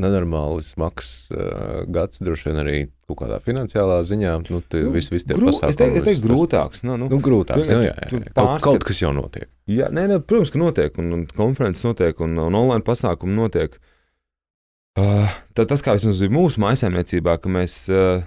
nenormāli 0.00 0.60
smags 0.64 1.10
uh, 1.32 1.84
gads, 1.88 2.20
droši 2.24 2.50
vien 2.50 2.60
arī 2.60 2.74
kaut 3.08 3.20
kādā 3.22 3.38
finansiālā 3.44 4.02
ziņā. 4.04 4.34
Nu, 4.50 4.60
Nu, 4.60 4.90
vis, 4.92 5.08
vis 5.12 5.24
Grū, 5.24 5.54
es 5.54 5.78
teiktu, 5.78 6.02
tas- 6.04 6.20
grūtāks. 6.24 6.82
Nu, 6.84 6.98
nu, 7.00 7.08
Nu, 7.08 7.18
grūtāks. 7.22 7.70
Jā, 7.72 7.78
jā, 7.88 7.94
jā. 7.96 8.08
Kaut, 8.10 8.34
pārskat- 8.36 8.64
kaut 8.66 8.84
kas 8.90 9.00
jau 9.00 9.12
notiek. 9.16 9.48
jā, 9.68 9.88
nē, 9.90 10.04
nē, 10.12 10.18
protams, 10.28 10.52
ka 10.52 10.58
notiek, 10.60 10.98
un, 11.00 11.12
un 11.16 11.26
konferences 11.26 11.84
notiek, 11.86 12.20
un, 12.20 12.36
un 12.38 12.54
online 12.54 12.84
pasākumi 12.84 13.34
notiek. 13.38 13.78
Uh, 14.96 15.28
tad 15.56 15.68
tas, 15.68 15.82
kā 15.84 15.92
vismaz 15.96 16.20
bija 16.20 16.32
mūsu 16.32 16.60
maisaimniecībā, 16.60 17.38
ka 17.40 17.48
mēs 17.52 17.88
uh, 17.92 18.22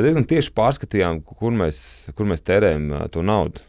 diezgan 0.00 0.24
tieši 0.28 0.52
pārskatījām, 0.56 1.22
kur 1.24 1.52
mēs, 1.56 2.08
kur 2.16 2.28
mēs 2.28 2.44
tērējam 2.44 2.88
uh, 2.92 3.06
to 3.12 3.22
naudu. 3.24 3.60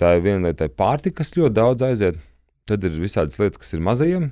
Tā 0.00 0.14
ir 0.16 0.22
viena 0.24 0.46
lieta, 0.48 0.62
tā 0.64 0.68
ir 0.70 0.76
pārtika, 0.78 1.18
kas 1.24 1.32
ļoti 1.36 1.52
daudz 1.56 1.82
aiziet. 1.84 2.20
Tad 2.68 2.84
ir 2.84 2.90
visādas 3.00 3.36
lietas, 3.40 3.58
kas 3.60 3.72
ir 3.74 3.80
mazajiem, 3.80 4.28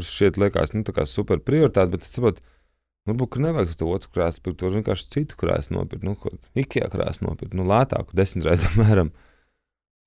kuras 0.00 0.16
šeit 0.16 0.40
liekas 0.40 0.72
nu, 0.74 0.82
tā 0.86 0.96
kā 0.96 1.04
super 1.08 1.40
prioritāte, 1.44 1.92
bet 1.92 2.06
es 2.06 2.14
saprotu, 2.16 2.42
varbūt 3.08 3.40
nevajag 3.44 3.76
to 3.78 3.88
otru 3.92 4.12
krāsu, 4.14 4.42
bet 4.44 4.58
to 4.60 4.70
vienkārši 4.72 5.08
citu 5.14 5.38
krāsu 5.40 5.76
nopirkt. 5.76 6.04
Nu, 6.06 6.16
Ikea 6.58 6.88
krāsu 6.92 7.26
nopirkt, 7.26 7.56
nu, 7.56 7.66
lētāku, 7.68 8.16
desmit 8.16 8.48
reizes 8.48 8.68
apmēram. 8.72 9.12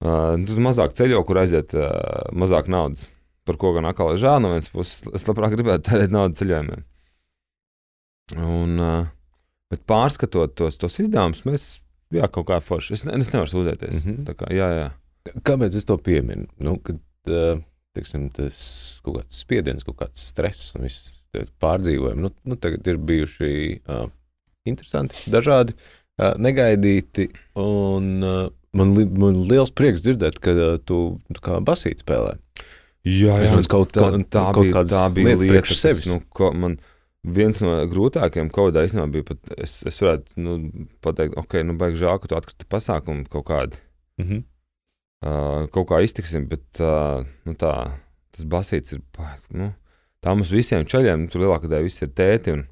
Uh, 0.04 0.34
nu, 0.40 0.48
tad 0.50 0.60
mazāk 0.64 0.96
ceļo, 0.98 1.22
kur 1.28 1.40
aiziet 1.40 1.76
uh, 1.78 2.26
mazāk 2.36 2.68
naudas. 2.72 3.12
Par 3.48 3.58
ko 3.60 3.74
gan 3.76 3.88
atkal 3.88 4.14
ir 4.14 4.22
žēl 4.24 4.42
no 4.44 4.54
vienas 4.54 4.70
puses. 4.72 5.04
Es 5.16 5.26
labprāt 5.28 5.54
gribētu 5.56 5.90
tērēt 5.90 6.14
naudu 6.16 6.40
ceļojumiem. 6.40 6.84
Un, 8.40 8.76
uh, 8.80 9.12
bet 9.72 9.84
pārskatot 9.90 10.56
tos, 10.60 10.80
tos 10.80 11.00
izdevumus, 11.04 11.44
mēs 11.48 11.68
jā, 12.16 12.28
kaut 12.32 12.48
kā 12.50 12.60
forši. 12.64 12.96
Es, 12.96 13.06
ne, 13.08 13.18
es 13.20 13.32
nevaru 13.34 13.52
sūdzēties. 13.52 14.04
Mm. 14.04 14.16
-hmm. 14.16 14.40
kā, 14.40 14.52
jā, 14.56 14.70
jā. 14.80 14.90
Kāpēc 15.48 15.76
es 15.80 15.88
to 15.88 15.98
pieminu? 16.00 16.48
Nu, 16.60 16.78
kad, 16.84 17.00
uh, 17.32 17.60
teiksim, 17.98 18.28
tas 18.34 19.00
kaut 19.06 19.20
kāds 19.20 19.42
spiediens, 19.44 19.86
kaut 19.86 20.00
kāds 20.02 20.24
stress 20.32 20.74
un 20.78 20.88
viss 20.88 21.24
pārdzīvojumi. 21.62 22.26
Nu, 22.26 22.32
nu, 22.48 22.58
tagad 22.62 22.88
ir 22.90 23.00
bijuši 23.02 23.52
uh, 23.90 24.08
interesanti, 24.70 25.26
dažādi, 25.34 25.76
uh, 26.20 26.34
negaidīti. 26.42 27.30
Un, 27.60 28.16
uh, 28.22 28.48
man, 28.78 28.96
li, 28.98 29.06
man 29.06 29.44
liels 29.50 29.74
prieks 29.76 30.06
dzirdēt, 30.06 30.40
ka 30.44 30.56
uh, 30.56 30.78
tu 30.82 31.04
tu 31.34 31.46
kā 31.46 31.60
basīt 31.66 32.06
spēlē. 32.06 32.38
Jā, 33.04 33.36
jā 33.36 33.50
Vismaz 33.50 33.68
kaut 33.72 33.92
tā, 33.92 34.08
kā- 34.08 34.24
tā, 34.32 34.48
kaut 34.56 34.70
bija, 34.70 34.84
tā 34.88 35.06
bija 35.14 35.34
lietas 35.34 35.44
lieta, 35.44 35.54
priekš 35.54 35.80
sevis. 35.80 36.10
Nu, 36.10 36.22
ko, 36.34 36.54
man 36.56 36.78
viens 37.24 37.60
no 37.64 37.76
grūtākajiem 37.92 38.52
kādā 38.54 38.86
īstenībā 38.88 39.10
bija, 39.12 39.28
pat, 39.32 39.54
es, 39.58 39.82
es 39.88 40.00
varētu 40.04 40.44
nu, 40.44 40.56
pateikt, 41.04 41.36
ok, 41.40 41.60
nu, 41.68 41.76
baigi 41.80 42.02
žēl, 42.04 42.22
ka 42.24 42.32
tu 42.32 42.40
atkriti 42.40 42.70
pasākumu 42.72 43.28
kaut 43.32 43.48
kādu. 43.50 43.80
Mm 44.22 44.26
-hmm. 44.30 44.44
Uh, 45.24 45.70
kaut 45.72 45.88
kā 45.88 46.02
iztiksim, 46.04 46.50
bet 46.52 46.82
uh, 46.84 47.24
nu, 47.48 47.56
tā, 47.56 47.72
tas 48.36 48.48
basīts 48.50 48.96
ir. 48.96 49.04
Nu, 49.56 49.70
tā 50.24 50.34
mums 50.36 50.52
visiem 50.52 50.84
ceļiem, 50.90 51.30
tur 51.32 51.46
lielākā 51.46 51.70
daļa 51.72 51.86
viss 51.86 52.04
ir 52.04 52.12
tēti. 52.12 52.58
Un, 52.58 52.66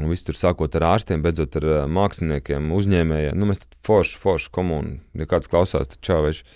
un 0.00 0.06
viss 0.08 0.24
tur 0.24 0.38
sākot 0.38 0.78
ar 0.78 0.86
ārstiem, 0.94 1.20
beidzot 1.24 1.58
ar 1.60 1.66
uh, 1.68 1.80
māksliniekiem, 1.92 2.70
uzņēmējiem. 2.72 3.36
Nu, 3.36 3.50
mēs 3.50 3.60
tad 3.66 3.76
forši, 3.84 4.16
forši 4.22 4.54
komunu, 4.54 4.96
ja 5.18 5.28
kāds 5.28 5.50
klausās, 5.52 5.92
tad 5.92 6.00
čāveši. 6.08 6.46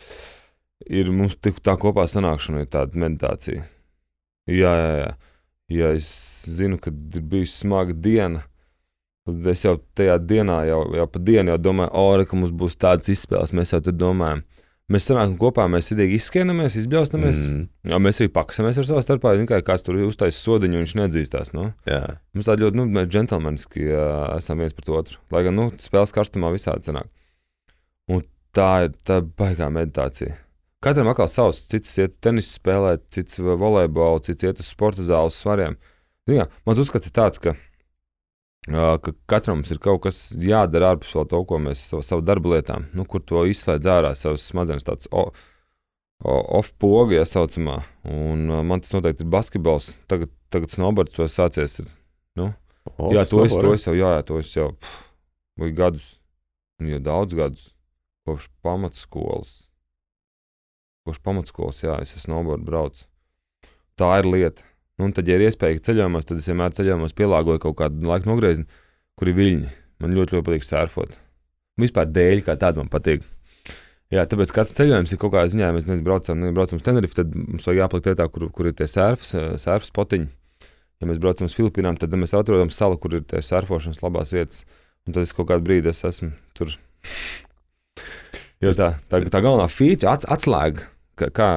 Ir 0.96 1.12
mums 1.12 1.36
tik 1.44 1.60
tā 1.64 1.76
kopā 1.80 2.06
sanākšana, 2.08 2.64
ir 2.64 2.72
tāda 2.72 3.04
meditācija. 3.04 3.66
Jā, 4.48 4.72
jā, 4.80 4.90
jā. 5.02 5.12
Ja 5.72 5.92
es 5.96 6.08
zinu, 6.48 6.76
ka 6.80 6.92
ir 6.92 7.22
bijusi 7.24 7.64
smaga 7.64 7.92
diena, 7.96 8.44
tad 9.24 9.46
es 9.52 9.64
jau 9.64 9.78
tajā 9.96 10.18
dienā, 10.20 10.58
jau, 10.68 10.82
jau 10.96 11.06
pa 11.08 11.22
dienu 11.24 11.54
jau 11.54 11.60
domāju, 11.68 11.92
o, 12.00 12.10
re, 12.20 12.26
ka 12.28 12.36
mums 12.36 12.52
būs 12.52 12.76
tādas 12.80 13.08
izspēles. 13.12 13.54
Mēs 13.56 13.72
jau 13.72 13.80
tad 13.84 13.96
domājam, 14.00 14.44
mēs 14.92 15.08
sanākam 15.08 15.34
kopā, 15.40 15.64
mēs 15.70 15.90
idīgi 15.94 16.18
izskienamies, 16.18 16.76
izbļaustamies. 16.82 17.42
Mm. 17.48 17.64
Jā, 17.92 18.00
mēs 18.02 18.20
arī 18.20 18.30
pakasamies 18.34 18.80
ar 18.80 18.88
savu 18.88 19.04
starpā. 19.04 19.34
Tikai 19.40 19.62
kāds 19.66 19.86
tur 19.86 19.98
uztaisīs 20.04 20.42
sodiņu, 20.44 20.82
viņš 20.82 20.94
nedzīstās. 21.00 21.54
Nu? 21.56 21.70
jā, 21.88 22.02
Mums 22.36 22.48
tādi 22.50 22.66
ļoti 22.66 22.80
nu, 22.80 23.04
džentlmeniski 23.08 23.88
esam 24.36 24.62
viens 24.62 24.76
pret 24.76 24.92
otru. 24.92 25.20
Lai 25.34 25.44
gan 25.46 25.56
nu, 25.58 25.68
spēles 25.82 26.14
karstumā 26.14 26.52
visādi 26.54 26.90
sanāk. 26.90 27.10
Un 28.12 28.24
tā 28.54 28.70
ir 28.86 28.96
tā 29.06 29.22
baigā 29.24 29.70
meditācija. 29.72 30.36
Katram 30.84 31.08
atkal 31.08 31.30
savs, 31.32 31.62
cits 31.70 31.94
iet 31.96 32.18
tenisu 32.20 32.58
spēlēt, 32.58 33.06
cits 33.14 33.38
volejbolu, 33.40 34.20
cits 34.26 34.44
iet 34.44 34.58
uz 34.60 34.68
sporta 34.68 35.04
zāles 35.06 35.38
svariem. 35.40 35.78
Nu, 36.28 36.36
jā, 36.36 36.44
mans 36.68 36.82
uzskats 36.82 37.08
ir 37.08 37.14
tāds, 37.16 37.40
ka, 37.40 37.54
ka 38.64 39.12
katram 39.28 39.60
ir 39.68 39.80
kaut 39.82 40.04
kas 40.06 40.30
jādara 40.40 40.94
ārpus 40.94 41.12
to, 41.28 41.40
ko 41.44 41.58
mēs 41.60 41.82
savu, 41.90 42.04
savu 42.06 42.24
darbu 42.24 42.54
lietām, 42.54 42.88
nu, 42.96 43.04
kur 43.04 43.20
to 43.20 43.44
izslēdz 43.50 43.90
ārā 43.92 44.14
savas 44.16 44.46
smadzenes, 44.48 44.86
tāds 44.86 45.10
off-poga, 46.24 47.18
ja 47.18 47.26
saucamā. 47.28 47.82
Un 48.08 48.48
man 48.64 48.80
tas 48.80 48.94
noteikti 48.94 49.26
ir 49.26 49.32
basketbols. 49.34 49.98
Tagad, 50.08 50.32
tagad 50.54 50.72
snowboards 50.72 51.12
to 51.18 51.28
sācies. 51.28 51.82
Ir, 51.82 51.90
O, 52.98 53.10
jā, 53.16 53.24
to 53.24 53.40
es, 53.46 53.54
to 53.56 53.70
es 53.72 53.86
jau, 53.86 53.94
jā, 53.96 54.10
jā, 54.18 54.24
to 54.28 54.38
es 54.42 54.50
jau 54.52 54.68
pff, 54.76 55.06
vai 55.60 55.70
gadus, 55.72 56.04
un 56.80 56.90
jau 56.92 57.00
daudz 57.00 57.36
gadus, 57.36 57.62
kopš 58.28 58.50
pamatskolas. 58.64 59.52
Kopš 61.08 61.20
pamatskolas, 61.24 61.80
jā, 61.84 61.96
es 62.04 62.12
esmu 62.12 62.26
snowboard 62.26 62.66
braucis. 62.68 63.06
Tā 63.96 64.10
ir 64.20 64.28
lieta. 64.28 64.66
Nu, 64.98 65.08
un 65.08 65.14
tad, 65.14 65.28
ja 65.28 65.38
ir 65.38 65.48
iespēja 65.48 65.82
ceļojumos, 65.88 66.26
tad 66.28 66.38
es 66.38 66.48
vienmēr 66.50 66.74
ceļojumos 66.76 67.16
pielāgoju 67.18 67.62
kaut 67.64 67.78
kādu 67.80 68.06
laika 68.06 68.30
nogriezienu, 68.30 68.68
kur 69.18 69.30
ir 69.30 69.38
viļņi. 69.38 69.72
Man 70.02 70.14
ļoti, 70.14 70.36
ļoti 70.36 70.46
patīk 70.46 70.66
surfot. 70.66 71.16
Vispār 71.80 72.10
dēļ, 72.10 72.44
kā 72.46 72.54
tāda 72.60 72.82
man 72.82 72.90
patīk. 72.92 73.24
Jā, 74.14 74.22
tāpēc 74.30 74.52
katrs 74.54 74.76
ceļojums 74.78 75.14
ir 75.14 75.18
kaut 75.18 75.32
kādā 75.34 75.50
ziņā, 75.50 75.70
ja 75.70 75.74
mēs 75.74 75.88
nezinu, 75.88 76.04
braucam, 76.06 76.38
nu, 76.38 76.46
ja 76.46 76.54
braucam 76.54 76.78
uz 76.78 76.86
Tenerife, 76.86 77.16
tad 77.18 77.32
mums 77.34 77.66
vajag 77.66 77.80
jāpaliek 77.80 78.08
vietā, 78.12 78.26
kur, 78.30 78.46
kur 78.54 78.68
ir 78.70 78.76
tie 78.78 78.86
surfs, 78.90 79.32
surf 79.62 79.88
spotiņi. 79.88 80.28
Ja 81.02 81.08
mēs 81.10 81.18
braucam 81.22 81.48
uz 81.48 81.56
Filipīnām, 81.56 81.98
tad 81.98 82.14
mēs 82.14 82.36
atrodam 82.36 82.70
salu, 82.70 82.98
kur 83.00 83.16
ir 83.18 83.24
tie 83.26 83.42
surfošanas 83.42 84.04
labās 84.04 84.30
vietas. 84.34 84.62
Un 85.04 85.16
tad 85.16 85.26
es 85.26 85.34
kaut 85.36 85.50
kādu 85.50 85.66
brīdi 85.66 85.90
es 85.90 86.04
esmu 86.06 86.30
tur. 86.56 86.70
Jo 88.62 88.70
tā, 88.76 88.92
tā, 89.10 89.20
tā 89.26 89.42
galvenā 89.44 89.66
feature, 89.68 90.14
ats, 90.14 90.28
atslēga, 90.30 90.86
kā, 91.20 91.28
kā, 91.34 91.48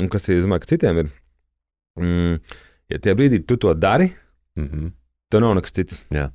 un 0.00 0.08
kas 0.10 0.26
ir, 0.30 0.40
es 0.40 0.48
domāju, 0.48 0.64
ka 0.64 0.72
citiem 0.72 1.04
ir. 1.04 1.12
Mm, 2.00 2.38
ja 2.90 2.98
tie 2.98 3.14
brīdī 3.14 3.44
tu 3.46 3.56
to 3.56 3.74
dari, 3.74 4.10
Mm 4.56 4.68
-hmm. 4.68 4.90
tad 5.30 5.40
nav 5.42 5.54
nekas 5.54 5.72
cits. 5.72 6.06
Jā. 6.10 6.30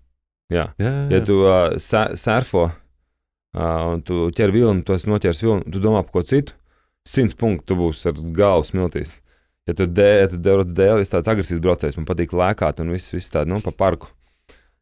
Jā. 0.51 0.73
Jā, 0.77 0.85
jā, 0.85 1.11
Ja 1.11 1.25
tu 1.25 1.33
uh, 1.45 1.77
surfo 2.15 2.63
uh, 3.55 3.93
un 3.93 4.01
tu 4.01 4.29
ķer 4.35 4.51
vilni, 4.51 4.83
tu 4.83 4.93
esi 4.93 5.07
noķēris 5.09 5.43
vilni, 5.43 5.71
tu 5.71 5.79
domā 5.79 6.03
par 6.03 6.11
ko 6.11 6.21
citu, 6.21 6.53
simts 7.07 7.33
punktu 7.35 7.65
tu 7.65 7.75
būsi 7.75 8.07
ar 8.09 8.13
galvu 8.13 8.63
smiltīs. 8.63 9.21
Ja 9.67 9.73
tu 9.73 9.83
dēļ, 9.85 10.27
tu 10.29 10.37
dēļ, 10.37 10.63
dēļ 10.73 10.99
esi 11.01 11.11
tāds 11.11 11.27
agresīvs 11.29 11.61
braucējs, 11.61 11.97
man 11.97 12.05
patīk 12.05 12.33
lēkāt 12.33 12.79
un 12.81 12.91
viss, 12.91 13.13
viss 13.13 13.29
tāds, 13.31 13.47
nu, 13.47 13.61
pa 13.61 13.71
parku. 13.71 14.07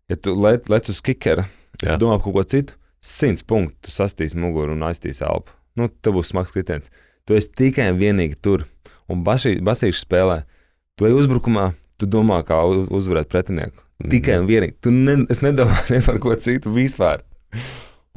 Ja 0.09 0.15
tu 0.15 0.36
lec, 0.41 0.69
lec 0.69 0.89
uz 0.89 1.01
kikera, 1.01 1.45
Jā. 1.82 1.91
ja 1.91 1.97
domā 1.97 2.17
par 2.23 2.34
ko 2.34 2.43
citu, 2.43 2.73
simts 3.01 3.43
punktu 3.43 3.75
tu 3.82 3.91
sastīs 3.91 4.36
muguru 4.36 4.71
un 4.71 4.80
aiztīs 4.88 5.21
elpu. 5.21 5.51
Nu, 5.75 5.88
tas 5.89 6.13
būs 6.13 6.32
smags 6.32 6.51
kritiens. 6.51 6.89
Tu 7.25 7.34
esi 7.36 7.49
tikai 7.51 7.91
un 7.91 7.99
vienīgi 7.99 8.36
tur. 8.41 8.65
Un 9.09 9.23
basī- 9.23 9.59
basīšu 9.61 10.05
spēlē, 10.05 10.43
tu 10.98 11.06
ej 11.08 11.14
uzbrukumā, 11.18 11.70
tu 12.02 12.10
domā, 12.10 12.41
kā 12.48 12.60
uz- 12.68 12.89
uzvarēt 12.93 13.30
pretinieku. 13.32 13.80
Mhm. 14.04 14.10
Tikai 14.14 14.36
un 14.41 14.48
vienīgi. 14.50 14.76
Tu 14.82 14.91
ne, 14.93 15.16
es 15.34 15.39
nedomāju 15.45 15.89
ne 15.95 16.02
par 16.06 16.20
ko 16.22 16.36
citu 16.36 16.74
vispār. 16.76 17.24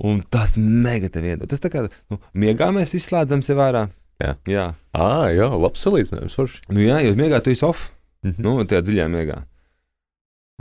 Un 0.00 0.22
tas 0.32 0.56
mega 0.60 1.08
tev 1.12 1.24
iedod. 1.28 1.48
Tas 1.48 1.60
tā 1.60 1.68
kā 1.72 1.86
nu, 2.10 2.18
miegā 2.34 2.70
mēs 2.72 2.94
izslēdzam 2.96 3.42
sev 3.44 3.60
ārā. 3.60 3.86
Jā. 4.20 4.34
jā. 4.48 4.66
Ah, 4.92 5.28
jā, 5.32 5.46
labs 5.48 5.80
salīdzinājums. 5.86 6.34
forši. 6.36 6.60
Nu, 6.68 6.80
jā, 6.84 6.98
jo 7.04 7.14
miegā 7.16 7.40
tu 7.44 7.52
esi 7.52 7.64
off. 7.64 7.90
Mhm. 8.24 8.42
Nu, 8.44 8.58
tajā 8.68 8.82
dziļajā 8.84 9.08
miegā. 9.12 9.38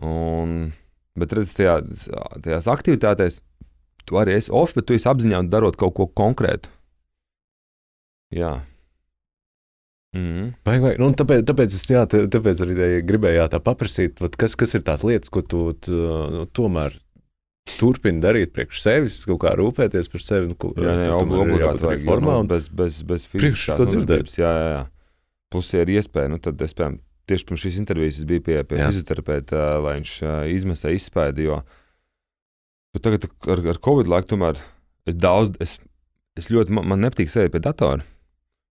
Un, 0.08 0.72
bet 1.20 1.34
redz, 1.36 1.52
tajā, 1.58 1.80
tajās 2.44 2.68
aktivitātēs 2.72 3.42
tu 4.08 4.16
arī 4.20 4.38
esi 4.40 4.52
off, 4.56 4.72
bet 4.78 4.88
tu 4.88 4.96
esi 4.96 5.10
apziņā 5.12 5.42
un 5.44 5.50
darot 5.52 5.76
kaut 5.80 5.96
ko 5.98 6.08
konkrētu. 6.08 6.72
Jā. 8.32 8.62
Mm. 10.18 10.54
Vajag, 10.66 10.82
vajag. 10.82 11.00
Nu, 11.04 11.12
tāpēc, 11.14 11.44
tāpēc 11.46 11.74
es 11.78 11.84
jā, 11.86 12.02
tā- 12.10 12.24
tāpēc 12.34 12.64
arī 12.66 12.76
gribēju 13.06 13.38
jā, 13.44 13.46
tā 13.54 13.60
paprasīt, 13.62 14.18
kas, 14.42 14.56
kas 14.58 14.74
ir 14.74 14.82
tās 14.88 15.04
lietas, 15.06 15.30
ko 15.30 15.44
tu, 15.46 15.60
tu 15.78 15.92
nu, 16.34 16.46
tomēr 16.50 16.96
turpini 17.78 18.18
darīt 18.24 18.50
priekš 18.56 18.80
sevis, 18.82 19.20
kaut 19.30 19.44
kā 19.44 19.52
rūpēties 19.60 20.10
par 20.10 20.24
sevi. 20.26 20.48
Nu, 20.50 20.56
ko, 20.58 20.72
Jā, 20.82 20.96
jā, 21.04 21.12
ir 21.14 21.44
obligāti 21.44 21.86
vajag 21.86 22.08
formā. 22.08 22.34
nu, 22.40 22.40
Un, 22.42 22.50
bez, 22.50 22.70
bez, 22.74 23.04
bez 23.06 23.28
fiziskās 23.30 23.78
nodarbības. 23.94 24.40
Jā, 24.42 24.50
jā, 24.58 24.72
jā. 24.74 24.82
Plus, 25.54 25.70
ja 25.74 25.86
ir 25.86 25.94
iespēja, 26.00 26.30
nu, 26.34 26.40
tad 26.42 26.62
es 26.66 26.74
piemēram, 26.74 26.98
tieši 27.30 27.46
pirms 27.46 27.62
šīs 27.68 27.78
intervijas 27.84 28.24
biju 28.26 28.42
pie, 28.50 28.58
pie 28.66 28.78
Jā. 28.82 28.90
fizioterapeita, 28.90 29.62
lai 29.86 29.96
viņš 30.00 30.14
izmesē 30.58 30.96
izspēdi. 30.98 31.46
Jo, 31.46 31.62
jo 32.98 33.02
tagad 33.06 33.30
ar, 33.46 33.62
ar 33.76 33.78
Covid 33.86 34.10
laiku 34.10 34.34
tomēr 34.34 34.58
es 35.10 35.18
daudz, 35.18 35.54
es, 35.62 35.78
es 36.38 36.50
ļoti, 36.50 36.74
man, 36.74 36.90
man 36.90 37.06
nepatīk 37.06 37.30
sēdēt 37.30 37.54
pie 37.54 37.62
datora. 37.70 38.02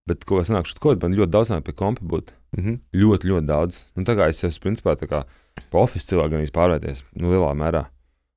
Bet, 0.08 0.24
ko 0.28 0.40
es 0.42 0.50
nāku 0.52 0.70
šeit, 0.70 0.80
Covid, 0.82 1.04
man 1.04 1.16
ļoti 1.18 1.34
daudz 1.34 1.52
nāk 1.52 1.66
pie 1.66 1.76
kompa 1.76 2.04
būt. 2.04 2.32
mm 2.56 2.64
-hmm. 2.64 2.78
Ļoti, 3.02 3.28
ļoti 3.30 3.46
daudz. 3.46 3.84
Nu, 3.96 4.04
tā 4.04 4.16
kā 4.16 4.28
es 4.28 4.44
esmu, 4.44 4.62
principā, 4.62 4.96
tā 4.96 5.06
kā 5.06 5.24
pa 5.70 5.78
oficiālu 5.78 6.08
cilvēku 6.08 6.30
gan 6.30 6.46
pārvērties, 6.58 7.04
nu, 7.14 7.30
lielā 7.32 7.52
mērā. 7.54 7.86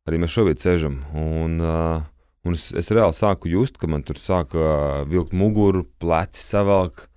Arī 0.09 0.17
mēs 0.17 0.33
šobrīd 0.33 0.59
sēžam. 0.59 0.95
Un, 1.13 1.59
uh, 1.61 2.01
un 2.43 2.53
es, 2.57 2.71
es 2.73 2.91
reāli 2.91 3.13
sāku 3.13 3.47
just, 3.47 3.77
ka 3.77 3.87
man 3.87 4.03
tur 4.03 4.17
sāk 4.17 4.55
uh, 4.57 5.05
vilkt 5.07 5.33
muguru, 5.33 5.85
pleci 5.99 6.41
savelk. 6.41 7.07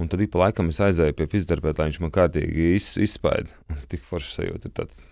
Un 0.00 0.08
tad 0.08 0.20
ik 0.20 0.30
pa 0.32 0.46
laikam 0.46 0.70
es 0.72 0.80
aizēju 0.80 1.12
pie 1.12 1.26
fizioterapeita, 1.26 1.82
lai 1.82 1.90
viņš 1.90 2.00
man 2.00 2.10
kārtīgi 2.14 2.70
iz, 2.78 2.94
izspaida. 2.96 3.52
Un 3.68 3.82
tik 3.92 4.06
forši 4.08 4.38
sajūta. 4.38 4.70
Ir 4.70 4.72
tāds 4.72 5.02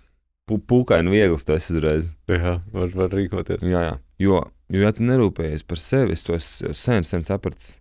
pūkaini 0.48 1.12
viegls 1.12 1.44
tas 1.44 1.68
uzreiz. 1.70 2.08
Jā, 2.30 2.56
var, 2.72 2.88
var 2.96 3.12
rīkoties. 3.12 3.62
Jā, 3.68 3.82
jā. 3.84 3.98
Jo, 4.20 4.40
jo 4.72 4.82
ja 4.82 4.92
tu 4.96 5.04
nerūpējies 5.06 5.66
par 5.68 5.80
sevi, 5.80 6.16
es 6.16 6.24
to 6.26 6.38
sen, 6.40 7.04
sen 7.04 7.24
sapratis. 7.26 7.76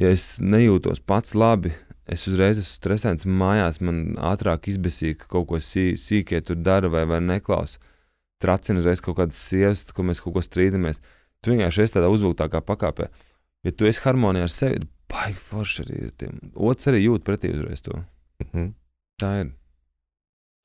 Ja 0.00 0.10
es 0.10 0.40
nejūtos 0.42 0.98
pats 1.06 1.36
labi, 1.38 1.70
es 2.10 2.26
uzreiz 2.26 2.58
esmu 2.58 2.72
stresēts 2.72 3.28
mājās, 3.30 3.78
man 3.84 4.16
ātrāk 4.18 4.66
izbēsīja, 4.72 5.20
ka 5.20 5.28
kaut 5.36 5.46
ko 5.52 5.60
sī, 5.62 5.92
sīkie 6.00 6.40
tur 6.42 6.58
dara 6.58 6.90
vai, 6.90 7.04
vai 7.06 7.20
neklausa. 7.22 7.78
Tracina 8.42 8.82
uzreiz 8.82 9.00
kaut 9.04 9.20
kādas 9.20 9.38
sievas, 9.38 9.86
ko 9.94 10.02
mēs 10.02 10.20
kaut 10.24 10.34
ko 10.34 10.42
strīdamies. 10.42 10.98
Tu 11.44 11.54
vienkārši 11.54 11.84
esi 11.84 11.96
tādā 11.96 12.10
uzvilktākā 12.10 12.60
pakāpē. 12.66 13.06
Ja 13.64 13.72
tu 13.72 13.86
esi 13.88 14.02
harmonijā 14.04 14.48
ar 14.48 14.52
sevi, 14.52 14.82
tad 14.82 14.90
baigi 15.14 15.44
forši 15.48 15.84
arī 15.84 16.00
tiem. 16.18 16.40
Otrs 16.54 16.90
arī 16.90 17.04
jūt 17.04 17.24
pretī 17.24 17.52
uzreiz 17.54 17.84
to. 17.84 17.94
Mm 18.42 18.48
-hmm. 18.52 18.72
Tā 19.22 19.30
ir. 19.40 19.52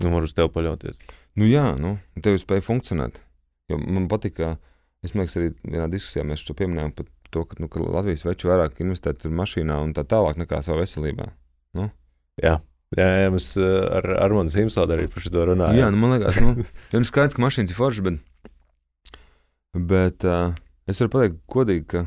Nu, 0.03 0.11
var 0.11 0.23
uz 0.23 0.33
tevi 0.33 0.49
paļauties. 0.49 0.99
Nu, 1.35 1.45
jā, 1.45 1.77
nu, 1.79 1.97
tev 2.23 2.37
spēja 2.37 2.65
funkcionēt. 2.65 3.21
Jo 3.69 3.77
man 3.77 4.07
patīk, 4.07 4.33
ka 4.33 4.57
es 5.03 5.11
domāju, 5.11 5.29
arī 5.39 5.53
vienā 5.63 5.87
diskusijā 5.91 6.23
mēs 6.23 6.45
to 6.47 6.53
pieminējām 6.53 6.91
par 6.91 7.05
to, 7.33 7.45
ka, 7.49 7.59
nu, 7.61 7.69
ka 7.71 7.83
Latvijas 7.83 8.25
veči 8.27 8.49
vairāk 8.49 8.81
investē 8.83 9.13
tur 9.17 9.33
mašīnā 9.35 9.77
un 9.83 9.93
tā 9.97 10.05
tālāk 10.07 10.39
nekā 10.41 10.61
savā 10.65 10.83
veselībā. 10.83 11.29
Jā, 12.39 12.55
jā, 12.95 13.07
jā 13.23 13.29
mēs 13.33 13.51
uh, 13.59 13.83
ar 13.99 14.09
Armānu 14.23 14.53
Simpsonu 14.53 14.95
arī 14.95 15.09
par 15.11 15.25
šo 15.25 15.45
runājām. 15.51 15.77
Jā, 15.77 15.91
nu, 15.93 16.01
man 16.01 16.15
liekas, 16.15 16.39
nu, 16.41 16.55
nu 16.95 17.07
skaidrs, 17.07 17.37
ka 17.37 17.45
mašīnas 17.45 17.75
ir 17.75 17.79
foršas, 17.79 18.05
bet 18.07 18.21
Bet 19.73 20.25
uh, 20.25 20.55
es 20.89 20.97
varu 20.97 21.11
pateikt, 21.13 21.41
godīgi, 21.53 21.85
ka 21.91 21.99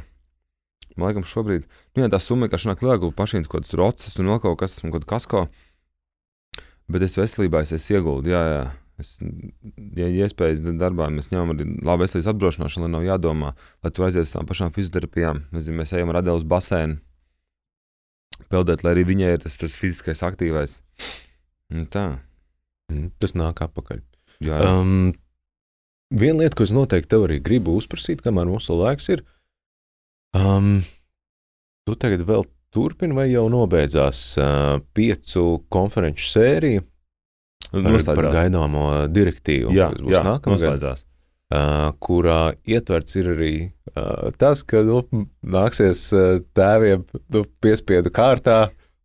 man 0.99 1.12
liekas, 1.12 1.31
šobrīd 1.31 1.66
nu, 1.68 2.03
jā, 2.03 2.09
tā 2.11 2.18
summa 2.18 2.49
vienkārši 2.49 2.73
nāk 2.73 2.83
lielāka, 2.83 3.12
pašiem 3.14 3.45
kaut 3.47 3.62
kāds 3.62 3.77
rocis 3.79 4.18
un 4.18 4.33
vēl 4.33 4.41
kaut 4.43 4.59
kas, 4.59 4.81
un 4.83 4.91
kaut 4.91 5.07
kas 5.07 5.29
kasko. 5.29 5.45
Bet 6.91 7.07
es 7.07 7.14
veselībā 7.16 7.62
es, 7.62 7.70
es 7.77 7.87
ieguldu, 7.95 8.35
jā, 8.35 8.43
jā. 8.51 8.64
Es, 9.03 9.17
ja 9.99 10.09
iespējas 10.23 10.63
darbā, 10.81 11.09
mēs 11.13 11.33
ņemam 11.33 11.55
arī 11.55 11.67
labu 11.83 12.05
veselības 12.05 12.31
apdrošināšanu, 12.33 12.87
lai 12.87 12.93
nav 12.95 13.07
jādomā, 13.07 13.53
lai 13.83 13.93
tu 13.95 14.07
aizies 14.07 14.29
uz 14.29 14.37
tām 14.37 14.49
pašām 14.49 14.73
fizioterapijām. 14.75 15.45
Nezinu, 15.55 15.81
mēs 15.81 15.95
ejam 15.97 16.13
ar 16.13 16.21
Adelu 16.23 16.41
uz 16.41 16.47
basēnu, 16.49 17.01
peldēt, 18.53 18.85
lai 18.87 18.95
arī 18.97 19.07
viņai 19.11 19.35
ir 19.35 19.43
tas, 19.45 19.59
tas 19.61 19.77
fiziskais 19.81 20.23
aktīvais. 20.27 20.79
Un 21.73 21.89
tā. 21.91 22.07
Mm, 22.93 23.11
tas 23.23 23.37
nāk 23.39 23.63
atpakaļ. 23.65 24.03
Jā, 24.43 24.59
jā. 24.59 24.73
Um, 24.73 25.13
viena 26.13 26.45
lieta, 26.45 26.59
ko 26.59 26.67
es 26.67 26.75
noteikti 26.77 27.15
tev 27.15 27.27
arī 27.29 27.39
gribu 27.45 27.77
uzprasīt, 27.79 28.23
kamēr 28.25 28.51
mūsu 28.51 28.77
laiks 28.77 29.09
ir, 29.15 29.25
um, 30.37 30.81
tu 31.87 31.97
tagad 31.99 32.25
vēl 32.29 32.47
turpini 32.73 33.17
vai 33.17 33.29
jau 33.31 33.47
nobeidzās 33.53 34.25
uh, 34.41 34.79
piecu 34.97 35.63
konferenču 35.73 36.29
sēriju 36.31 36.87
par, 37.73 37.81
par 37.83 37.93
Noslēdzās. 37.97 38.37
gaidāmo 38.37 38.85
direktīvu, 39.12 39.73
Jā, 39.75 39.89
kas 39.95 40.05
būs 40.05 40.14
jā 40.14 40.23
nākamgad, 40.27 40.61
noslēdzās. 40.61 41.03
uh, 41.57 41.89
kurā 42.05 42.41
ietverts 42.68 43.16
ir 43.18 43.31
arī 43.33 43.53
uh, 43.97 44.29
tas, 44.39 44.62
ka 44.68 44.85
nu, 44.87 45.01
nāksies 45.43 46.05
uh, 46.16 46.39
tēviem 46.57 47.03
nu, 47.33 47.45
piespiedu 47.64 48.12
kārtā, 48.14 48.59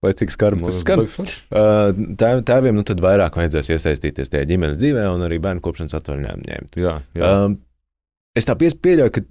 lai 0.06 0.12
cik 0.14 0.30
skarbi 0.36 0.68
tas 0.68 0.82
skan. 0.84 1.06
Tēv, 1.50 2.44
tēviem 2.46 2.76
nu, 2.78 2.84
tad 2.86 3.00
vairāk 3.04 3.40
vajadzēs 3.40 3.72
iesaistīties 3.74 4.30
tajā 4.30 4.46
ģimenes 4.52 4.78
dzīvē 4.78 5.08
un 5.16 5.24
arī 5.26 5.40
bērnu 5.42 5.64
kopšanas 5.66 5.98
atvaļinājumu 5.98 6.46
ņemt. 6.52 6.78
Jā, 6.84 6.98
jā. 7.18 7.32
Um, 7.48 7.58
es 8.38 8.46
tā 8.46 8.54
pieļauju, 8.60 9.16
ka 9.16 9.24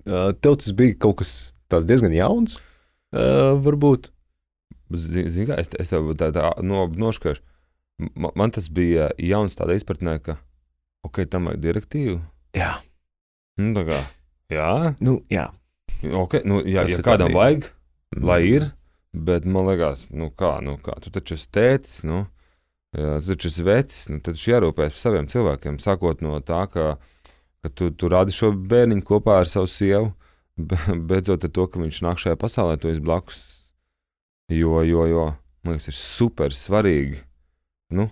tev 0.43 0.57
tas 0.65 0.75
bija 0.77 0.97
kaut 1.07 1.21
kas 1.23 1.37
tāds 1.71 1.87
diezgan 1.87 2.17
jauns. 2.17 2.59
Uh, 3.15 3.55
varbūt. 3.63 4.11
Zini, 4.95 5.31
zin, 5.31 5.47
kā, 5.49 5.57
es, 5.63 5.71
es 5.83 5.91
tev 5.91 6.11
tā, 6.19 6.33
tā 6.35 6.51
no, 6.67 6.85
nošķiršu. 6.91 7.43
Man, 7.99 8.31
man 8.37 8.51
tas 8.53 8.69
bija 8.69 9.11
jauns 9.19 9.57
tādā 9.57 9.77
izpratnē, 9.79 10.19
ka, 10.23 10.37
ok, 11.07 11.23
tam 11.33 11.49
vajag 11.49 11.63
direktīvu. 11.65 12.19
Jā, 12.57 12.75
Nu, 13.57 13.71
tā 13.73 13.87
kā, 13.89 13.99
jā, 14.53 14.97
nu, 15.01 15.15
jā. 15.33 15.47
ok, 16.05 16.43
nu, 16.45 16.59
jā 16.69 16.83
Tas 16.85 16.93
ja 16.93 16.99
kādam 17.07 17.31
tādī- 17.31 17.39
vajag, 17.39 17.71
lai 18.21 18.43
Mm. 18.43 18.53
ir, 18.53 18.67
bet 19.17 19.47
man 19.47 19.65
liekas, 19.71 20.11
nu 20.13 20.29
kā, 20.31 20.61
nu 20.63 20.77
kā, 20.77 20.93
tu 21.01 21.09
taču 21.11 21.35
esi 21.39 21.49
tētis, 21.49 22.05
nu, 22.05 22.27
tu 22.93 23.33
taču 23.33 23.49
esi 23.49 23.65
vecis, 23.65 24.09
nu, 24.13 24.21
tad 24.21 24.35
jārūpējas 24.37 24.93
par 24.93 25.01
saviem 25.01 25.27
cilvēkiem, 25.27 25.79
sākot 25.81 26.21
no 26.21 26.39
tā, 26.41 26.67
ka, 26.71 26.99
ka 27.65 27.69
tu, 27.73 27.89
tu 27.91 28.09
rādi 28.13 28.29
šo 28.37 28.53
bērniņu 28.53 29.03
kopā 29.09 29.39
ar 29.41 29.47
savu 29.49 29.67
sievu, 29.73 30.13
be- 30.69 31.01
beidzot 31.09 31.45
ar 31.45 31.51
to, 31.51 31.67
ka 31.67 31.81
viņš 31.81 32.03
nāk 32.05 32.21
šajā 32.21 32.37
pasaulē, 32.37 32.77
tu 32.79 32.89
esi 32.93 33.01
blakus, 33.01 33.41
jo, 34.53 34.83
jo, 34.85 35.07
jo, 35.09 35.25
man 35.65 35.75
liekas, 35.79 35.89
ir 35.89 35.97
super 35.97 36.53
svarīgi, 36.53 37.23
nu, 37.95 38.09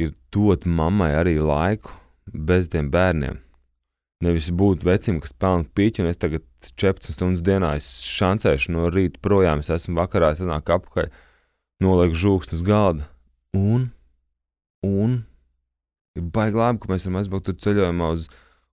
ir 0.00 0.12
dot 0.34 0.66
mammai 0.66 1.12
arī 1.18 1.38
laiku 1.42 1.94
bez 2.32 2.70
tiem 2.72 2.90
bērniem. 2.92 3.40
Nevis 4.22 4.52
būt 4.54 4.84
vecim, 4.86 5.18
kas 5.22 5.34
pelna 5.34 5.66
pīķi, 5.74 6.04
un 6.04 6.10
es 6.12 6.20
tagad 6.22 6.44
14 6.62 7.16
stundas 7.16 7.42
dienā 7.42 7.72
šancēšu 7.82 8.74
no 8.76 8.86
rīta 8.92 9.18
projām, 9.24 9.64
es 9.64 9.72
esmu 9.74 9.98
vakarā, 9.98 10.30
es 10.36 10.44
nāku 10.46 10.76
apakaļ, 10.76 11.08
nolieku 11.82 12.20
žūksni 12.20 12.60
uz 12.60 12.62
galda. 12.66 13.08
Un, 13.58 13.88
un 14.86 15.18
ir 16.14 16.28
baigi 16.34 16.60
labi, 16.60 16.84
ka 16.84 16.92
mēs 16.92 17.08
varam 17.08 17.18
aizbraukt 17.18 17.48
tur 17.50 17.58
ceļojumā 17.66 18.12
uz 18.14 18.28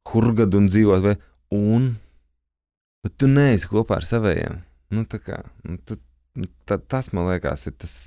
Hurgadu 0.10 0.62
un 0.62 0.70
dzīvot, 0.70 1.04
vai 1.06 1.16
un, 1.56 1.90
bet 3.06 3.18
tu 3.18 3.30
neesi 3.30 3.70
kopā 3.70 3.98
ar 4.00 4.06
saviem. 4.06 4.62
Nu, 4.94 5.06
tā 5.10 5.18
kā, 5.22 5.42
nu, 5.66 5.78
tu, 5.86 5.98
nu, 6.38 6.50
ta, 6.70 6.78
tas, 6.78 7.12
man 7.14 7.30
liekas, 7.30 7.66
ir 7.70 7.76
tas 7.82 7.98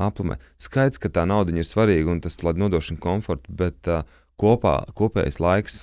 aplamē. 0.00 0.36
Skaidrs, 0.60 0.98
ka 1.00 1.08
tā 1.08 1.24
nauda 1.28 1.52
ir 1.56 1.64
svarīga 1.66 2.10
un 2.12 2.20
tas, 2.24 2.36
lai 2.44 2.52
nodrošina 2.58 3.00
komfortu, 3.00 3.52
bet 3.56 3.88
uh, 3.88 4.02
kopā, 4.40 4.78
kopējais 4.96 5.40
laiks 5.40 5.78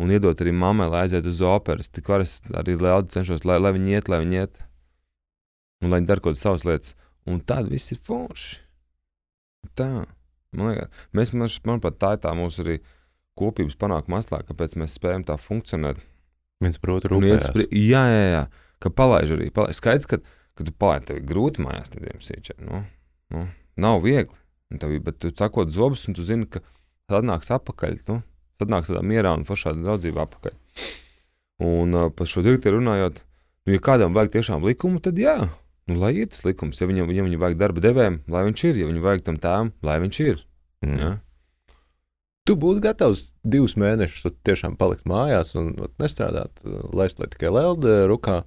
un 0.00 0.12
iedot 0.12 0.40
arī 0.40 0.52
mammai, 0.56 0.88
lai 0.92 1.02
aizietu 1.06 1.28
uz 1.32 1.40
operas. 1.44 1.88
Tik 1.92 2.08
var 2.08 2.24
es 2.24 2.38
arī 2.56 2.76
ļaudis 2.80 3.16
cenšos, 3.16 3.44
lai, 3.48 3.58
lai 3.60 3.72
viņi 3.76 3.96
iet, 3.98 4.08
lai 4.12 4.20
viņi 4.24 4.40
iet. 4.42 4.60
Un 5.84 5.92
lai 5.92 6.00
viņi 6.02 6.20
kādas 6.20 6.40
savas 6.44 6.64
lietas. 6.68 6.94
Un 7.28 7.40
tad 7.44 7.68
viss 7.68 7.92
ir 7.92 7.98
forši. 8.04 8.60
Tā. 9.76 10.06
Man 10.56 10.72
liekas, 10.72 10.88
mēs, 11.14 11.32
man, 11.36 11.48
manuprāt, 11.68 11.98
tā 12.00 12.14
ir 12.16 12.22
tā 12.24 12.32
mūsu 12.34 12.64
arī 12.64 12.78
kopības 13.38 13.76
panākuma 13.80 14.18
aslēga, 14.20 14.48
kāpēc 14.50 14.74
mēs 14.80 14.96
spējam 14.98 15.24
tā 15.28 15.36
funkcionēt. 15.40 16.00
Viens 16.60 16.80
par 16.80 16.90
otru 16.96 17.14
rūpējās. 17.16 17.52
prie- 17.54 17.68
Jā, 17.72 18.02
jā, 18.10 18.24
jā. 18.34 18.42
Ka 18.80 18.90
palaiž 18.90 19.36
arī. 19.36 19.50
Palaiž. 19.54 19.76
Skaidrs, 19.78 20.08
ka, 20.10 20.18
ka 20.56 20.64
tu 20.66 20.72
palaidi, 20.72 21.06
tev 21.08 21.20
ir 21.20 21.28
grūti 21.28 21.62
mājās 21.64 21.92
tādiem 21.92 22.18
sīčiem. 22.24 22.58
Nu, 22.66 22.82
nu, 23.34 23.46
nav 23.80 24.02
viegli. 24.04 24.36
Tev, 24.78 24.92
bet 25.02 25.18
tu 25.18 25.32
sakot 25.34 25.72
zobus, 25.74 26.06
un 26.06 26.14
tu 26.14 26.22
zini, 26.26 26.46
ka 26.46 26.62
tad 27.10 27.26
nāks 27.26 27.50
atpakaļ. 27.54 27.96
Nu, 28.10 28.20
tad 28.60 28.70
nāks 28.70 28.92
tādā 28.92 29.02
mierā 29.06 29.32
un 29.38 29.46
foršā 29.48 29.74
draudzībā 29.78 30.26
atpakaļ. 30.28 30.54
Un 31.66 31.96
uh, 31.96 32.10
par 32.14 32.30
šo 32.30 32.44
direktīvu 32.46 32.78
runājot, 32.78 33.24
nu, 33.66 33.74
ja 33.74 33.82
kādam 33.84 34.14
vajag 34.16 34.36
tiešām 34.36 34.62
likumu, 34.64 35.02
tad 35.04 35.18
jā, 35.20 35.36
nu, 35.90 35.96
lai 36.00 36.14
ir 36.22 36.30
tas 36.30 36.44
likums. 36.46 36.80
Ja 36.80 36.88
viņam, 36.90 37.10
ja 37.12 37.26
viņam 37.26 37.42
vajag 37.42 37.58
darba 37.60 37.82
devējiem, 37.84 38.20
lai 38.30 38.44
viņš 38.48 38.64
ir, 38.70 38.78
ja 38.80 38.92
viņam 38.92 39.08
vajag 39.08 39.26
tam 39.26 39.40
tēvam, 39.42 39.72
lai 39.86 39.98
viņš 40.04 40.20
ir. 40.26 40.44
Mm. 40.86 41.00
Ja? 41.02 41.10
Tu 42.48 42.56
būtu 42.58 42.82
gatavs 42.84 43.26
divus 43.44 43.76
mēnešus 43.78 44.32
tiešām 44.46 44.78
palikt 44.80 45.04
mājās 45.08 45.52
un 45.60 45.74
ot, 45.82 45.92
nestrādāt, 46.00 46.62
lai 46.96 47.10
tikai 47.10 47.52
lelde 47.52 48.04
rukā. 48.10 48.42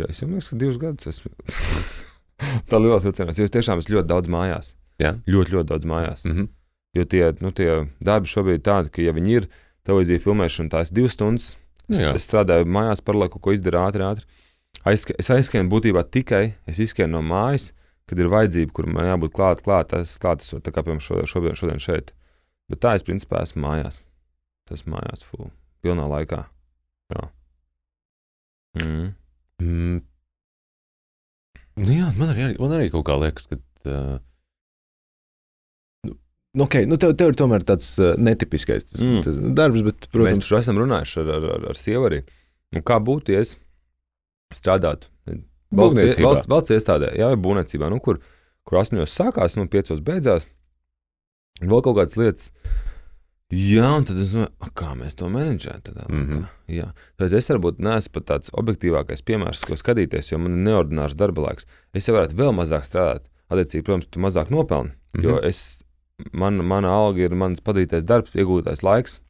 Jā, 0.00 0.08
es 0.08 0.24
domāju, 0.24 0.48
ka 0.48 0.58
divus 0.64 0.80
gadus 0.80 1.12
esmu. 1.12 1.34
Tā 2.70 2.80
lielos 2.80 3.06
vilcienos, 3.06 3.38
jo 3.38 3.48
es 3.48 3.54
tiešām 3.54 3.82
esmu 3.82 3.98
ļoti 3.98 4.10
daudz 4.10 4.32
mājās. 4.32 4.74
Jā. 5.02 5.16
Ļoti, 5.26 5.56
ļoti 5.56 5.68
daudz 5.72 5.88
mājās. 5.88 6.24
Mm 6.26 6.36
-hmm. 6.36 6.48
Jo 6.92 7.04
tie, 7.08 7.24
nu, 7.40 7.52
tie 7.56 7.68
darbi 8.04 8.28
šobrīd 8.28 8.60
ir 8.60 8.64
tādi, 8.68 8.92
ka, 8.92 9.02
ja 9.02 9.12
viņi 9.16 9.36
ir 9.38 9.48
televīzija 9.88 10.20
filmēšana, 10.20 10.72
tās 10.74 10.90
ir 10.92 11.00
divas 11.00 11.16
stundas. 11.16 11.56
Es, 11.88 12.00
Jā. 12.00 12.12
es 12.14 12.26
strādāju 12.28 12.68
mājās, 12.68 13.02
paralēli 13.04 13.32
kaut 13.32 13.42
ko 13.42 13.54
izdarīju 13.56 13.82
ātri, 13.82 14.04
ātri. 14.06 14.26
Aizska, 14.88 15.14
es 15.18 15.30
aizskrienu 15.30 15.70
būtībā 15.72 16.04
tikai, 16.10 16.54
es 16.66 16.78
izskrienu 16.78 17.16
no 17.16 17.22
mājas, 17.26 17.72
kad 18.08 18.18
ir 18.18 18.30
vajadzība, 18.32 18.72
kur 18.72 18.86
man 18.86 19.08
jābūt 19.08 19.34
klāt, 19.34 19.62
klāt, 19.64 19.90
tas 19.92 20.14
klāt, 20.18 20.44
tā 20.44 20.72
kā 20.72 20.84
piemēram 20.84 21.02
šodien, 21.02 21.28
šodien, 21.28 21.58
šodien 21.58 21.82
šeit. 21.82 22.12
Bet 22.70 22.80
tā 22.84 22.94
es 22.96 23.04
principā 23.06 23.42
esmu 23.42 23.64
mājās. 23.66 24.02
Tas 24.68 24.84
mājās, 24.88 25.24
fū, 25.26 25.50
pilnā 25.84 26.06
laikā. 26.08 26.44
Jā. 27.12 27.26
Mm. 28.78 29.12
Mm. 29.60 30.00
Nu, 31.80 31.88
jā, 31.94 32.10
man 32.18 32.32
arī, 32.34 32.50
man 32.60 32.74
arī 32.76 32.90
kaut 32.92 33.06
kā 33.08 33.16
liekas, 33.22 33.46
ka. 33.48 33.56
Uh, 33.88 34.18
nu, 36.52 36.66
okay, 36.66 36.84
nu 36.88 36.98
tev, 37.00 37.14
tev 37.18 37.32
ir 37.32 37.38
tomēr 37.38 37.64
tāds 37.66 37.88
uh, 38.02 38.12
netipiskais 38.20 38.84
tas, 38.90 39.00
Mm. 39.00 39.22
tas 39.24 39.38
darbs, 39.56 39.82
bet, 39.86 40.04
Mēs 40.04 40.12
protams, 40.12 40.44
taču 40.44 40.58
esam 40.60 40.80
runājuši 40.82 41.22
ar, 41.22 41.30
ar, 41.38 41.46
ar, 41.56 41.64
ar 41.72 41.78
sievu 41.80 42.08
arī. 42.10 42.20
Nu, 42.72 42.82
kā 42.84 42.98
būtu, 43.00 43.32
ja 43.34 43.40
es 43.44 43.54
strādātu 44.52 45.08
valsts, 45.72 46.20
valsts, 46.20 46.48
valsts 46.52 46.74
iestādē, 46.76 47.14
jā, 47.16 47.30
vai 47.32 47.40
būvniecībā, 47.40 47.88
nu, 47.92 48.00
kur, 48.04 48.20
kur 48.68 48.78
8 48.82 49.00
sākās, 49.08 49.56
nu, 49.56 49.64
5 49.72 49.96
beidzās. 50.04 50.44
Un 51.62 51.70
Vēl 51.72 51.82
kaut 51.84 51.96
kādas 51.96 52.16
lietas. 52.20 52.50
Jā, 53.52 53.88
un 53.98 54.04
tad 54.08 54.16
es 54.22 54.30
domāju, 54.32 54.70
kā 54.80 54.94
mēs 54.96 55.16
to 55.20 55.28
menedžējam. 55.28 55.82
Mm. 56.08 56.22
-hmm. 56.28 56.44
Jā, 56.72 56.86
tad 57.20 57.32
es 57.36 57.48
varbūt 57.50 57.82
neesmu 57.84 58.12
pat 58.14 58.24
tāds 58.30 58.50
objektīvākais 58.56 59.20
piemērs, 59.28 59.60
ko 59.68 59.76
skatīties, 59.76 60.32
jo 60.32 60.38
man 60.38 60.52
ir 60.56 60.64
neordinārs 60.70 61.14
darba 61.14 61.42
laiks. 61.48 61.66
Es 61.92 62.08
jau 62.08 62.14
varētu 62.16 62.34
vēl 62.38 62.52
mazāk 62.56 62.86
strādāt. 62.88 63.28
Attiecīgi, 63.52 63.84
protams, 63.84 64.06
tu 64.10 64.20
mazāk 64.20 64.48
nopelni. 64.50 64.90
Mm 64.90 65.20
-hmm. 65.20 65.24
Jo 65.24 65.34
Mhm. 65.36 65.44
es, 65.44 65.82
man, 66.32 66.54
mana 66.64 66.88
alga 66.88 67.20
ir 67.20 67.34
mans 67.34 67.60
padarītais 67.60 68.04
darbs, 68.04 68.32
iegūtais 68.32 68.82
laiks, 68.82 69.20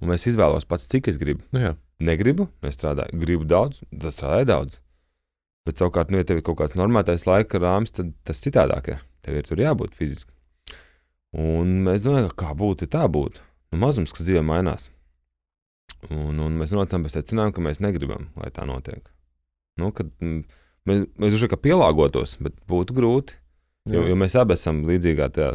un 0.00 0.10
es 0.12 0.26
izvēlos 0.26 0.64
pats, 0.64 0.88
cik 0.88 1.08
es 1.08 1.16
gribu. 1.18 1.42
nu, 1.52 1.60
jā. 1.60 1.76
Negribu, 2.00 2.48
nestrādāju. 2.62 3.18
Gribu 3.20 3.44
daudz, 3.44 3.80
tad 4.00 4.12
strādāju 4.12 4.44
daudz. 4.44 4.80
Bet 5.66 5.76
savukārt, 5.78 6.10
nu, 6.10 6.16
ja 6.16 6.24
tev 6.24 6.36
ir 6.36 6.42
kaut 6.42 6.56
kāds 6.58 6.76
normātais 6.76 7.26
laika 7.26 7.58
rāmis, 7.58 7.90
tad 7.92 8.12
tas 8.24 8.40
citādāk 8.40 8.88
ir. 8.88 8.98
Tev 9.22 9.34
ir 9.34 9.42
tur 9.42 9.56
jābūt 9.58 9.94
fiziski. 9.94 10.30
Un 11.36 11.84
mēs 11.84 12.02
domājam, 12.04 12.28
ka 12.32 12.46
kā 12.46 12.54
būtu, 12.56 12.82
ja 12.86 12.86
tā 13.00 13.08
būtu. 13.08 13.40
Nu, 13.72 13.80
mazums, 13.82 14.14
kas 14.14 14.26
dzīvē 14.26 14.44
mainās. 14.46 14.88
Un, 16.12 16.38
un 16.38 16.56
mēs 16.60 16.74
nonācām 16.74 17.04
pie 17.06 17.12
secinājuma, 17.14 17.54
ka 17.56 17.64
mēs 17.64 17.82
negribam, 17.82 18.30
lai 18.38 18.52
tā 18.54 18.66
notiek. 18.68 19.08
Nu, 19.80 19.90
kad, 19.96 20.12
mēs 20.22 21.06
mēs 21.18 21.34
droši 21.34 21.50
vien 21.50 21.62
pielāgotos, 21.66 22.36
bet 22.42 22.56
būtu 22.70 22.96
grūti. 22.96 23.38
Jo, 23.90 24.02
jo 24.06 24.16
mēs 24.18 24.34
abi 24.38 24.56
esam 24.56 24.82
līdzīgā 24.86 25.28
tajā 25.34 25.52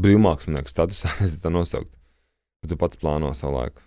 brīvmākslinieka 0.00 0.72
statusā, 0.72 1.12
es 1.26 1.38
tā 1.42 1.52
nosaukt. 1.52 1.90
Ka 2.60 2.72
tu 2.72 2.76
pats 2.80 3.00
plāno 3.00 3.32
savu 3.36 3.56
laiku. 3.56 3.84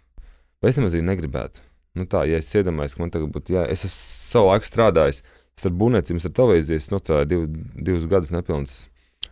Bet 0.61 0.73
es 0.73 0.79
nemaz 0.79 0.97
negribētu. 0.97 1.61
Nu 1.93 2.07
tā, 2.09 2.23
ja 2.25 2.39
es 2.41 2.49
iedomājos, 2.57 2.95
ka 2.97 3.03
man 3.03 3.11
tagad 3.13 3.29
būtu, 3.35 3.53
jā, 3.53 3.67
es 3.69 3.83
esmu 3.85 3.93
savu 3.93 4.49
laiku 4.49 4.65
strādājis, 4.65 5.21
starp 5.59 5.75
būvniecību, 5.77 6.21
starp 6.23 6.37
televīziju, 6.39 6.81
es 6.81 6.89
nostrādāju 6.89 7.29
div, 7.29 7.43
divus 7.89 8.07
gadus 8.09 8.31
nepilnus 8.33 8.77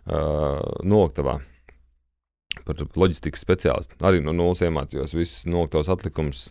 uh, 0.06 0.60
noliktavā. 0.86 1.40
Par 2.66 2.82
loģistikas 2.98 3.42
speciālistu. 3.44 3.98
Arī 4.04 4.22
no 4.24 4.34
nulles 4.36 4.62
iemācījos 4.64 5.16
visus 5.16 5.46
noliktos 5.50 5.90
atlikumus, 5.92 6.50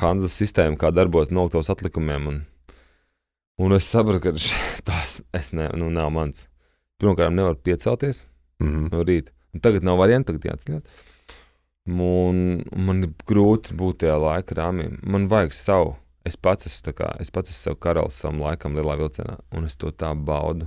Hanzas 0.00 0.36
sistēmu, 0.36 0.76
kā 0.80 0.90
darbojas 0.92 1.32
noliktos 1.32 1.70
atlikumiem. 1.72 2.26
Un, 2.30 2.40
un 3.62 3.76
es 3.76 3.88
sapratu, 3.88 4.20
ka 4.26 4.34
tas 4.86 5.52
ne, 5.58 5.70
nu, 5.78 5.90
nav 5.92 6.10
mans. 6.12 6.48
Pirmkārt, 7.00 7.34
nevaru 7.36 7.60
piecelties 7.60 8.26
Mm 8.58 8.68
-hmm. 8.68 8.92
no 8.92 9.02
rīta. 9.04 9.30
Un 9.52 9.60
tagad 9.60 9.82
nav 9.84 9.98
variantu, 9.98 10.32
tagad 10.32 10.44
jāatceļ. 10.44 10.80
Un 11.86 12.62
man 12.86 13.02
ir 13.04 13.10
grūti 13.28 13.76
būt 13.76 13.98
tajā 14.02 14.16
laika 14.20 14.54
rāmī. 14.54 14.88
Man 15.02 15.28
vajag 15.28 15.52
savu. 15.52 15.96
Es 16.24 16.36
pats 16.36 16.66
esmu, 16.66 16.92
kā, 16.92 17.20
es 17.20 17.30
pats 17.30 17.50
esmu 17.50 17.62
sev 17.62 17.74
karalis 17.78 18.18
savam 18.18 18.40
laikam, 18.40 18.74
lielā 18.74 18.96
vilcienā, 18.98 19.36
un 19.52 19.64
es 19.64 19.76
to 19.76 19.92
tā 19.92 20.10
baudu. 20.14 20.66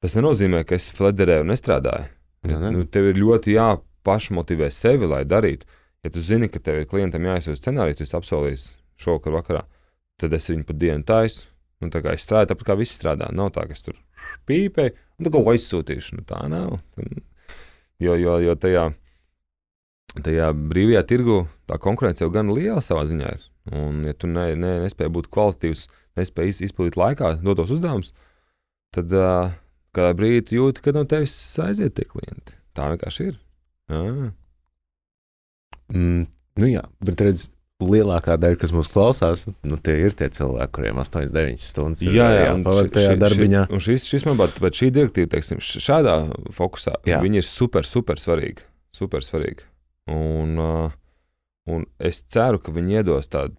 Tas 0.00 0.14
nenozīmē, 0.16 0.64
ka 0.64 0.74
es 0.74 0.92
flederēju 0.92 1.40
un 1.44 1.52
nestrādāju. 1.52 2.06
Ne? 2.44 2.70
Nu, 2.74 2.84
tev 2.84 3.08
ir 3.10 3.20
ļoti 3.20 3.54
jāpašmotivē 3.56 4.68
sevi, 4.74 5.08
lai 5.08 5.22
darītu. 5.24 5.64
Ja 6.04 6.10
tu 6.12 6.20
zini, 6.20 6.50
ka 6.52 6.60
tev 6.60 6.82
ir 6.82 6.88
klientam 6.90 7.24
jāizsūta 7.24 7.56
scenārijs, 7.62 7.96
tu 7.96 8.04
esi 8.04 8.16
apsolījis 8.18 8.64
šovakar 9.00 9.32
vakarā, 9.38 9.62
tad 10.20 10.34
es 10.36 10.50
viņu 10.50 10.66
pa 10.68 10.76
dienu 10.76 11.06
taisu. 11.08 11.46
Nu, 11.80 11.88
tā 11.92 12.02
kā 12.04 12.12
es 12.16 12.24
strādāju, 12.26 12.52
tāpat 12.52 12.68
kā 12.68 12.76
visi 12.78 12.94
strādā. 12.98 13.30
Nav 13.32 13.50
tā, 13.56 13.64
ka 13.68 13.72
es 13.76 13.82
tur 13.84 13.96
pīpēju 14.48 14.92
un 14.94 15.24
tu 15.26 15.32
kaut 15.32 15.46
ko 15.46 15.54
aizsūtīšu. 15.54 16.18
Nu, 16.20 16.26
tā 16.28 16.42
nav. 16.52 16.76
Jo, 18.02 18.14
jo, 18.20 18.36
jo 18.44 18.54
tajā, 18.60 18.84
tajā 20.20 20.52
brīvajā 20.54 21.02
tirgu 21.08 21.40
tā 21.70 21.78
konkurence 21.82 22.22
jau 22.24 22.30
gan 22.34 22.52
liela 22.54 22.82
savā 22.84 23.04
ziņā 23.08 23.32
ir. 23.36 23.44
Un, 23.72 24.02
ja 24.04 24.12
tu 24.12 24.28
ne, 24.28 24.50
ne, 24.60 24.74
nespēji 24.84 25.12
būt 25.16 25.30
kvalitatīvs, 25.32 25.86
nespēji 26.20 26.52
iz- 26.52 26.62
izpildīt 26.68 26.98
laikā 27.00 27.34
dotos 27.40 27.72
uzdevumus, 27.72 28.12
tad 28.92 29.12
uh, 29.16 29.54
kādā 29.94 30.12
brīdī 30.18 30.58
jūti, 30.58 30.84
ka 30.84 30.94
no 30.96 31.04
tevis 31.08 31.34
aiziet 31.62 31.96
tie 31.98 32.06
klienti. 32.08 32.58
Tā 32.74 32.90
vienkārši 32.92 33.28
ir. 33.30 33.36
Jā. 33.92 34.30
Mm, 35.94 36.24
nu 36.60 36.70
jā, 36.70 36.82
bet 37.04 37.22
redz, 37.22 37.48
lielākā 37.82 38.36
daļa, 38.40 38.58
kas 38.60 38.72
mūs 38.74 38.88
klausās, 38.92 39.44
nu, 39.66 39.78
tie 39.82 39.96
ir 40.06 40.14
tie 40.16 40.28
cilvēki, 40.32 40.72
kuriem 40.76 41.00
8, 41.02 41.26
9 41.34 41.62
stundas 41.62 42.04
ir 42.06 42.16
jāpavada 42.16 42.92
tajā 42.94 43.16
darbiņā. 43.20 43.64
Un 43.74 43.82
šis, 43.82 44.06
šis 44.10 44.26
man 44.28 44.38
pat, 44.40 44.60
bet 44.62 44.78
šī 44.78 44.90
direktīva, 44.94 45.30
teiksim, 45.34 45.60
šādā 45.60 46.16
fokusā, 46.54 47.00
Jā. 47.08 47.20
viņi 47.24 47.42
ir 47.42 47.48
super, 47.48 47.88
super 47.88 48.22
svarīgi. 48.22 48.66
Super 48.94 49.26
svarīgi. 49.26 49.66
Un, 50.14 50.54
un 51.66 51.86
es 51.98 52.22
ceru, 52.30 52.60
ka 52.62 52.74
viņi 52.74 53.00
iedos 53.00 53.30
tādu 53.32 53.56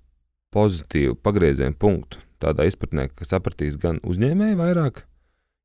pozitīvu 0.56 1.18
pagriezienu 1.20 1.76
punktu, 1.80 2.22
tādā 2.40 2.68
izpratnē, 2.70 3.10
ka 3.12 3.28
sapratīs 3.28 3.76
gan 3.82 4.00
uzņēmēji 4.08 4.60
vairāk, 4.60 5.04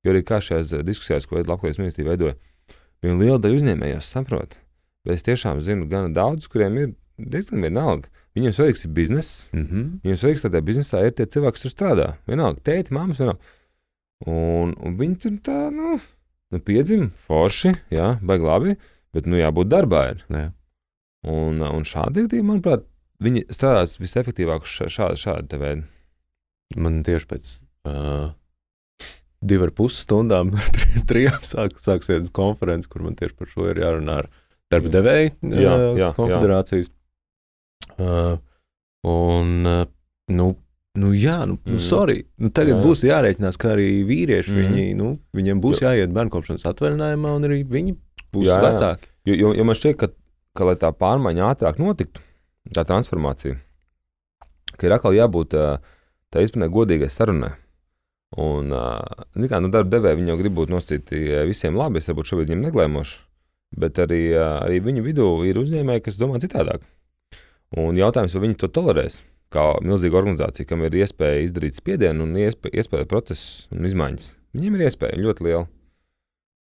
jo 0.05 0.14
arī 0.14 0.22
kā 0.26 0.40
šajās 0.44 0.72
eh, 0.78 0.82
diskusijās, 0.86 1.26
ko 1.28 1.42
Latvijas 1.42 1.78
ministrija 1.80 2.11
veidoja, 2.11 2.34
viena 3.03 3.18
liela 3.20 3.38
daļa 3.42 3.61
uzņēmēju 3.61 4.01
saprot. 4.05 4.59
Bet 5.05 5.16
es 5.16 5.24
tiešām 5.24 5.61
zinu 5.64 5.88
gan 5.88 6.12
daudz, 6.16 6.48
kuriem 6.53 6.76
ir 6.78 6.90
diezgan 7.16 7.62
vienalga. 7.64 8.09
Viņiem 8.36 8.53
svarīgs 8.55 8.84
ir 8.86 8.92
bizness, 8.94 9.48
Mm 9.53 9.64
-hmm. 9.66 9.86
Viņam 10.05 10.18
svarīgs, 10.20 10.44
lai 10.44 10.51
tajā 10.53 10.64
biznesā 10.64 11.01
ir 11.07 11.12
tie 11.12 11.26
cilvēki, 11.26 11.53
kas 11.57 11.62
tur 11.62 11.70
strādā. 11.72 12.07
Vienalga, 12.28 12.61
tēti, 12.61 12.92
māmas, 12.94 13.18
vienalga. 13.18 13.40
Un, 14.26 14.74
un 14.78 14.96
viņi 14.98 15.16
tur 15.18 15.32
tā, 15.42 15.70
nu, 15.72 15.98
nu 16.53 16.59
piedzima 16.61 17.11
forši, 17.26 17.72
jā, 17.90 18.18
baigi 18.22 18.44
labi, 18.44 18.76
bet, 19.12 19.26
nu, 19.26 19.36
jābūt 19.36 19.68
darbā. 19.68 20.11
Ir. 20.11 20.24
Jā. 20.28 20.53
Un, 21.26 21.62
un 21.62 21.82
šādi 21.84 22.26
ir, 22.28 22.42
manuprāt, 22.42 22.84
viņi 23.20 23.46
strādās 23.53 23.98
visefektīvāk 24.01 24.64
šā- 24.64 25.16
šāda 25.16 25.46
te 25.48 25.57
veida. 25.59 25.82
Man 26.76 27.03
tieši 27.03 27.26
pēc 27.26 27.62
uh, 27.84 28.30
divām 29.43 29.68
ar 29.68 29.72
pus 29.76 29.97
stundām, 30.05 30.51
tri- 30.76 31.03
trijām 31.09 31.41
sāk, 31.47 31.76
sāksies 31.80 32.30
konferences, 32.36 32.88
kur 32.91 33.03
man 33.07 33.14
tieši 33.18 33.36
par 33.38 33.49
šo 33.49 33.68
ir 33.70 33.80
jārunā 33.82 34.18
ar 34.24 34.28
darba 34.70 34.93
devēju 34.93 35.30
Jā, 35.61 35.76
jā, 35.99 36.11
konfederācijas. 36.16 36.91
Uh, 38.01 38.36
un, 39.05 39.64
uh, 39.66 39.86
nu, 40.32 40.51
nu, 41.01 41.12
jā, 41.16 41.38
nu, 41.49 41.59
nu 41.64 41.72
Mhm. 41.76 41.82
sorry. 41.84 42.24
Nu, 42.38 42.51
tagad 42.51 42.76
Jā, 42.76 42.80
jā. 42.80 42.84
būs 42.86 43.03
jārēķinās, 43.05 43.59
ka 43.59 43.72
arī 43.74 43.88
vīrieši, 44.09 44.51
Mhm. 44.53 44.61
viņi, 44.74 44.95
nu, 44.97 45.18
viņiem 45.34 45.61
būs 45.61 45.80
jāiet 45.82 46.12
bērnu 46.12 46.30
kopšanas 46.30 46.64
atvaļinājumā, 46.70 47.34
un 47.36 47.43
arī 47.49 47.64
viņi 47.64 47.97
būs 48.32 48.47
Jā, 48.47 48.57
jā. 48.61 48.62
vecāki. 48.68 49.07
Jo, 49.26 49.34
jo, 49.34 49.53
jo 49.55 49.64
man 49.64 49.74
šķiet, 49.74 49.97
ka, 49.99 50.09
ka, 50.55 50.64
lai 50.64 50.76
tā 50.76 50.93
pārmaiņa 50.93 51.49
ātrāk 51.55 51.78
notiktu, 51.78 52.20
tā 52.74 52.84
transformācija, 52.84 53.57
ka 54.76 54.86
ir 54.86 54.93
atkal 54.97 55.12
jābūt 55.12 55.57
ā, 55.59 55.78
tā 56.32 56.43
izpratnē 56.45 56.68
godīgai 56.72 57.11
sarunai. 57.11 57.53
Un, 58.38 58.70
kā, 58.70 59.58
nu, 59.58 59.72
darba 59.74 59.90
devēji 59.90 60.20
viņi 60.20 60.30
jau 60.30 60.38
grib 60.38 60.54
būt 60.54 60.70
nosacīti 60.70 61.24
visiem 61.48 61.78
labi, 61.78 61.98
es 61.98 62.06
varbūt 62.10 62.30
šobrīd 62.30 62.52
viņiem 62.52 62.68
neglēmošu, 62.68 63.16
bet 63.82 63.98
arī, 64.02 64.22
arī 64.38 64.78
viņu 64.86 65.02
vidū 65.02 65.26
ir 65.48 65.58
uzņēmēji, 65.58 66.04
kas 66.06 66.20
domā 66.20 66.38
citādāk. 66.42 66.84
Un 67.80 67.98
jautājums, 67.98 68.34
vai 68.34 68.44
viņi 68.46 68.58
to 68.62 68.70
tolerēs, 68.70 69.20
kā 69.54 69.64
milzīga 69.82 70.20
organizācija, 70.20 70.68
kam 70.70 70.86
ir 70.86 70.94
iespēja 71.02 71.42
izdarīt 71.42 71.78
spiedienu 71.78 72.26
un 72.26 72.38
iespēja, 72.38 72.82
iespēja 72.82 73.10
procesus 73.10 73.66
un 73.74 73.86
izmaiņas. 73.86 74.32
Viņiem 74.54 74.78
ir 74.78 74.86
iespēja 74.86 75.20
ļoti 75.22 75.46
liela. 75.46 75.66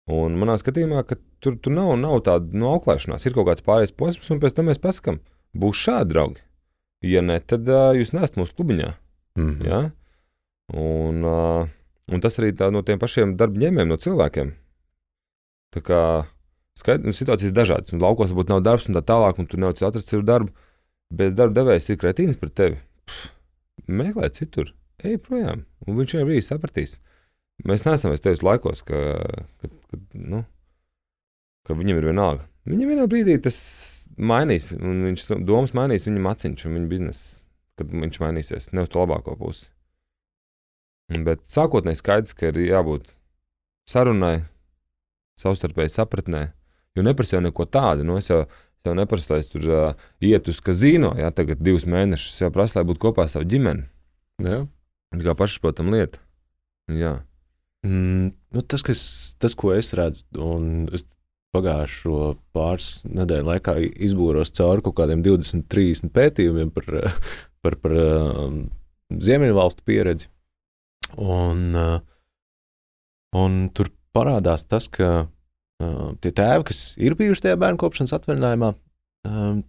Un 0.09 0.37
manā 0.41 0.55
skatījumā, 0.57 1.03
ka 1.05 1.19
tur, 1.41 1.57
tur 1.61 1.73
nav, 1.73 1.93
nav 2.01 2.21
tāda 2.25 2.57
no 2.57 2.73
auklēšanās, 2.75 3.25
ir 3.25 3.35
kaut 3.37 3.49
kāds 3.51 3.65
pārējais 3.65 3.93
posms, 3.97 4.29
un 4.33 4.41
pēc 4.41 4.57
tam 4.57 4.69
mēs 4.71 4.81
pasakām, 4.81 5.19
būs 5.53 5.81
šādi 5.85 6.15
draugi. 6.15 6.41
Ja 7.05 7.21
ne, 7.25 7.37
tad 7.39 7.69
uh, 7.69 7.91
jūs 7.97 8.11
nesat 8.17 8.39
mūsu 8.41 8.57
klubiņā. 8.57 8.89
Mhm. 9.37 9.69
Ja? 9.69 9.81
Un, 10.77 11.23
uh, 11.25 11.69
un 12.13 12.21
tas 12.23 12.37
arī 12.41 12.51
tā, 12.57 12.69
no 12.73 12.83
tiem 12.85 12.99
pašiem 13.01 13.35
darba 13.39 13.61
ņēmējiem, 13.63 13.89
no 13.89 13.97
cilvēkiem. 14.01 14.51
Tā 15.73 15.81
kā 15.85 16.01
skaidrs, 16.77 17.07
nu, 17.09 17.15
situācijas 17.15 17.55
dažādas. 17.55 17.93
Un 17.93 18.03
laukos 18.03 18.33
varbūt 18.33 18.51
nav 18.53 18.63
darbs, 18.65 18.89
un 18.89 18.97
tā 18.97 19.03
tālāk, 19.05 19.41
un 19.41 19.49
tu 19.49 19.59
nevari 19.61 19.85
atrast 19.87 20.11
sev 20.11 20.25
darbu. 20.27 20.53
Bet 21.09 21.33
darba 21.37 21.61
devējs 21.61 21.89
ir 21.89 21.99
kretīns 22.01 22.37
pret 22.37 22.53
tevi. 22.57 22.77
Pff, 23.09 23.31
meklē 23.89 24.29
citur, 24.33 24.73
ej 25.01 25.17
projām. 25.25 25.65
Un 25.87 25.97
viņš 25.97 26.15
jau 26.15 26.25
arī 26.25 26.41
sapratīs. 26.45 26.99
Mēs 27.67 27.83
neesam 27.87 28.13
vairs 28.13 28.23
tajos 28.23 28.45
laikos, 28.45 28.83
ka, 28.87 28.99
ka, 29.59 29.71
ka, 29.89 29.99
nu, 30.13 30.43
ka 31.67 31.75
viņam 31.75 31.99
ir 31.99 32.07
vienalga. 32.11 32.45
Viņam 32.69 32.93
vienā 32.93 33.07
brīdī 33.09 33.39
tas 33.41 33.57
mainīs, 34.15 34.69
un 34.77 35.01
viņš 35.07 35.25
domas 35.47 35.73
mainīs 35.75 36.05
viņa 36.07 36.23
maciņš 36.23 36.67
un 36.69 36.77
viņa 36.77 36.89
biznesa, 36.91 37.27
kad 37.79 37.91
viņš 37.91 38.21
mainīsies 38.21 38.71
ne 38.75 38.85
uz 38.85 38.93
to 38.93 39.01
labāko 39.01 39.35
pusi. 39.39 39.71
Bet 41.09 41.45
sākotnēji 41.49 41.99
skaidrs, 42.03 42.35
ka 42.37 42.51
ir 42.51 42.59
jābūt 42.67 43.09
sarunai, 43.89 44.43
savstarpēji 45.39 45.95
sapratnē, 45.95 46.43
jo 46.97 47.05
neprasa 47.05 47.37
jau 47.37 47.43
neko 47.45 47.65
tādu. 47.65 48.05
Nu, 48.05 48.19
es 48.21 48.29
jau, 48.29 48.43
jau 48.85 48.95
neprasu, 48.97 49.31
lai 49.33 49.39
es 49.41 49.49
tur 49.49 49.65
uh, 49.69 50.09
ietu 50.21 50.53
uz 50.53 50.61
kazino, 50.61 51.15
ja 51.17 51.31
tagad 51.33 51.63
divus 51.65 51.87
mēnešus. 51.89 52.43
Jau 52.43 52.51
prasu, 52.53 52.77
lai 52.77 52.85
būtu 52.89 53.01
kopā 53.07 53.25
ar 53.25 53.33
savu 53.33 53.49
ģimeni. 53.49 53.87
Jā. 54.45 54.61
Tā 55.15 55.23
kā 55.25 55.35
pašsaprotama 55.39 55.95
lieta. 55.97 56.21
Jā. 56.93 57.15
Mm, 57.85 58.33
nu, 58.53 58.61
tas, 58.61 58.83
kas, 58.85 59.01
tas, 59.41 59.55
ko 59.57 59.71
es 59.73 59.93
redzu, 59.97 60.25
un 60.43 60.89
es 60.93 61.07
pagājušo 61.55 62.33
pāris 62.53 63.05
nedēļu 63.09 63.47
laikā 63.47 63.75
izbūros 64.05 64.51
cauri 64.57 64.83
kaut 64.85 64.99
kādiem 64.99 65.23
20, 65.25 65.65
30 65.71 66.11
pētījumiem 66.13 66.69
par, 66.75 66.89
par, 67.65 67.77
par 67.81 67.95
um, 67.97 68.59
Ziemeļvalstu 69.09 69.85
pieredzi. 69.87 70.29
Un, 71.17 71.63
uh, 71.75 71.99
un 73.39 73.59
tur 73.73 73.89
parādās 74.15 74.65
tas, 74.69 74.87
ka 74.91 75.09
uh, 75.25 76.11
tie 76.21 76.31
tēvi, 76.31 76.67
kas 76.69 76.83
ir 77.01 77.17
bijuši 77.19 77.47
tajā 77.47 77.59
bērnu 77.61 77.81
kopšanas 77.81 78.13
atvaļinājumā, 78.19 78.73
um, 79.29 79.63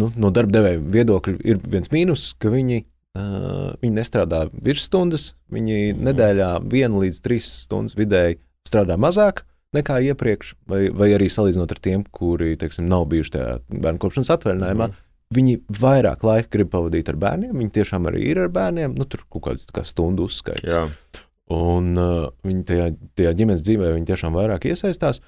nu, 0.00 0.10
no 0.16 0.30
darba 0.34 0.58
devēja 0.58 0.82
viedokļa 0.96 1.38
ir 1.44 1.62
viens 1.66 1.92
mīnus, 1.92 2.32
ka 2.38 2.52
viņi 2.52 2.84
viņi 3.12 3.92
nestrādā 3.92 4.46
virsstundas, 4.64 5.34
viņi 5.52 5.92
Mhm. 5.92 6.04
nedēļā 6.08 6.50
vienu 6.64 7.02
līdz 7.04 7.20
trīs 7.20 7.44
stundas 7.66 7.94
vidēji 7.94 8.38
strādā 8.64 8.96
mazāk 8.96 9.44
nekā 9.74 10.00
iepriekš, 10.12 10.54
vai, 10.66 10.88
vai 10.88 11.08
arī 11.12 11.28
salīdzinot 11.28 11.70
ar 11.72 11.80
tiem, 11.80 12.04
kuri 12.04 12.56
teiksim, 12.56 12.88
nav 12.88 13.06
bijuši 13.08 13.30
tajā 13.30 13.60
bērnu 13.68 13.98
kopšanas 13.98 14.30
atvaļinājumā. 14.30 14.88
Mhm. 14.88 14.96
Viņi 15.32 15.58
vairāk 15.80 16.24
laika 16.26 16.50
grib 16.52 16.70
pavadīt 16.72 17.08
ar 17.08 17.18
bērniem, 17.20 17.52
viņi 17.56 17.74
tiešām 17.78 18.08
arī 18.10 18.24
ir 18.32 18.42
ar 18.44 18.50
bērniem, 18.52 18.96
nu, 18.98 19.06
tur 19.08 19.24
kaut 19.32 19.46
kādas 19.46 19.68
kā 19.72 19.84
stundu 19.88 20.26
uzskaits. 20.28 20.66
Jā. 20.68 20.86
Un 21.52 21.92
uh, 22.00 22.30
viņi 22.46 22.64
tajā, 22.68 22.88
tajā 23.18 23.34
ģimenes 23.38 23.64
dzīvē 23.64 23.92
viņi 23.94 24.08
tiešām 24.08 24.36
vairāk 24.36 24.66
iesaistās. 24.70 25.22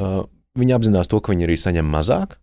Uh, 0.00 0.24
viņi 0.58 0.76
apzinās 0.76 1.10
to, 1.10 1.20
ka 1.20 1.34
viņi 1.34 1.48
arī 1.48 1.56
saņem 1.60 1.88
mazāk, 1.90 2.38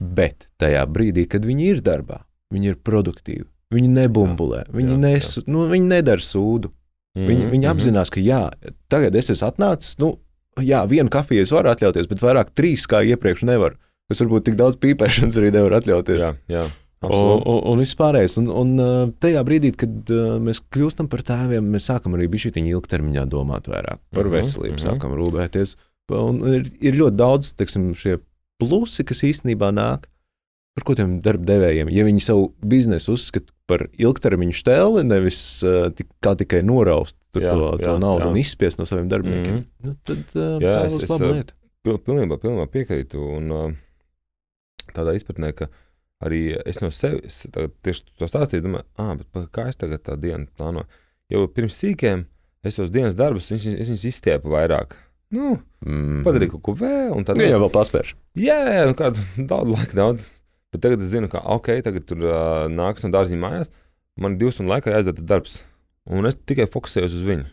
bet 0.00 0.48
tajā 0.60 0.84
brīdī, 0.88 1.26
kad 1.30 1.46
viņi 1.46 1.70
ir 1.74 1.82
darbā, 1.84 2.22
viņi 2.54 2.72
ir 2.72 2.80
produktīvi. 2.84 3.46
Viņi 3.70 3.90
nebumbulē, 3.94 4.64
viņi, 4.74 4.96
jā, 4.96 5.00
nes, 5.04 5.34
nu, 5.46 5.68
viņi 5.70 5.92
nedara 5.92 6.24
sūdu. 6.24 6.72
Viņi, 7.18 7.44
Mhm, 7.44 7.50
viņi 7.50 7.66
mhm. 7.66 7.70
apzinās, 7.74 8.10
ka 8.10 8.22
jā, 8.22 8.44
tagad 8.88 9.16
es 9.18 9.32
esmu 9.32 9.48
atnācis, 9.48 9.96
nu, 9.98 10.14
jā, 10.62 10.84
vienu 10.86 11.10
kafiju 11.10 11.42
es 11.42 11.50
varu 11.50 11.72
atļauties, 11.72 12.06
bet 12.10 12.22
vairāk 12.22 12.52
trīs 12.54 12.86
kā 12.86 13.02
iepriekš 13.02 13.42
nevaru. 13.48 13.78
Es 14.10 14.22
varbūt 14.22 14.48
tik 14.48 14.56
daudz 14.58 14.78
pīpēšanas 14.82 15.36
arī 15.40 15.52
nevaru 15.54 15.78
atļauties. 15.80 16.22
Jā, 16.22 16.32
jā. 16.50 16.64
Un, 17.00 17.08
absolūti. 17.08 17.44
un, 17.48 17.60
un 17.70 17.78
viss 17.80 17.96
pārējais. 17.96 18.34
Un, 18.42 18.48
un 18.60 18.72
uh, 18.76 19.04
tajā 19.22 19.44
brīdī, 19.46 19.70
kad 19.72 20.10
uh, 20.12 20.34
mēs 20.42 20.60
kļūstam 20.74 21.08
par 21.08 21.22
tēviem, 21.24 21.70
mēs 21.72 21.86
sākam 21.88 22.18
arī 22.18 22.26
bišķiņu 22.28 22.74
ilgtermiņā 22.74 23.24
domāt 23.30 23.70
vairāk 23.72 24.02
par 24.12 24.26
Mhm, 24.26 24.34
veselību, 24.34 24.76
mhm. 24.76 24.84
sākam 24.84 25.14
rūpēties 25.16 25.78
un 26.18 26.40
ir, 26.50 26.68
ir 26.82 26.98
ļoti 26.98 27.18
daudz 27.18 27.52
teiksim, 27.58 27.90
šie 27.98 28.18
plusi, 28.60 29.04
kas 29.06 29.22
īstenībā 29.26 29.70
nāk. 29.74 30.08
Par 30.78 30.86
ko 30.86 30.94
tiem 30.94 31.16
darba 31.24 31.48
devējiem? 31.48 31.90
Ja 31.90 32.04
viņi 32.06 32.22
savu 32.22 32.50
biznesu 32.62 33.16
uzskata 33.16 33.50
par 33.68 33.88
ilgtermiņu 33.98 34.54
stēli, 34.54 35.02
nevis 35.06 35.40
uh, 35.66 35.88
tik, 35.94 36.08
kā 36.22 36.36
tikai 36.38 36.60
noraust 36.66 37.16
jā, 37.34 37.50
to, 37.50 37.72
jā, 37.74 37.88
to 37.88 37.96
naudu 38.02 38.28
jā. 38.28 38.30
un 38.30 38.38
izspiest 38.38 38.78
no 38.78 38.86
saviem 38.88 39.08
darbiniekiem, 39.10 39.56
mm 39.56 39.60
-hmm. 39.60 39.86
nu, 39.86 39.96
tad 40.06 40.36
uh, 40.38 40.62
jā, 40.62 40.74
tā 40.76 40.84
būs 40.94 41.08
laba 41.10 41.32
lieta. 41.34 41.56
Pil, 41.82 41.98
pilnībā, 42.06 42.38
pilnībā 42.38 42.66
piekrītu. 42.70 43.18
Un, 43.18 43.50
uh, 43.50 43.72
tādā 44.96 45.14
izpratnē, 45.18 45.52
ka 45.56 45.70
arī 46.24 46.42
es 46.68 46.80
no 46.82 46.90
sevis 46.94 47.44
tieši 47.50 48.18
to 48.20 48.28
stāstīju, 48.28 48.66
domāju, 48.66 48.88
ah, 49.00 49.14
bet 49.18 49.52
kā 49.54 49.68
es 49.70 49.80
tagad 49.80 50.04
tā 50.06 50.16
dienu 50.20 50.50
plānoju. 50.58 50.88
Jau 51.30 51.46
pirms 51.54 51.78
sīkiem 51.78 52.26
es 52.66 52.76
tos 52.76 52.90
dienas 52.92 53.16
darbus, 53.18 53.48
es, 53.54 53.64
es 53.64 53.88
viņus 53.92 54.08
izstiepu 54.10 54.52
vairāk. 54.52 54.96
Nu, 55.30 55.54
mm. 55.86 56.24
Padarīju 56.26 56.56
kaut 56.56 56.64
ko 56.66 56.74
vēl, 56.80 57.12
un 57.14 57.26
tad 57.26 57.38
jau 57.38 57.60
vēl 57.62 57.72
paspēršu. 57.74 58.18
Jā, 58.40 58.58
jā 58.66 58.86
nu, 58.88 58.96
kādu 58.98 59.22
daudz 59.52 59.70
laika, 59.76 59.96
daudz. 59.96 60.26
Bet 60.74 60.82
tagad 60.84 61.02
es 61.02 61.10
zinu, 61.10 61.30
ka 61.30 61.42
ok, 61.56 61.70
tagad 61.86 62.06
tur 62.06 62.24
uh, 62.26 62.66
nāks 62.70 63.06
no 63.06 63.12
dārziņa 63.14 63.42
mājās. 63.42 63.72
Man 64.20 64.36
divas 64.38 64.58
stundu 64.58 64.74
laikā 64.74 64.92
jāizdara 64.92 65.26
darbs, 65.32 65.60
un 66.10 66.26
es 66.28 66.36
tikai 66.46 66.66
fokusējos 66.70 67.14
uz 67.18 67.24
viņu. 67.26 67.46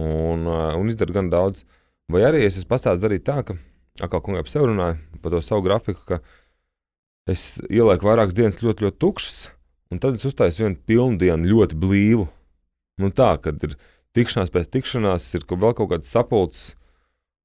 Un, 0.00 0.46
uh, 0.48 0.70
un 0.76 0.92
izdaru 0.92 1.16
gan 1.16 1.30
daudz. 1.32 1.64
Vai 2.12 2.24
arī 2.28 2.42
es 2.44 2.60
pastāstīju 2.68 3.04
darīt 3.06 3.24
tā, 3.24 3.38
ka, 3.48 3.56
kā 4.00 4.20
kungai 4.20 4.42
ap 4.44 4.50
sevi 4.52 4.68
runāju, 4.68 5.00
par 5.24 5.32
to 5.32 5.40
savu 5.44 5.64
grafiku, 5.64 6.04
ka 6.08 6.20
es 7.30 7.58
ielieku 7.70 8.08
vairākas 8.08 8.36
dienas 8.36 8.60
ļoti, 8.62 8.86
ļoti 8.86 9.00
tukšas, 9.00 9.40
un 9.92 10.00
tad 10.02 10.18
es 10.18 10.24
uztaisu 10.28 10.64
vienu 10.64 10.80
pilnu 10.86 11.20
dienu 11.20 11.50
ļoti 11.50 11.78
blīvu. 11.80 12.28
Nu, 13.02 13.10
tā, 13.10 13.34
kad 13.42 13.62
ir 13.66 13.78
tikšanās 14.14 14.52
pēc 14.54 14.70
tikšanās, 14.76 15.26
ir 15.34 15.46
vēl 15.50 15.74
kaut 15.74 15.90
kāds 15.90 16.10
sapulcs 16.10 16.74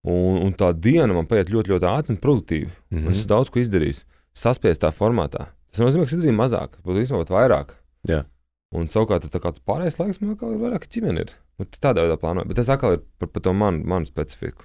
Un, 0.07 0.37
un 0.45 0.53
tā 0.55 0.71
diena 0.71 1.11
man 1.11 1.27
paiet 1.27 1.49
ļoti, 1.51 1.73
ļoti 1.73 1.87
ātri 1.89 2.15
un 2.15 2.19
produktīvi. 2.23 2.69
Mm 2.69 2.99
-hmm. 2.99 3.11
Es 3.11 3.19
esmu 3.19 3.29
daudz 3.33 3.49
ko 3.51 3.59
izdarījis, 3.59 4.05
saspiestā 4.31 4.91
formātā. 4.95 5.49
Tas 5.71 5.83
nozīmē, 5.83 6.05
ka 6.05 6.11
es 6.11 6.15
izdarīju 6.15 6.37
mazāk, 6.37 6.77
bet 6.85 7.01
īstenībā 7.03 7.35
vairāk. 7.35 7.75
Jā. 8.07 8.23
Un 8.71 8.87
savukārt 8.87 9.27
tā 9.27 9.39
kāds 9.41 9.59
pārējais 9.59 9.99
laiks 9.99 10.21
man 10.21 10.31
atkal 10.31 10.53
ir 10.53 10.61
vairāk 10.61 10.87
ģimene. 10.87 11.21
Ir. 11.21 11.35
Nu, 11.59 11.65
tādā 11.65 12.05
veidā 12.05 12.17
plānoju. 12.17 12.47
Bet 12.47 12.55
tas 12.55 12.69
atkal 12.69 12.93
ir 12.93 13.01
par, 13.19 13.27
par 13.27 13.41
to 13.41 13.53
manu, 13.53 13.83
manu 13.83 14.05
specifiku. 14.05 14.63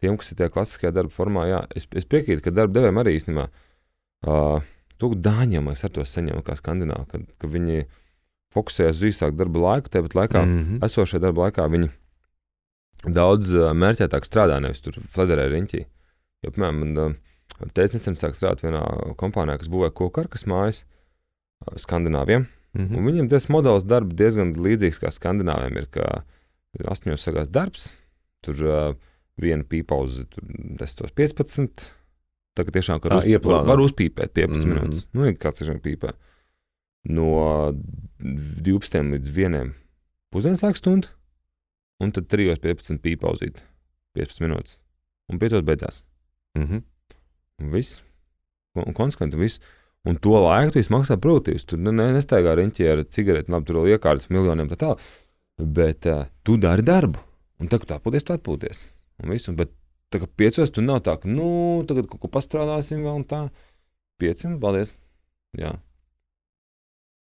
Tiem, 0.00 0.16
kas 0.16 0.32
ir 0.32 0.38
tajā 0.38 0.50
klasiskajā 0.50 0.92
darba 0.92 1.10
formā, 1.10 1.46
jā, 1.48 1.66
es, 1.74 1.86
es 1.92 2.04
piekrītu, 2.04 2.42
ka 2.42 2.50
darba 2.50 2.72
devējiem 2.72 3.00
arī 3.00 3.16
īstenībā 3.16 3.48
uh, 4.24 4.64
to 5.00 5.12
dāņiem 5.12 5.68
es 5.72 5.84
ar 5.84 5.92
to 5.92 6.04
saņemu 6.06 6.42
kā 6.46 6.56
skandināvu, 6.56 7.06
kad, 7.10 7.28
kad 7.40 7.52
viņi 7.52 7.86
fokusējas 8.56 8.96
uz 9.02 9.10
īsāku 9.10 9.36
darba 9.36 9.62
laiku, 9.66 9.92
tāpat 9.92 10.16
laikā 10.16 10.42
mm 10.44 10.58
-hmm. 10.62 10.84
esošajā 10.84 11.20
darba 11.20 11.46
laikā 11.46 11.68
viņi 11.68 11.90
daudz 13.04 13.52
uh, 13.54 13.70
mērķētāk 13.76 14.24
strādā, 14.24 14.60
nevis 14.60 14.80
tur 14.80 14.98
flederē 15.12 15.48
riņķī. 15.52 15.84
Jo, 16.44 16.52
piemēram, 16.52 16.80
man 16.80 16.98
uh, 16.98 17.16
teica, 17.72 17.96
nesen 17.96 18.16
sāk 18.16 18.36
strādāt 18.36 18.64
vienā 18.64 18.82
kompānijā, 19.20 19.58
kas 19.58 19.68
būvē 19.72 19.90
kokarkas 19.92 20.46
mājas 20.46 20.84
uh, 20.84 21.76
Skandināviem. 21.76 22.46
Mm 22.76 22.88
-hmm. 22.88 23.06
Viņiem 23.08 23.28
tas 23.28 23.48
modelis 23.48 23.84
darba 23.84 24.14
diezgan 24.14 24.52
līdzīgs 24.52 25.00
kā 25.00 25.10
Skandināviem. 25.10 25.76
Ir 25.76 25.86
ka 25.90 26.24
astoņos 26.84 27.22
sagās 27.22 27.48
darbs, 27.48 27.96
tur 28.44 28.56
uh, 28.64 28.94
viena 29.40 29.64
pīpa 29.64 29.96
uz 30.02 30.26
10, 30.80 31.12
15. 31.14 31.90
Tā 32.56 32.64
kā 32.64 32.72
tiešām 32.72 33.02
var, 33.04 33.18
uz, 33.20 33.28
var, 33.44 33.66
var 33.68 33.82
uzpīpēt 33.84 34.32
15 34.32 34.56
mm 34.56 34.62
-hmm. 34.62 34.72
minūtes. 34.72 35.06
Nu, 35.12 35.28
kāds 35.36 35.60
ir 35.62 35.80
pīpē. 35.84 36.14
No 37.08 37.74
12 38.18 39.12
līdz 39.12 39.30
1 39.30 39.74
pusdienas 40.32 40.62
laika 40.62 40.78
stundu 40.78 41.08
un 42.02 42.12
tad 42.12 42.28
3.15 42.32 43.00
pīpauzīt 43.04 43.62
15 44.16 44.44
minūtes, 44.44 44.78
un 45.32 45.40
5. 45.40 45.62
beidzās. 45.64 46.02
Mm 46.56 46.66
-hmm. 46.66 46.82
Un 47.62 47.70
viss, 47.72 48.02
un 48.74 48.92
konsekventi 48.92 49.36
viss. 49.36 49.60
Un 50.06 50.16
to 50.16 50.38
laiku 50.38 50.72
tu 50.72 50.80
maksā 50.94 51.16
produktīvs. 51.18 51.64
Tur 51.66 51.78
ne, 51.78 52.12
nestaigā 52.14 52.54
riņķī 52.54 52.84
ar 52.92 53.04
cigareti, 53.10 53.50
labi, 53.50 53.66
tur 53.66 53.76
vēl 53.76 53.96
iekārtas 53.96 54.28
miljoniem 54.30 54.68
tā 54.68 54.76
tālāk. 54.76 55.00
Bet 55.58 56.06
uh, 56.06 56.26
tu 56.44 56.56
dari 56.56 56.82
darbu, 56.82 57.18
un 57.58 57.68
tā, 57.68 57.78
tā 57.78 57.98
atpūties, 57.98 58.22
tu 58.22 58.32
atpūties. 58.32 58.84
Un 59.24 59.30
visu, 59.30 59.50
un, 59.50 59.56
bet 59.56 59.72
tā 60.16 60.24
kā 60.24 60.30
piecos, 60.42 60.72
tu 60.72 60.84
nav 60.84 61.02
tā, 61.06 61.16
ka, 61.20 61.28
nu, 61.30 61.84
tagad 61.88 62.08
kaut 62.10 62.24
ko 62.24 62.32
pastrādāsim 62.32 63.04
vēl 63.04 63.22
un 63.22 63.28
tā. 63.28 63.46
Pieci 64.16 64.48
un 64.48 64.56
paldies. 64.60 64.94
Jā. 65.60 65.74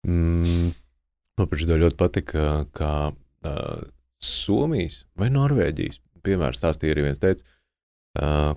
Mm, 0.08 0.74
man 1.40 1.50
pašai 1.52 1.80
ļoti 1.80 2.00
patika, 2.00 2.48
ka 2.76 2.92
uh, 3.14 3.86
Somijas 4.24 5.06
vai 5.20 5.30
Norvēģijas 5.32 6.02
piemērs 6.24 6.62
stāstīja 6.62 6.96
arī 6.96 7.08
viens 7.08 7.22
teica, 7.22 7.44
uh, 8.20 8.54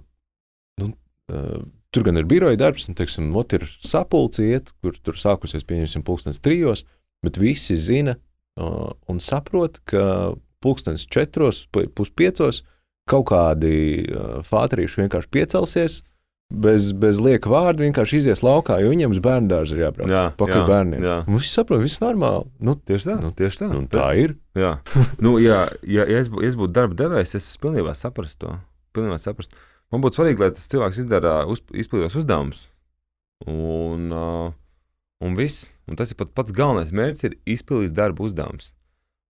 nu, 0.83 0.91
uh, 1.33 1.62
tur 1.95 2.07
gan 2.07 2.20
ir 2.20 2.29
biroja 2.31 2.59
darbs, 2.61 2.89
un, 2.91 2.99
teiksim, 2.99 3.31
ot 3.39 3.57
ir 3.57 3.66
sapulciet, 3.83 4.72
kur 4.83 4.99
tur 5.03 5.18
sākusies, 5.18 5.66
pieņemsim, 5.66 6.05
pulkstens 6.07 6.43
trijos, 6.43 6.85
bet 7.27 7.41
visi 7.43 7.79
zina 7.79 8.16
uh, 8.18 8.93
un 9.11 9.22
saprot, 9.22 9.81
ka 9.89 10.35
pulkstens 10.62 11.07
četros, 11.12 11.64
puspiecos 11.70 12.62
kaut 13.11 13.28
kādi 13.30 13.72
fāterīši 14.46 15.04
vienkārši 15.04 15.32
piecelsies, 15.32 16.00
bez, 16.50 16.90
bez 16.94 17.18
lieka 17.22 17.50
vārda 17.50 17.84
vienkārši 17.84 18.20
izies 18.20 18.42
laukā, 18.46 18.78
jo 18.82 18.90
viņiem 18.92 19.14
uz 19.14 19.20
bērnu 19.22 19.50
dārza 19.50 19.74
ir 19.74 19.84
jābrauc. 19.86 20.12
Jā, 20.12 20.24
pakaļ 20.38 20.61
jā, 20.61 20.66
bērniem. 20.70 21.07
Jā. 21.07 21.16
Mums 21.26 21.46
viss 21.46 21.59
saprot, 21.59 21.82
viss 21.82 22.02
normāli. 22.02 22.46
Nu, 22.62 22.76
tieši 22.78 23.11
tā. 23.11 23.16
Nu, 23.22 23.32
tieši 23.36 23.62
tā. 23.62 23.70
Nu, 23.72 23.82
tā 23.90 24.09
ir. 24.20 24.36
Jā, 24.59 24.76
nu, 25.24 25.36
jā 25.42 25.64
ja, 25.82 26.07
ja 26.07 26.20
es, 26.22 26.30
bū, 26.32 26.44
es 26.46 26.59
būtu 26.59 26.76
darba 26.76 26.98
devējs, 26.98 27.34
es 27.40 27.48
pilnībā 27.62 27.96
saprastu 27.98 28.46
to. 28.46 28.54
Pilnībā 28.96 29.18
saprastu. 29.22 29.59
Man 29.94 30.02
būtu 30.02 30.20
svarīgi, 30.20 30.42
lai 30.42 30.52
tas 30.54 30.70
cilvēks 30.70 31.02
izdara, 31.02 31.34
uz, 31.50 31.62
izpildīs 31.74 32.16
uzdevumus. 32.18 32.64
Un, 33.46 34.09
uh, 34.14 34.48
un 35.22 35.36
viss. 35.38 35.68
Un 35.86 35.98
tas 35.98 36.11
ir 36.11 36.18
pat 36.18 36.32
pats 36.34 36.54
galvenais 36.54 36.94
mērķis, 36.94 37.26
ir 37.28 37.36
izpildīt 37.57 37.94
darba 37.94 38.26
uzdevumus. 38.26 38.72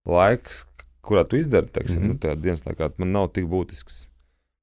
Laiks, 0.06 0.64
kurā 1.07 1.24
tu 1.28 1.38
izdari, 1.40 1.70
teiksim, 1.72 2.02
mm 2.02 2.04
-hmm. 2.04 2.12
nu, 2.12 2.18
tajā 2.22 2.40
dienas 2.40 2.66
laikā, 2.66 2.90
man 2.98 3.12
nav 3.12 3.30
tik 3.32 3.46
būtisks. 3.52 4.07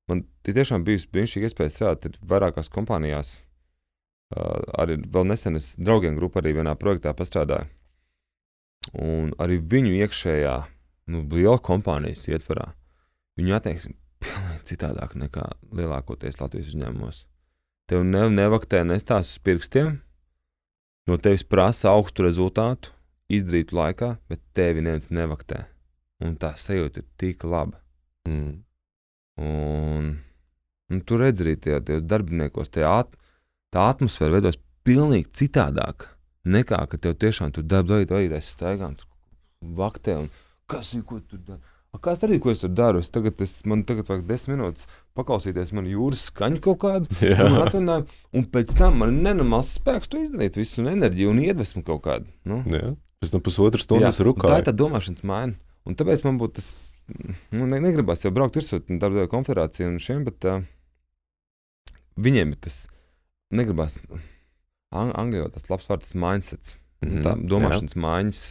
Man 0.08 0.26
tiešām 0.44 0.84
bijusi 0.84 1.08
brīnišķīga 1.14 1.50
iespēja 1.50 1.70
strādāt 1.70 2.20
vairākās 2.22 2.70
kompānijās. 2.70 3.44
Uh, 4.34 4.60
arī 4.82 4.98
vēl 5.14 5.28
nesen 5.30 5.56
es 5.56 5.76
draugiem 5.80 6.16
grupā 6.18 6.42
arī 6.42 6.56
vienā 6.58 6.76
projektā 6.76 7.14
pastrādāju. 7.14 7.68
Un 8.94 9.32
arī 9.40 9.60
viņu 9.62 9.94
iekšējā, 10.04 10.56
nu, 11.08 11.22
liela 11.32 11.60
kompānijas 11.60 12.28
ietvarā, 12.28 12.74
viņu 13.38 13.56
attieksme 13.56 13.94
pilnīgi 14.24 14.66
citādāk 14.74 15.16
nekā 15.20 15.46
lielākoties 15.76 16.42
Latvijas 16.42 16.74
uzņēmumos. 16.74 17.24
Tev 17.88 18.04
ne, 18.08 18.28
nevaktē 18.32 18.84
nestās 18.88 19.36
uz 19.36 19.40
pirkstiem, 19.44 20.02
no 21.08 21.18
tevis 21.20 21.44
prasa 21.44 21.92
augstu 21.92 22.24
rezultātu, 22.24 22.94
izdarītu 23.32 23.76
laikā, 23.76 24.16
bet 24.32 24.44
tevi 24.58 24.84
neviens 24.84 25.12
nevaktē. 25.12 25.66
Un 26.24 26.38
tā 26.40 26.54
sajūta 26.60 27.02
ir 27.04 27.08
tik 27.20 27.44
laba. 27.44 27.80
Mm. 28.30 28.62
Un, 29.44 30.14
un 30.94 31.02
tur 31.08 31.24
redz 31.26 31.42
arī 31.44 31.58
tie, 31.60 31.80
tie 31.84 32.00
darbiniekos, 32.00 32.72
tie 32.72 32.86
at, 32.88 33.12
tā 33.74 33.90
atmosfēra 33.92 34.38
veidojas 34.38 34.60
pilnīgi 34.88 35.32
citādāk 35.44 36.08
nekā, 36.46 36.80
ka 36.92 37.00
tev 37.02 37.18
tiešām 37.20 37.54
tur 37.56 37.66
darba 37.68 38.00
vadītājs 38.04 38.54
staigā 38.56 38.92
un 38.92 38.98
vaktē. 39.76 40.18
Un, 40.24 40.32
kas 40.70 40.94
ir, 40.96 41.04
ko 41.08 41.20
tur 41.20 41.42
dara? 41.44 41.62
Kāds 42.02 42.24
arī, 42.26 42.40
ko 42.42 42.50
es 42.50 42.64
tur 42.64 42.72
daru? 42.74 43.02
Es 43.04 43.12
tagad, 43.14 43.38
es, 43.46 43.60
man 43.70 43.84
tagad 43.86 44.08
vajag 44.10 44.24
desmit 44.26 44.58
minūtes 44.58 44.88
paklausīties 45.18 45.76
manu 45.78 45.92
jūras 45.92 46.24
skaņu 46.32 46.62
kaut 46.66 46.80
kādu. 46.82 47.20
Un, 47.78 47.92
un 48.34 48.48
pēc 48.50 48.74
tam 48.80 48.98
man 49.04 49.20
nenomās 49.22 49.76
spēks 49.78 50.10
to 50.10 50.18
izdarīt, 50.24 50.58
visu 50.58 50.82
un 50.82 50.90
enerģiju 50.90 51.30
un 51.30 51.42
iedvesmu 51.44 51.84
kaut 51.86 52.02
kādu. 52.08 52.26
Nu. 52.50 52.64
Jā. 52.70 52.96
Pēc 53.22 53.36
tam 53.36 53.44
pusotru 53.46 53.82
stundu 53.82 54.10
es 54.10 54.20
rukāju. 54.26 54.50
Tā 54.50 54.64
ir 54.64 54.68
tā 54.68 54.74
domāšanas 54.76 55.26
maiņa. 55.30 55.56
Un 55.84 55.98
tāpēc 56.00 56.24
man 56.24 56.40
būtu 56.40 56.62
tas 56.62 56.70
nu, 57.52 57.68
ne, 57.68 57.80
negribas 57.84 58.24
jau 58.24 58.32
braukt 58.36 58.56
virsū 58.56 58.80
darba 59.02 59.28
konfederācijā 59.32 59.90
un 59.90 60.00
šiem, 60.02 60.24
bet 60.28 60.48
uh, 60.48 60.64
viņiem 62.16 62.56
ir 62.56 62.62
tas 62.64 62.86
negribas. 63.54 63.98
Ang 64.94 65.14
Anglijā 65.18 65.50
tas 65.52 65.68
labs 65.72 65.90
vārds 65.90 66.14
mindsets, 66.16 66.78
mm 67.02 67.10
-hmm, 67.10 67.24
tā 67.26 67.36
domāšanas 67.52 67.98
jā. 67.98 68.04
maiņas. 68.06 68.44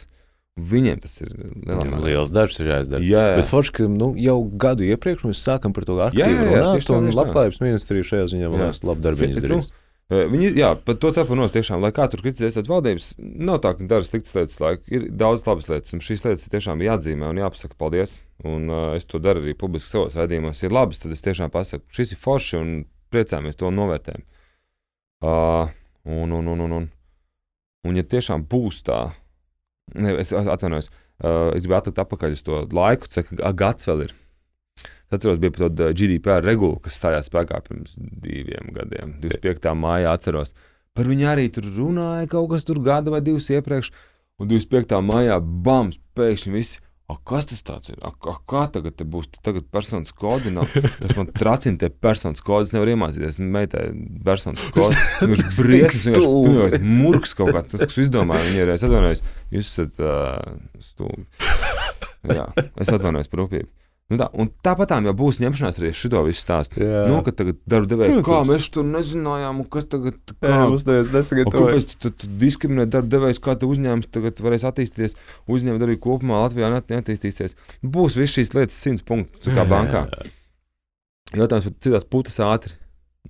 Viņiem 0.53 0.99
tas 1.01 1.15
ir 1.17 1.29
lielākais. 1.33 2.03
Liels 2.03 2.31
darbs 2.31 2.59
ir 2.61 2.67
jāizdara. 2.69 3.01
Jā, 3.01 3.21
jā. 3.31 3.37
Bet 3.39 3.47
forši, 3.49 3.71
ka 3.73 3.85
nu, 3.89 4.11
jau 4.21 4.35
gadu 4.45 4.85
iepriekš 4.85 5.23
mēs 5.25 5.41
sākam 5.41 5.73
par 5.73 5.87
to 5.87 5.95
aktīvi 5.97 6.45
runāt, 6.51 6.89
un 6.93 7.09
labklājības 7.09 7.57
ministrija 7.63 8.05
šajā 8.05 8.27
ziņā 8.35 8.51
vēl 8.53 8.67
labu 8.85 9.01
darbu 9.01 9.31
izdarījis. 9.31 9.71
Viņi, 10.13 10.49
jā, 10.59 10.73
par 10.83 10.97
to 10.99 11.13
cepurnos 11.15 11.53
tiešām, 11.55 11.79
lai 11.83 11.93
kā 11.95 12.05
tur 12.11 12.19
kritizēs 12.23 12.57
tās 12.57 12.67
valdības, 12.67 13.13
nav 13.19 13.61
tā, 13.63 13.71
ka 13.77 13.85
dara 13.87 14.03
sliktas 14.03 14.35
lietas, 14.35 14.57
lai 14.59 14.73
ir 14.91 15.05
daudz 15.15 15.45
labas 15.47 15.69
lietas, 15.71 15.93
un 15.95 16.03
šīs 16.03 16.25
lietas 16.25 16.51
tiešām 16.51 16.83
jāatzīmē 16.83 17.29
un 17.31 17.39
jāpasaka 17.39 17.77
paldies. 17.79 18.17
Un 18.43 18.67
uh, 18.67 18.81
es 18.97 19.07
to 19.07 19.21
daru 19.23 19.43
arī 19.43 19.53
publiski 19.55 19.93
savos 19.93 20.17
raidījumos. 20.19 20.59
Ja 20.59 20.67
ir 20.67 20.75
labas, 20.75 20.99
tad 20.99 21.15
es 21.15 21.23
tiešām 21.23 21.53
pasaku, 21.53 21.87
šis 21.95 22.15
ir 22.15 22.19
forši 22.19 22.59
un 22.59 22.73
priecājamies 23.15 23.59
to 23.59 23.71
novērtējumu. 23.71 24.25
Uh, 25.23 25.71
un, 26.03 26.35
un, 26.35 26.51
un, 26.51 26.65
un, 26.65 26.75
un, 26.81 26.89
un, 27.87 28.01
ja 28.01 28.03
tiešām 28.15 28.43
būs 28.51 28.81
tā, 28.89 28.99
ne, 29.95 30.17
es 30.19 30.33
atvainojos, 30.35 30.91
uh, 30.91 31.53
es 31.55 31.63
gribētu 31.63 31.93
atlikt 31.93 32.03
atpakaļ 32.03 32.35
uz 32.35 32.43
to 32.43 32.65
laiku, 32.75 33.13
cik 33.15 33.31
gads 33.55 33.87
vēl 33.87 34.09
ir. 34.09 34.17
Es 35.13 35.19
atceros, 35.19 35.37
bija 35.37 35.53
tāda 35.53 35.91
GDPR 35.93 36.41
regula, 36.41 36.79
kas 36.81 36.95
stājās 36.97 37.27
spēkā 37.29 37.59
pirms 37.67 37.93
diviem 37.99 38.71
gadiem. 38.73 39.11
25. 39.21 39.73
maijā 39.77 40.13
atceros. 40.17 40.55
Par 40.97 41.05
viņu 41.05 41.27
arī 41.29 41.51
tur 41.53 41.67
runāja 41.75 42.25
kaut 42.31 42.49
kas 42.49 42.65
tur 42.65 42.79
gada 42.81 43.13
vai 43.13 43.19
divus 43.21 43.51
iepriekš. 43.53 43.91
Un 44.41 44.49
25. 44.49 44.97
maijā 45.05 45.37
bams, 45.37 45.99
pēkšņi 46.17 46.53
viss. 46.55 46.79
A, 47.11 47.19
kas 47.29 47.45
tas 47.45 47.91
ir? 47.91 47.99
A, 48.01 48.09
a, 48.09 48.33
kā 48.49 48.63
tagad 48.73 49.03
būs? 49.13 49.29
Tagad 49.45 49.67
personas 49.69 50.15
nav. 50.49 50.73
Tas 50.73 51.13
man 51.19 51.29
tracina 51.35 51.77
tie 51.77 51.91
personas 51.91 52.41
kodi. 52.41 52.71
Es 52.71 52.73
nevaru 52.73 52.95
iemācīties. 52.95 53.37
Meitai 53.53 53.85
personas 54.25 54.65
kodi. 54.73 54.97
Viņš 55.21 55.61
briesmas, 55.61 56.07
viņš 56.09 56.79
ir 56.79 56.89
murgs 56.89 57.37
kaut 57.37 57.53
kāds. 57.53 57.75
Tas, 57.75 57.85
kas 57.85 58.01
izdomāja, 58.07 58.49
viņa 58.49 58.65
ir. 58.65 58.73
Es 58.79 58.87
atvainojos. 58.89 59.23
Jūs 59.53 59.69
esat 59.75 60.01
uh, 60.01 60.57
stulbi. 60.81 61.27
Jā, 62.39 62.49
es 62.81 62.89
atvainojos 62.89 63.29
par 63.29 63.43
rūpību. 63.43 63.69
Nu 64.11 64.17
tā, 64.19 64.27
un 64.35 64.49
tāpat 64.65 64.91
tā 64.91 64.97
jau 64.99 65.13
būs 65.15 65.39
ņemšanās 65.39 65.77
arī 65.79 65.89
šo 65.95 66.21
visu 66.25 66.43
stāstu. 66.43 66.81
Jā. 66.83 67.05
Nu, 67.07 67.21
kad 67.25 67.37
tagad 67.39 67.57
darba 67.69 67.87
devēja, 67.89 68.19
kā 68.25 68.41
mēs 68.45 68.67
tur 68.73 68.85
nezinājām, 68.85 69.61
kas 69.71 69.87
tagad 69.89 70.17
kā, 70.33 70.51
jā, 70.51 70.65
uzdevies 70.75 71.11
nesagatavoja. 71.15 71.77
Kāpēc 71.77 71.95
tu, 72.03 72.11
tu 72.11 72.29
diskriminē 72.41 72.85
darba 72.91 73.09
devējs, 73.15 73.39
kā 73.43 73.55
tu 73.57 73.69
uzņēmums 73.71 74.11
tagad 74.13 74.41
varēs 74.43 74.67
attīstīties, 74.69 75.15
uzņēmumi 75.55 75.87
arī 75.87 75.97
kopumā 76.03 76.43
Latvijā 76.43 76.69
neattīstīsies. 76.75 77.55
Būs 77.95 78.17
viss 78.19 78.35
šīs 78.35 78.51
lietas 78.57 78.81
simts 78.83 79.07
punktu, 79.07 79.55
kā 79.55 79.63
bankā. 79.71 80.05
Jautājums, 81.39 81.69
vai 81.69 81.75
citās 81.87 82.05
putas 82.05 82.41
ātri 82.43 82.75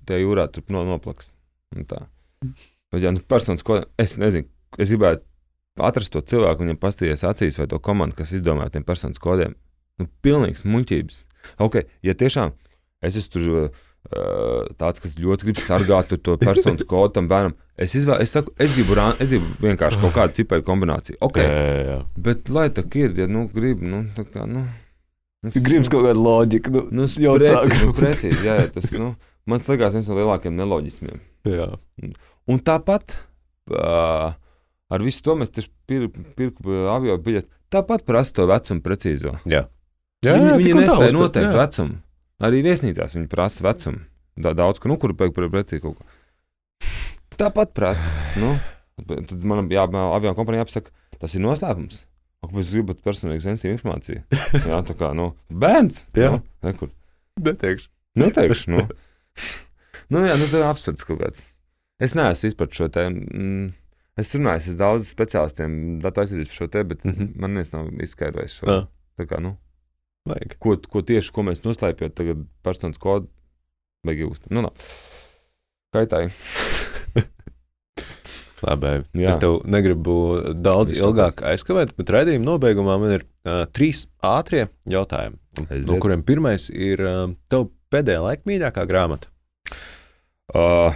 tajā 0.09 0.23
jūrā 0.25 0.49
tur 0.51 0.65
no, 0.73 0.81
noplaks. 0.89 1.35
Un 1.77 1.85
tā. 1.87 2.01
Jā, 2.97 3.13
nu, 3.13 3.21
personas, 3.29 3.61
ko 3.65 3.83
es 4.01 4.17
nezinu, 4.21 4.49
es 4.81 4.89
gribētu 4.91 5.23
atrast 5.85 6.11
to 6.13 6.21
cilvēku, 6.33 6.65
viņam 6.65 6.81
pastīties 6.81 7.23
acīs 7.29 7.61
vai 7.61 7.69
to 7.69 7.79
komandu, 7.81 8.17
kas 8.19 8.33
izdomāja 8.35 8.75
tiem 8.75 8.83
personas 8.85 9.21
kodiem 9.21 9.55
Nu, 10.01 10.09
pilnīgs 10.25 10.65
muļķības. 10.65 11.23
Okay, 11.61 11.87
ja 12.05 12.15
tiešām 12.17 12.53
es 13.03 13.17
esmu 13.19 13.33
tur, 13.33 13.47
uh, 13.67 14.69
tāds, 14.79 15.01
kas 15.03 15.17
ļoti 15.19 15.49
grib 15.49 15.59
sargāt 15.61 16.13
to 16.23 16.37
personu 16.43 16.87
kodu 16.87 17.17
tam 17.17 17.27
bērnam, 17.31 17.57
es, 17.75 17.95
izvēl, 17.99 18.21
es, 18.23 18.33
saku, 18.35 18.53
es, 18.57 18.73
gribu, 18.77 18.95
es 19.19 19.35
gribu 19.35 19.67
vienkārši 19.67 19.99
kaut 20.01 20.15
kādu 20.15 20.39
ciparu 20.39 20.65
kombināciju. 20.67 21.19
Okay. 21.27 21.45
Jā, 21.45 21.65
jā, 21.67 21.83
jā. 21.89 21.99
Bet 22.29 22.53
lai 22.53 22.69
tā 22.73 22.85
ir, 22.99 23.13
ja 23.19 23.27
nu, 23.29 23.45
grib, 23.53 23.83
nu, 23.83 24.05
tā 24.17 24.25
kā. 24.29 24.47
Nu, 24.49 24.65
Nu, 25.43 25.51
Gribas 25.59 25.89
kaut 25.91 26.05
kāda 26.05 26.15
loģika. 26.15 26.71
Nu, 26.71 26.85
nu, 26.95 27.05
jau 27.19 27.33
precīzi, 27.35 27.79
nu, 27.83 27.93
precīzi, 27.97 28.45
jā, 28.47 28.53
jā, 28.61 28.67
tas 28.71 28.93
nu, 28.95 29.09
man 29.49 29.59
liekas 29.67 29.97
viens 29.97 30.07
no 30.07 30.15
lielākajiem 30.15 30.55
neloģismiem. 30.55 31.17
Jā. 31.51 31.65
Un 32.47 32.61
tāpat 32.63 33.17
uh, 33.75 34.29
ar 34.93 35.03
visu 35.03 35.23
to 35.25 35.35
mēs 35.39 35.51
tieši 35.51 35.67
pirkām 35.89 36.29
pir, 36.37 36.53
avio 36.93 37.17
biļeti. 37.19 37.51
Tāpat 37.75 38.05
prasa 38.07 38.37
to 38.37 38.47
vecumu 38.47 38.85
precīzo. 38.85 39.35
Jā. 39.49 39.65
Jā, 40.23 40.37
viņi 40.39 40.57
viņi 40.59 40.79
nespēja 40.79 41.09
uzpēc, 41.09 41.15
noteikt 41.17 41.49
jā. 41.49 41.59
vecumu. 41.59 41.99
Arī 42.43 42.63
viesnīcās 42.65 43.17
viņi 43.17 43.29
prasa 43.31 43.65
vecumu. 43.65 44.03
Da, 44.33 44.53
daudz, 44.57 44.79
ka, 44.81 44.89
nu, 44.89 44.97
kur 45.01 45.13
pēc 45.17 45.35
precīzi 45.35 45.83
kaut 45.83 45.99
ko. 45.99 46.89
Tāpat 47.37 47.73
prasa. 47.77 48.13
Nu, 48.39 48.55
tad 49.09 49.45
man 49.49 49.69
jā, 49.73 49.85
avio 49.85 50.33
kompānija 50.37 50.65
apsaka, 50.65 50.93
tas 51.21 51.35
ir 51.37 51.43
noslēpums. 51.45 52.03
Kāpēc 52.43 52.59
jūs 52.59 52.73
gribat 52.75 53.03
personīgi 53.05 53.45
sensitīvu 53.45 53.77
informāciju? 53.77 54.23
Jā, 54.67 54.81
tā 54.83 54.95
kā 54.99 55.13
nu, 55.15 55.29
bērns. 55.47 56.01
Jā, 56.17 56.33
nu, 56.35 56.41
nekur. 56.65 56.89
Neteikšu. 57.39 57.87
Neteikšu. 58.19 58.73
Nu, 58.73 58.83
nu 60.13 60.23
jā, 60.27 60.35
nu, 60.41 60.49
tā 60.51 60.65
absurds 60.67 61.07
kaut 61.07 61.21
kāds. 61.21 61.45
Es 62.03 62.17
neesmu 62.19 62.51
izpratis 62.51 62.81
šo 62.81 62.89
tēmu. 62.91 63.23
Mm, 63.31 63.69
es 64.19 64.33
runāju 64.35 64.73
ar 64.73 64.79
daudziem 64.81 65.07
speciālistiem, 65.07 65.77
datu 66.03 66.23
aizsardzības 66.23 66.51
par 66.51 66.59
šo 66.59 66.67
tēmu, 66.75 66.89
bet 66.91 67.05
mm 67.07 67.15
-hmm. 67.15 67.31
man 67.39 67.55
neviens 67.55 67.73
nav 67.77 68.03
izskaidrojis 68.09 68.57
šo. 68.59 68.67
Jā. 68.67 68.81
Tā 69.21 69.29
kā, 69.29 69.39
nu, 69.39 69.55
Vajag. 70.23 70.55
Ko, 70.59 70.77
ko 70.79 71.01
tieši 71.03 71.33
ko 71.35 71.43
mēs 71.43 71.65
noslēpjam, 71.65 72.11
tagad 72.15 72.45
personas 72.63 72.99
kodu 73.01 73.27
vajag 74.07 74.21
iegūt. 74.23 74.45
Nu, 74.55 74.63
no. 74.63 74.71
Kaitāji. 75.95 76.31
Labi, 78.63 78.93
es 79.27 79.39
tev 79.41 79.57
negribu 79.67 80.15
daudz 80.55 80.93
Visu 80.93 81.09
ilgāk 81.09 81.35
tāpēc. 81.35 81.49
aizkavēt, 81.51 81.91
bet 81.99 82.13
raidījuma 82.15 82.47
nobeigumā 82.53 82.95
man 83.01 83.17
ir 83.17 83.25
uh, 83.27 83.65
trīs 83.75 84.05
ātrie 84.23 84.69
jautājumi. 84.87 85.35
Aiziet. 85.65 85.89
No 85.89 85.99
kuriem 86.03 86.23
pirmais 86.23 86.69
ir 86.71 87.03
uh, 87.03 87.25
tev 87.51 87.67
pēdējā 87.91 88.23
laika 88.23 88.47
mīļākā 88.47 88.87
grāmata? 88.87 89.27
Uh, 90.55 90.95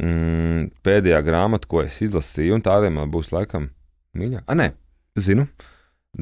mm, 0.00 0.72
pēdējā 0.86 1.20
grāmata, 1.28 1.68
ko 1.68 1.84
es 1.84 2.00
izlasīju, 2.08 2.56
un 2.56 2.64
tā 2.64 2.80
vienmēr 2.86 3.12
būs 3.12 3.34
laikam 3.36 3.68
mīļākā. 4.16 4.46
Ah, 4.48 4.56
nē, 4.56 4.72
zinu. 5.20 5.44
Uh, 5.44 5.72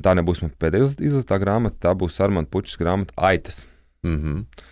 Tā 0.03 0.15
nebūs 0.19 0.41
mana 0.43 0.57
pēdējā 0.59 0.89
izlasītā 1.07 1.39
grāmata, 1.39 1.79
tā 1.87 1.93
būs 1.95 2.19
Armāna 2.25 2.51
Puķis 2.51 2.79
grāmata 2.81 3.15
Aitas. 3.15 3.69
Mm 4.03 4.17
-hmm. 4.19 4.65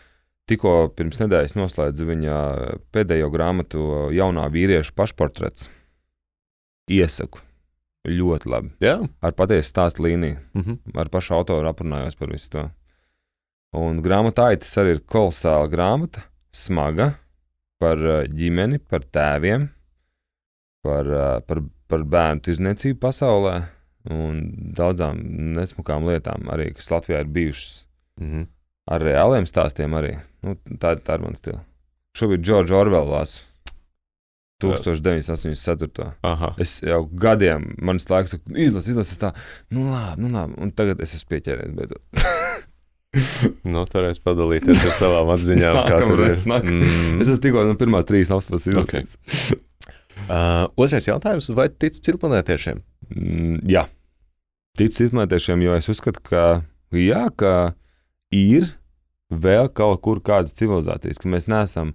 Tikko 0.50 0.92
pirms 0.96 1.20
nedēļas 1.20 1.54
noslēdzu 1.54 2.06
viņa 2.08 2.34
pēdējo 2.92 3.30
grāmatu, 3.30 4.10
jaunā 4.10 4.48
vīrieša 4.50 4.92
pašportrets. 4.96 5.70
Iesaku. 6.90 7.38
Ļoti 8.08 8.50
labi. 8.50 8.72
Jā. 8.82 8.98
Ar 9.22 9.32
patiesu 9.32 9.70
stāstu 9.70 10.02
līniju. 10.02 10.38
Mm 10.54 10.62
-hmm. 10.62 10.98
Ar 10.98 11.08
pašu 11.08 11.34
autoru 11.34 11.68
aprunājos 11.68 12.18
par 12.18 12.32
visu 12.32 12.50
to. 12.50 12.70
Un 13.72 14.02
grāmatā 14.02 14.50
Aitas 14.50 14.76
arī 14.76 14.90
ir 14.96 15.00
kolosāla 15.00 15.68
grāmata, 15.70 16.20
smaga 16.52 17.14
par 17.78 17.96
eh, 17.98 18.26
ģimeni, 18.28 18.78
par 18.78 19.00
tēviem, 19.00 19.68
par, 20.82 21.06
eh, 21.06 21.40
par, 21.46 21.62
par 21.88 22.04
bērnu 22.04 22.40
tirzniecību 22.40 22.98
pasaulē 22.98 23.62
un 24.11 24.42
daudzām 24.76 25.20
nesmukām 25.57 26.07
lietām, 26.09 26.48
arī, 26.53 26.72
kas 26.76 26.90
Latvijā 26.90 27.22
ir 27.22 27.30
bijušas. 27.30 27.86
Mm 28.20 28.30
-hmm. 28.30 28.46
Ar 28.90 29.00
reāliem 29.00 29.46
stāstiem 29.46 29.94
arī. 29.94 30.18
Nu, 30.42 30.57
tā, 30.78 30.96
tā 30.98 31.14
ir 31.14 31.20
mana 31.20 31.36
stila. 31.36 31.61
Šobrīd 32.18 32.42
Džordžs 32.42 32.74
Orvels 32.74 33.09
lasu. 33.09 33.40
1984. 34.62 36.12
Aha. 36.22 36.55
Es 36.59 36.80
jau 36.82 37.09
gadiem, 37.12 37.74
manas 37.82 38.07
laiks, 38.11 38.36
izlasu, 38.55 38.90
izlasu, 38.90 39.18
tā, 39.18 39.32
nu 39.74 39.88
labi, 39.90 40.22
nu 40.22 40.30
labi, 40.30 40.55
un 40.62 40.70
tagad 40.70 41.00
es 41.03 41.16
esmu 41.18 41.34
pieķēries 41.34 41.74
beidzot. 41.74 42.03
nu, 43.72 43.82
varēs 43.94 44.22
padalīties 44.22 44.86
ar 44.86 44.94
savām 45.00 45.34
atziņām. 45.34 45.80
kā 45.88 45.98
tur 46.05 46.24
ir. 46.28 46.38
Mm. 46.46 47.18
Es 47.18 47.28
esmu 47.28 47.42
tikko 47.42 47.66
no 47.68 47.74
pirmās 47.80 48.07
trīs 48.09 48.30
lapas 48.32 48.66
izlasījis. 48.66 49.18
Okay. 49.18 49.61
Uh, 50.22 50.68
otrais 50.78 51.07
jautājums, 51.09 51.48
vai 51.57 51.64
tic 51.82 51.96
cilplanētiešiem? 51.98 52.78
Mm, 53.12 53.60
jā, 53.68 53.86
ticu 54.78 54.98
cilplanētiešiem, 54.98 55.64
jo 55.66 55.76
es 55.76 55.88
uzskatu, 55.92 56.22
ka, 56.24 56.44
jā, 56.96 57.26
ka 57.36 57.74
ir 58.32 58.70
vēl 59.32 59.70
kaut 59.76 60.02
kur 60.04 60.20
kādas 60.24 60.56
civilizācijas, 60.56 61.20
ka 61.20 61.30
mēs 61.32 61.48
neesam 61.50 61.94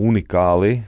unikāli 0.00 0.82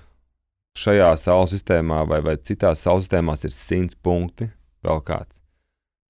šajā 0.78 1.10
saules 1.20 1.52
sistēmā, 1.56 2.02
vai, 2.08 2.22
vai 2.24 2.36
citās 2.40 2.84
saules 2.84 3.06
sistēmās 3.06 3.44
ir 3.44 3.54
simts 3.54 3.96
punkti, 3.96 4.48
vēl 4.84 5.02
kāds. 5.04 5.42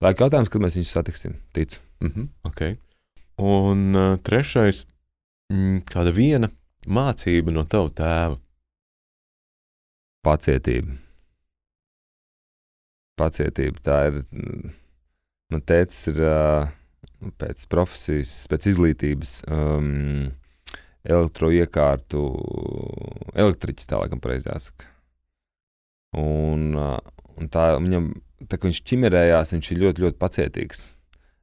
Laika 0.03 0.27
jautājums, 0.27 0.51
kad 0.51 0.63
mēs 0.63 0.79
viņus 0.79 0.95
satiksim, 0.97 1.37
ticu. 1.55 1.79
Mm 2.03 2.11
-hmm, 2.11 2.29
okay. 2.49 2.77
Un 3.39 3.95
uh, 3.95 4.19
trešais, 4.19 4.87
mm, 5.53 5.85
kāda 5.87 6.15
viena 6.15 6.51
mācība 6.87 7.55
no 7.55 7.65
tava 7.65 7.91
tēva? 7.91 8.39
Pacietība. 10.23 11.02
Pacietība. 13.23 13.83
Tā 13.87 13.99
ir. 14.11 14.23
Man 15.53 15.61
nu, 15.61 15.65
tēvs 15.69 15.99
ir 16.11 16.23
uh, 16.27 16.71
pēc 17.39 17.67
profesijas, 17.71 18.37
pēc 18.51 18.71
izglītības. 18.73 19.35
Um, 19.53 20.31
elektroiekārtu, 21.03 22.23
elektriķis, 23.35 23.89
tā 23.91 24.01
laikam, 24.01 24.23
pareizi 24.23 24.51
jāsaka. 24.51 24.89
Un, 26.19 26.77
un 26.77 27.49
tā, 27.53 27.73
viņam, 27.81 28.11
tā 28.47 28.59
kā 28.59 28.69
viņš 28.69 28.83
ķimerējās, 28.91 29.55
viņš 29.57 29.71
ir 29.73 29.81
ļoti, 29.83 30.05
ļoti 30.07 30.21
pacietīgs. 30.21 30.85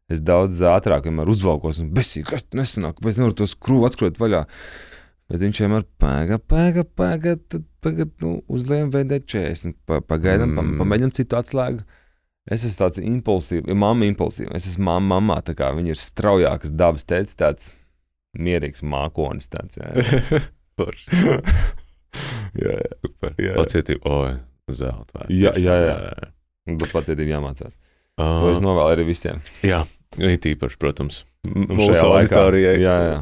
Es 0.09 0.23
daudz 0.25 0.61
ātrāk 0.65 1.09
uzvalkos 1.09 1.82
un 1.84 1.91
besīgi, 1.93 2.30
kas 2.32 2.45
nesanāk, 2.57 2.97
kāpēc 2.97 3.19
nevaru 3.19 3.38
to 3.41 3.49
skrūvi 3.49 3.89
atskrot 3.89 4.21
vaļā. 4.21 4.45
Bet 5.30 5.43
viņš 5.43 5.59
vienmēr 5.61 5.84
pagaida, 6.01 6.39
pagaida, 6.41 6.86
pagaida, 6.97 7.59
pagaida, 7.86 8.11
nu, 8.23 8.39
uzliekam 8.49 8.89
VD40, 8.95 9.75
pa, 9.86 9.99
pagaidām, 10.01 10.55
mm. 10.55 10.57
pa, 10.57 10.82
pamēģinām 10.82 11.13
citu 11.13 11.38
atslēgu. 11.38 11.86
Es 12.49 12.65
esmu 12.65 12.82
tāds 12.82 13.01
impulsīvs, 13.03 13.69
mamma 13.77 14.07
impulsīva. 14.09 14.55
Es 14.57 14.65
esmu 14.71 14.88
mamma, 14.88 15.19
mamma, 15.19 15.38
tā 15.45 15.53
kā 15.57 15.69
viņa 15.77 15.93
ir 15.93 16.01
straujākas 16.01 16.73
dabas 16.73 17.05
teicis, 17.05 17.38
tāds 17.38 17.69
mierīgs 18.34 18.82
mākonis. 18.82 19.51
Tāds, 19.53 19.77
jā, 19.77 19.91
jā. 19.93 20.41
jā, 22.63 22.73
jā, 22.73 22.91
super. 23.05 23.38
Jā, 23.38 23.51
jā. 23.51 23.55
Pacietība, 23.61 24.17
oi, 24.17 24.36
zelta. 24.82 25.30
Jā, 25.30 25.53
jā, 25.61 25.80
jā. 25.86 25.95
jā. 26.09 26.34
Bet 26.73 26.89
pacietība 26.89 27.36
jāmācās. 27.36 27.77
Uh, 28.17 28.39
to 28.41 28.55
es 28.55 28.65
novēlu 28.65 28.97
arī 28.97 29.11
visiem. 29.13 29.45
Jā, 29.61 29.84
it 30.17 30.49
īpaši, 30.49 30.82
protams, 30.82 31.27
mūsu 31.45 32.01
auditorijai. 32.01 32.80
Jā, 32.82 33.01
jā 33.13 33.19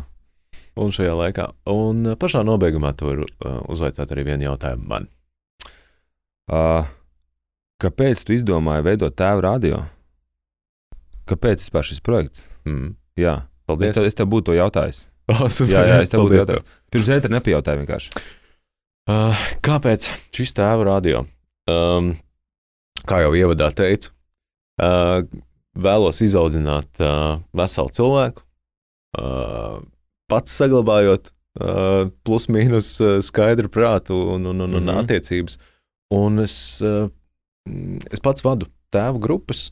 un 0.79 0.93
šajā 0.93 1.15
laikā. 1.17 1.49
Un 1.73 2.13
uh, 2.13 2.15
pašā 2.19 2.43
nobeigumā 2.47 2.93
to 2.97 3.09
var 3.09 3.23
uh, 3.25 3.59
uzvaicāt 3.71 4.13
arī 4.13 4.27
vienu 4.31 4.49
jautājumu 4.49 4.87
man. 4.87 5.09
Uh, 6.47 6.87
kāpēc 7.83 8.23
tu 8.23 8.35
izdomāji 8.37 8.85
veidot 8.87 9.17
tēvu 9.17 9.43
radio? 9.43 9.83
Kāpēc 11.27 11.65
vispār 11.65 11.87
šis 11.87 12.03
projekts? 12.03 12.47
Mm. 12.67 12.95
Jā, 13.19 13.41
Paldies. 13.67 13.91
Es 13.91 13.97
tev, 13.97 14.07
es 14.07 14.15
tev 14.15 14.29
būtu 14.31 14.51
to 14.51 14.59
jautājis. 14.59 15.05
Oh, 15.27 15.49
super, 15.51 15.73
Jā, 15.73 15.81
jā, 15.89 15.95
es 16.05 16.11
tev 16.13 16.21
būtu 16.23 16.37
jautājis. 16.37 16.75
Pirms 16.87 17.09
ētera 17.11 17.33
nepajautāju 17.33 17.81
vienkārši. 17.81 18.21
Uh, 19.11 19.41
kāpēc 19.59 20.05
šis 20.31 20.53
tēva 20.55 20.85
radio? 20.87 21.25
Um, 21.67 22.13
kā 23.03 23.19
jau 23.25 23.33
ievadā 23.35 23.67
teicu, 23.75 24.13
uh, 24.79 25.19
vēlos 25.75 26.21
izaudzināt 26.23 27.03
uh, 27.03 27.41
veselu 27.59 27.91
cilvēku, 27.97 28.45
uh, 29.19 29.81
pats 30.31 30.57
saglabājot 30.59 31.31
uh, 31.61 32.09
plus-mínus 32.27 32.91
uh, 33.01 33.17
skaidru 33.23 33.69
prātu 33.73 34.17
un, 34.35 34.45
un, 34.51 34.61
un, 34.65 34.77
un 34.79 34.83
Mhm. 34.83 35.03
attiecības. 35.03 35.57
Un 36.13 36.39
es, 36.43 36.57
uh, 36.81 37.09
mm, 37.67 38.11
es 38.11 38.23
pats 38.23 38.43
vadu 38.45 38.69
tēvu 38.95 39.19
grupas, 39.23 39.71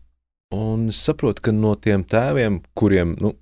un 0.56 0.90
es 0.90 1.00
saprotu, 1.00 1.42
ka 1.42 1.52
no 1.56 1.76
tiem 1.76 2.04
tēviem, 2.04 2.62
kuriem 2.76 3.16
nu, 3.22 3.34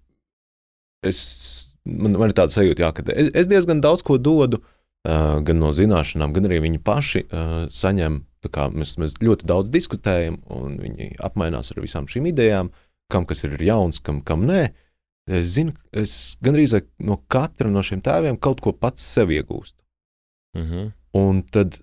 es, 1.03 1.73
man, 1.85 2.13
man 2.17 2.29
ir 2.29 2.37
tāda 2.37 2.53
sajūta, 2.53 2.85
jā, 2.85 2.91
ka 2.93 3.05
es, 3.13 3.31
es 3.43 3.49
diezgan 3.51 3.81
daudz 3.81 4.03
ko 4.05 4.17
dodu, 4.21 4.59
uh, 5.07 5.39
gan 5.45 5.59
no 5.59 5.71
zināšanām, 5.75 6.33
gan 6.35 6.45
arī 6.49 6.61
viņi 6.67 6.83
paši 6.83 7.25
uh, 7.29 7.65
saņem. 7.69 8.21
kā 8.51 8.67
Mēs, 8.75 8.97
mēs 8.99 9.13
ļoti 9.23 9.47
daudz 9.47 9.69
diskutējam, 9.71 10.41
un 10.51 10.75
viņi 10.75 11.13
apmainās 11.23 11.71
ar 11.71 11.77
visām 11.79 12.09
šīm 12.11 12.25
idejām, 12.27 12.73
kam 13.09 13.23
kas 13.25 13.45
ir 13.47 13.55
jauns, 13.63 14.01
kam, 14.03 14.19
kam 14.21 14.43
nē. 14.43 14.73
Es 15.31 15.53
zinu, 15.55 15.71
es 15.95 16.35
gandrīz 16.43 16.73
no 16.99 17.17
katra 17.31 17.69
no 17.71 17.83
šiem 17.85 18.01
tēviem 18.03 18.39
kaut 18.43 18.59
ko 18.63 18.73
pats 18.75 19.05
sev 19.15 19.31
iegūstu. 19.31 19.79
Uh 20.57 20.61
-huh. 20.61 20.91
Un 21.13 21.41
tad 21.41 21.79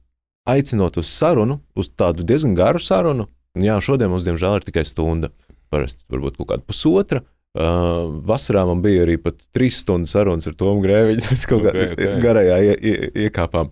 aicinot 0.48 0.96
uz 0.96 1.06
sarunu, 1.08 1.60
uz 1.74 1.88
tādu 1.88 2.22
diezgan 2.22 2.54
garu 2.54 2.78
sarunu, 2.78 3.26
un 3.54 3.62
jā, 3.62 3.80
šodien 3.80 4.10
mums, 4.10 4.24
diemžēl, 4.24 4.56
ir 4.56 4.64
tikai 4.64 4.84
stunda. 4.84 5.30
Parasti 5.70 6.04
varbūt 6.10 6.36
kaut 6.36 6.48
kāda 6.48 6.66
pusotra. 6.66 7.22
Uh, 7.50 8.06
vasarā 8.22 8.62
man 8.66 8.82
bija 8.82 9.02
arī 9.02 9.16
pat 9.18 9.34
trīs 9.52 9.80
stundu 9.82 10.06
sarunas 10.06 10.46
ar 10.46 10.54
Tomu 10.54 10.82
Grēviņu. 10.84 11.22
Mēs 11.30 11.46
kaut 11.50 11.64
Ok, 11.64 11.72
kādā 11.74 11.92
ok. 11.92 12.20
garajā 12.22 12.58
ie, 12.62 12.76
ie, 12.80 13.10
iekāpām. 13.26 13.70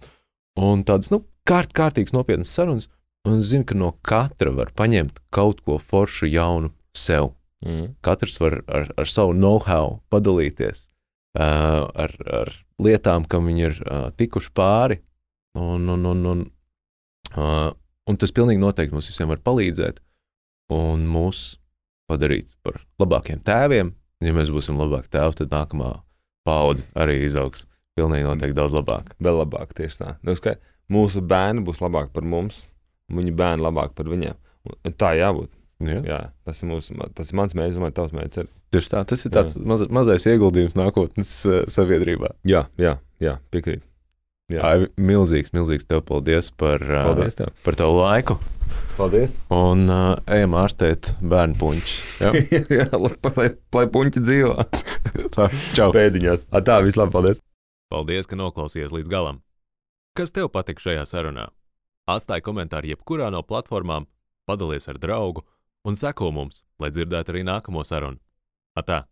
Un 0.59 0.83
tādas, 0.85 1.13
nu, 1.15 1.23
kārt, 1.47 1.73
kārtīgas 1.73 2.13
nopietnas 2.13 2.51
sarunas. 2.51 2.89
Un 3.27 3.39
es 3.39 3.51
zinu, 3.53 3.65
ka 3.65 3.75
no 3.79 3.93
katra 4.03 4.51
var 4.51 4.73
paņemt 4.75 5.21
kaut 5.31 5.61
ko 5.61 5.79
foršu, 5.79 6.27
jaunu 6.27 6.73
sev. 6.95 7.38
-huh. 7.65 7.95
Katrs 8.01 8.41
var 8.41 8.63
ar, 8.67 8.93
ar 8.97 9.07
savu 9.07 9.33
know-how 9.33 10.01
padalīties 10.11 10.91
uh, 11.39 11.89
ar, 11.95 12.15
ar 12.27 12.53
lietām, 12.83 13.27
kam 13.29 13.47
viņi 13.51 13.65
ir 13.67 13.81
uh, 13.83 14.11
tikuši 14.17 14.53
pāri. 14.55 15.01
Un, 15.59 15.89
un, 15.89 16.05
un, 16.07 16.27
un, 16.27 16.45
uh, 17.37 17.71
un 18.07 18.17
tas 18.17 18.33
pilnīgi 18.33 18.61
noteikti 18.63 18.95
mums 18.95 19.09
visiem 19.11 19.29
var 19.29 19.41
palīdzēt 19.43 19.99
un 20.71 21.07
mūs 21.09 21.59
padarīt 22.09 22.55
par 22.63 22.83
labākiem 23.01 23.41
tēviem. 23.45 23.95
Ja 24.25 24.35
mēs 24.35 24.51
būsim 24.51 24.79
labāki 24.79 25.13
tēvi, 25.15 25.37
tad 25.39 25.53
nākamā 25.55 25.93
paudze 26.47 26.89
arī 26.99 27.21
izaugs 27.27 27.67
pilnīgi 27.99 28.27
noteikti 28.27 28.57
daudz 28.57 28.75
labāk. 28.79 29.13
Vēl 29.23 29.41
labāk, 29.43 29.75
tieši 29.79 30.01
tā. 30.01 30.15
Nu, 30.27 30.35
skai, 30.39 30.57
mūsu 30.93 31.23
bērni 31.23 31.65
būs 31.67 31.83
labāki 31.83 32.15
par 32.15 32.27
mums, 32.27 32.69
un 33.11 33.21
viņu 33.21 33.35
bērni 33.39 33.67
labāk 33.67 33.95
par 33.99 34.11
viņiem. 34.11 34.39
Un 34.69 34.97
tā 34.99 35.15
jābūt. 35.19 35.53
Ja? 35.79 35.99
Jā, 36.03 36.23
tas, 36.43 36.59
ir 36.65 36.73
mūsu, 36.73 36.95
tas 37.15 37.29
ir 37.31 37.37
mans 37.39 37.55
mērķis, 37.55 37.77
un 37.79 37.93
tavs 37.95 38.15
mērķis. 38.17 38.49
Tieši 38.75 38.91
tā, 38.91 39.03
tas 39.07 39.23
ir 39.23 39.33
tāds 39.35 39.55
maz, 39.63 39.85
mazais 39.95 40.27
ieguldījums 40.27 40.75
nākotnes 40.79 41.31
uh, 41.47 41.61
sabiedrībā. 41.71 42.33
Jā, 42.49 42.65
jā, 42.83 42.97
jā 43.23 43.37
piekrīt. 43.55 43.85
Jā. 44.49 44.63
Ai, 44.65 44.89
milzīgs, 44.97 45.53
milzīgs 45.53 45.85
tev 45.87 46.01
paldies 46.09 46.49
par, 46.57 46.83
uh, 46.83 47.11
Paldies 47.11 47.37
tev. 47.39 47.53
par 47.67 47.77
tavu 47.79 48.01
laiku. 48.01 48.39
Paldies. 48.97 49.37
Un 49.55 49.85
uh, 49.93 50.15
ejam 50.35 50.57
ārstēt 50.59 51.13
bērnu 51.21 51.59
puņus. 51.61 51.93
Ja? 52.25 52.33
jā, 52.81 52.89
lai, 52.97 53.13
lai, 53.37 53.49
lai 53.77 53.85
puņķi 53.95 54.23
dzīvo. 54.25 54.57
Tā, 55.37 55.51
čau! 55.77 55.93
Pēdiņās. 55.95 56.49
A, 56.51 56.63
tā, 56.65 56.81
vislabāk, 56.83 57.13
paldies. 57.15 57.43
Paldies, 57.93 58.27
ka 58.27 58.41
noklausījies 58.41 58.97
līdz 58.97 59.13
galam. 59.13 59.39
Kas 60.19 60.35
tev 60.35 60.51
patika 60.51 60.83
šajā 60.83 61.05
sarunā? 61.07 61.51
Atstāj 62.11 62.43
komentāru 62.43 62.91
jebkurā 62.91 63.29
no 63.31 63.45
platformām, 63.47 64.09
padalies 64.49 64.89
ar 64.91 64.99
draugu 64.99 65.45
un 65.89 65.97
seko 65.97 66.31
mums, 66.35 66.63
lai 66.83 66.91
dzirdētu 66.93 67.33
arī 67.35 67.45
nākamo 67.49 67.85
sarunu. 67.87 68.21
Atā! 68.79 69.07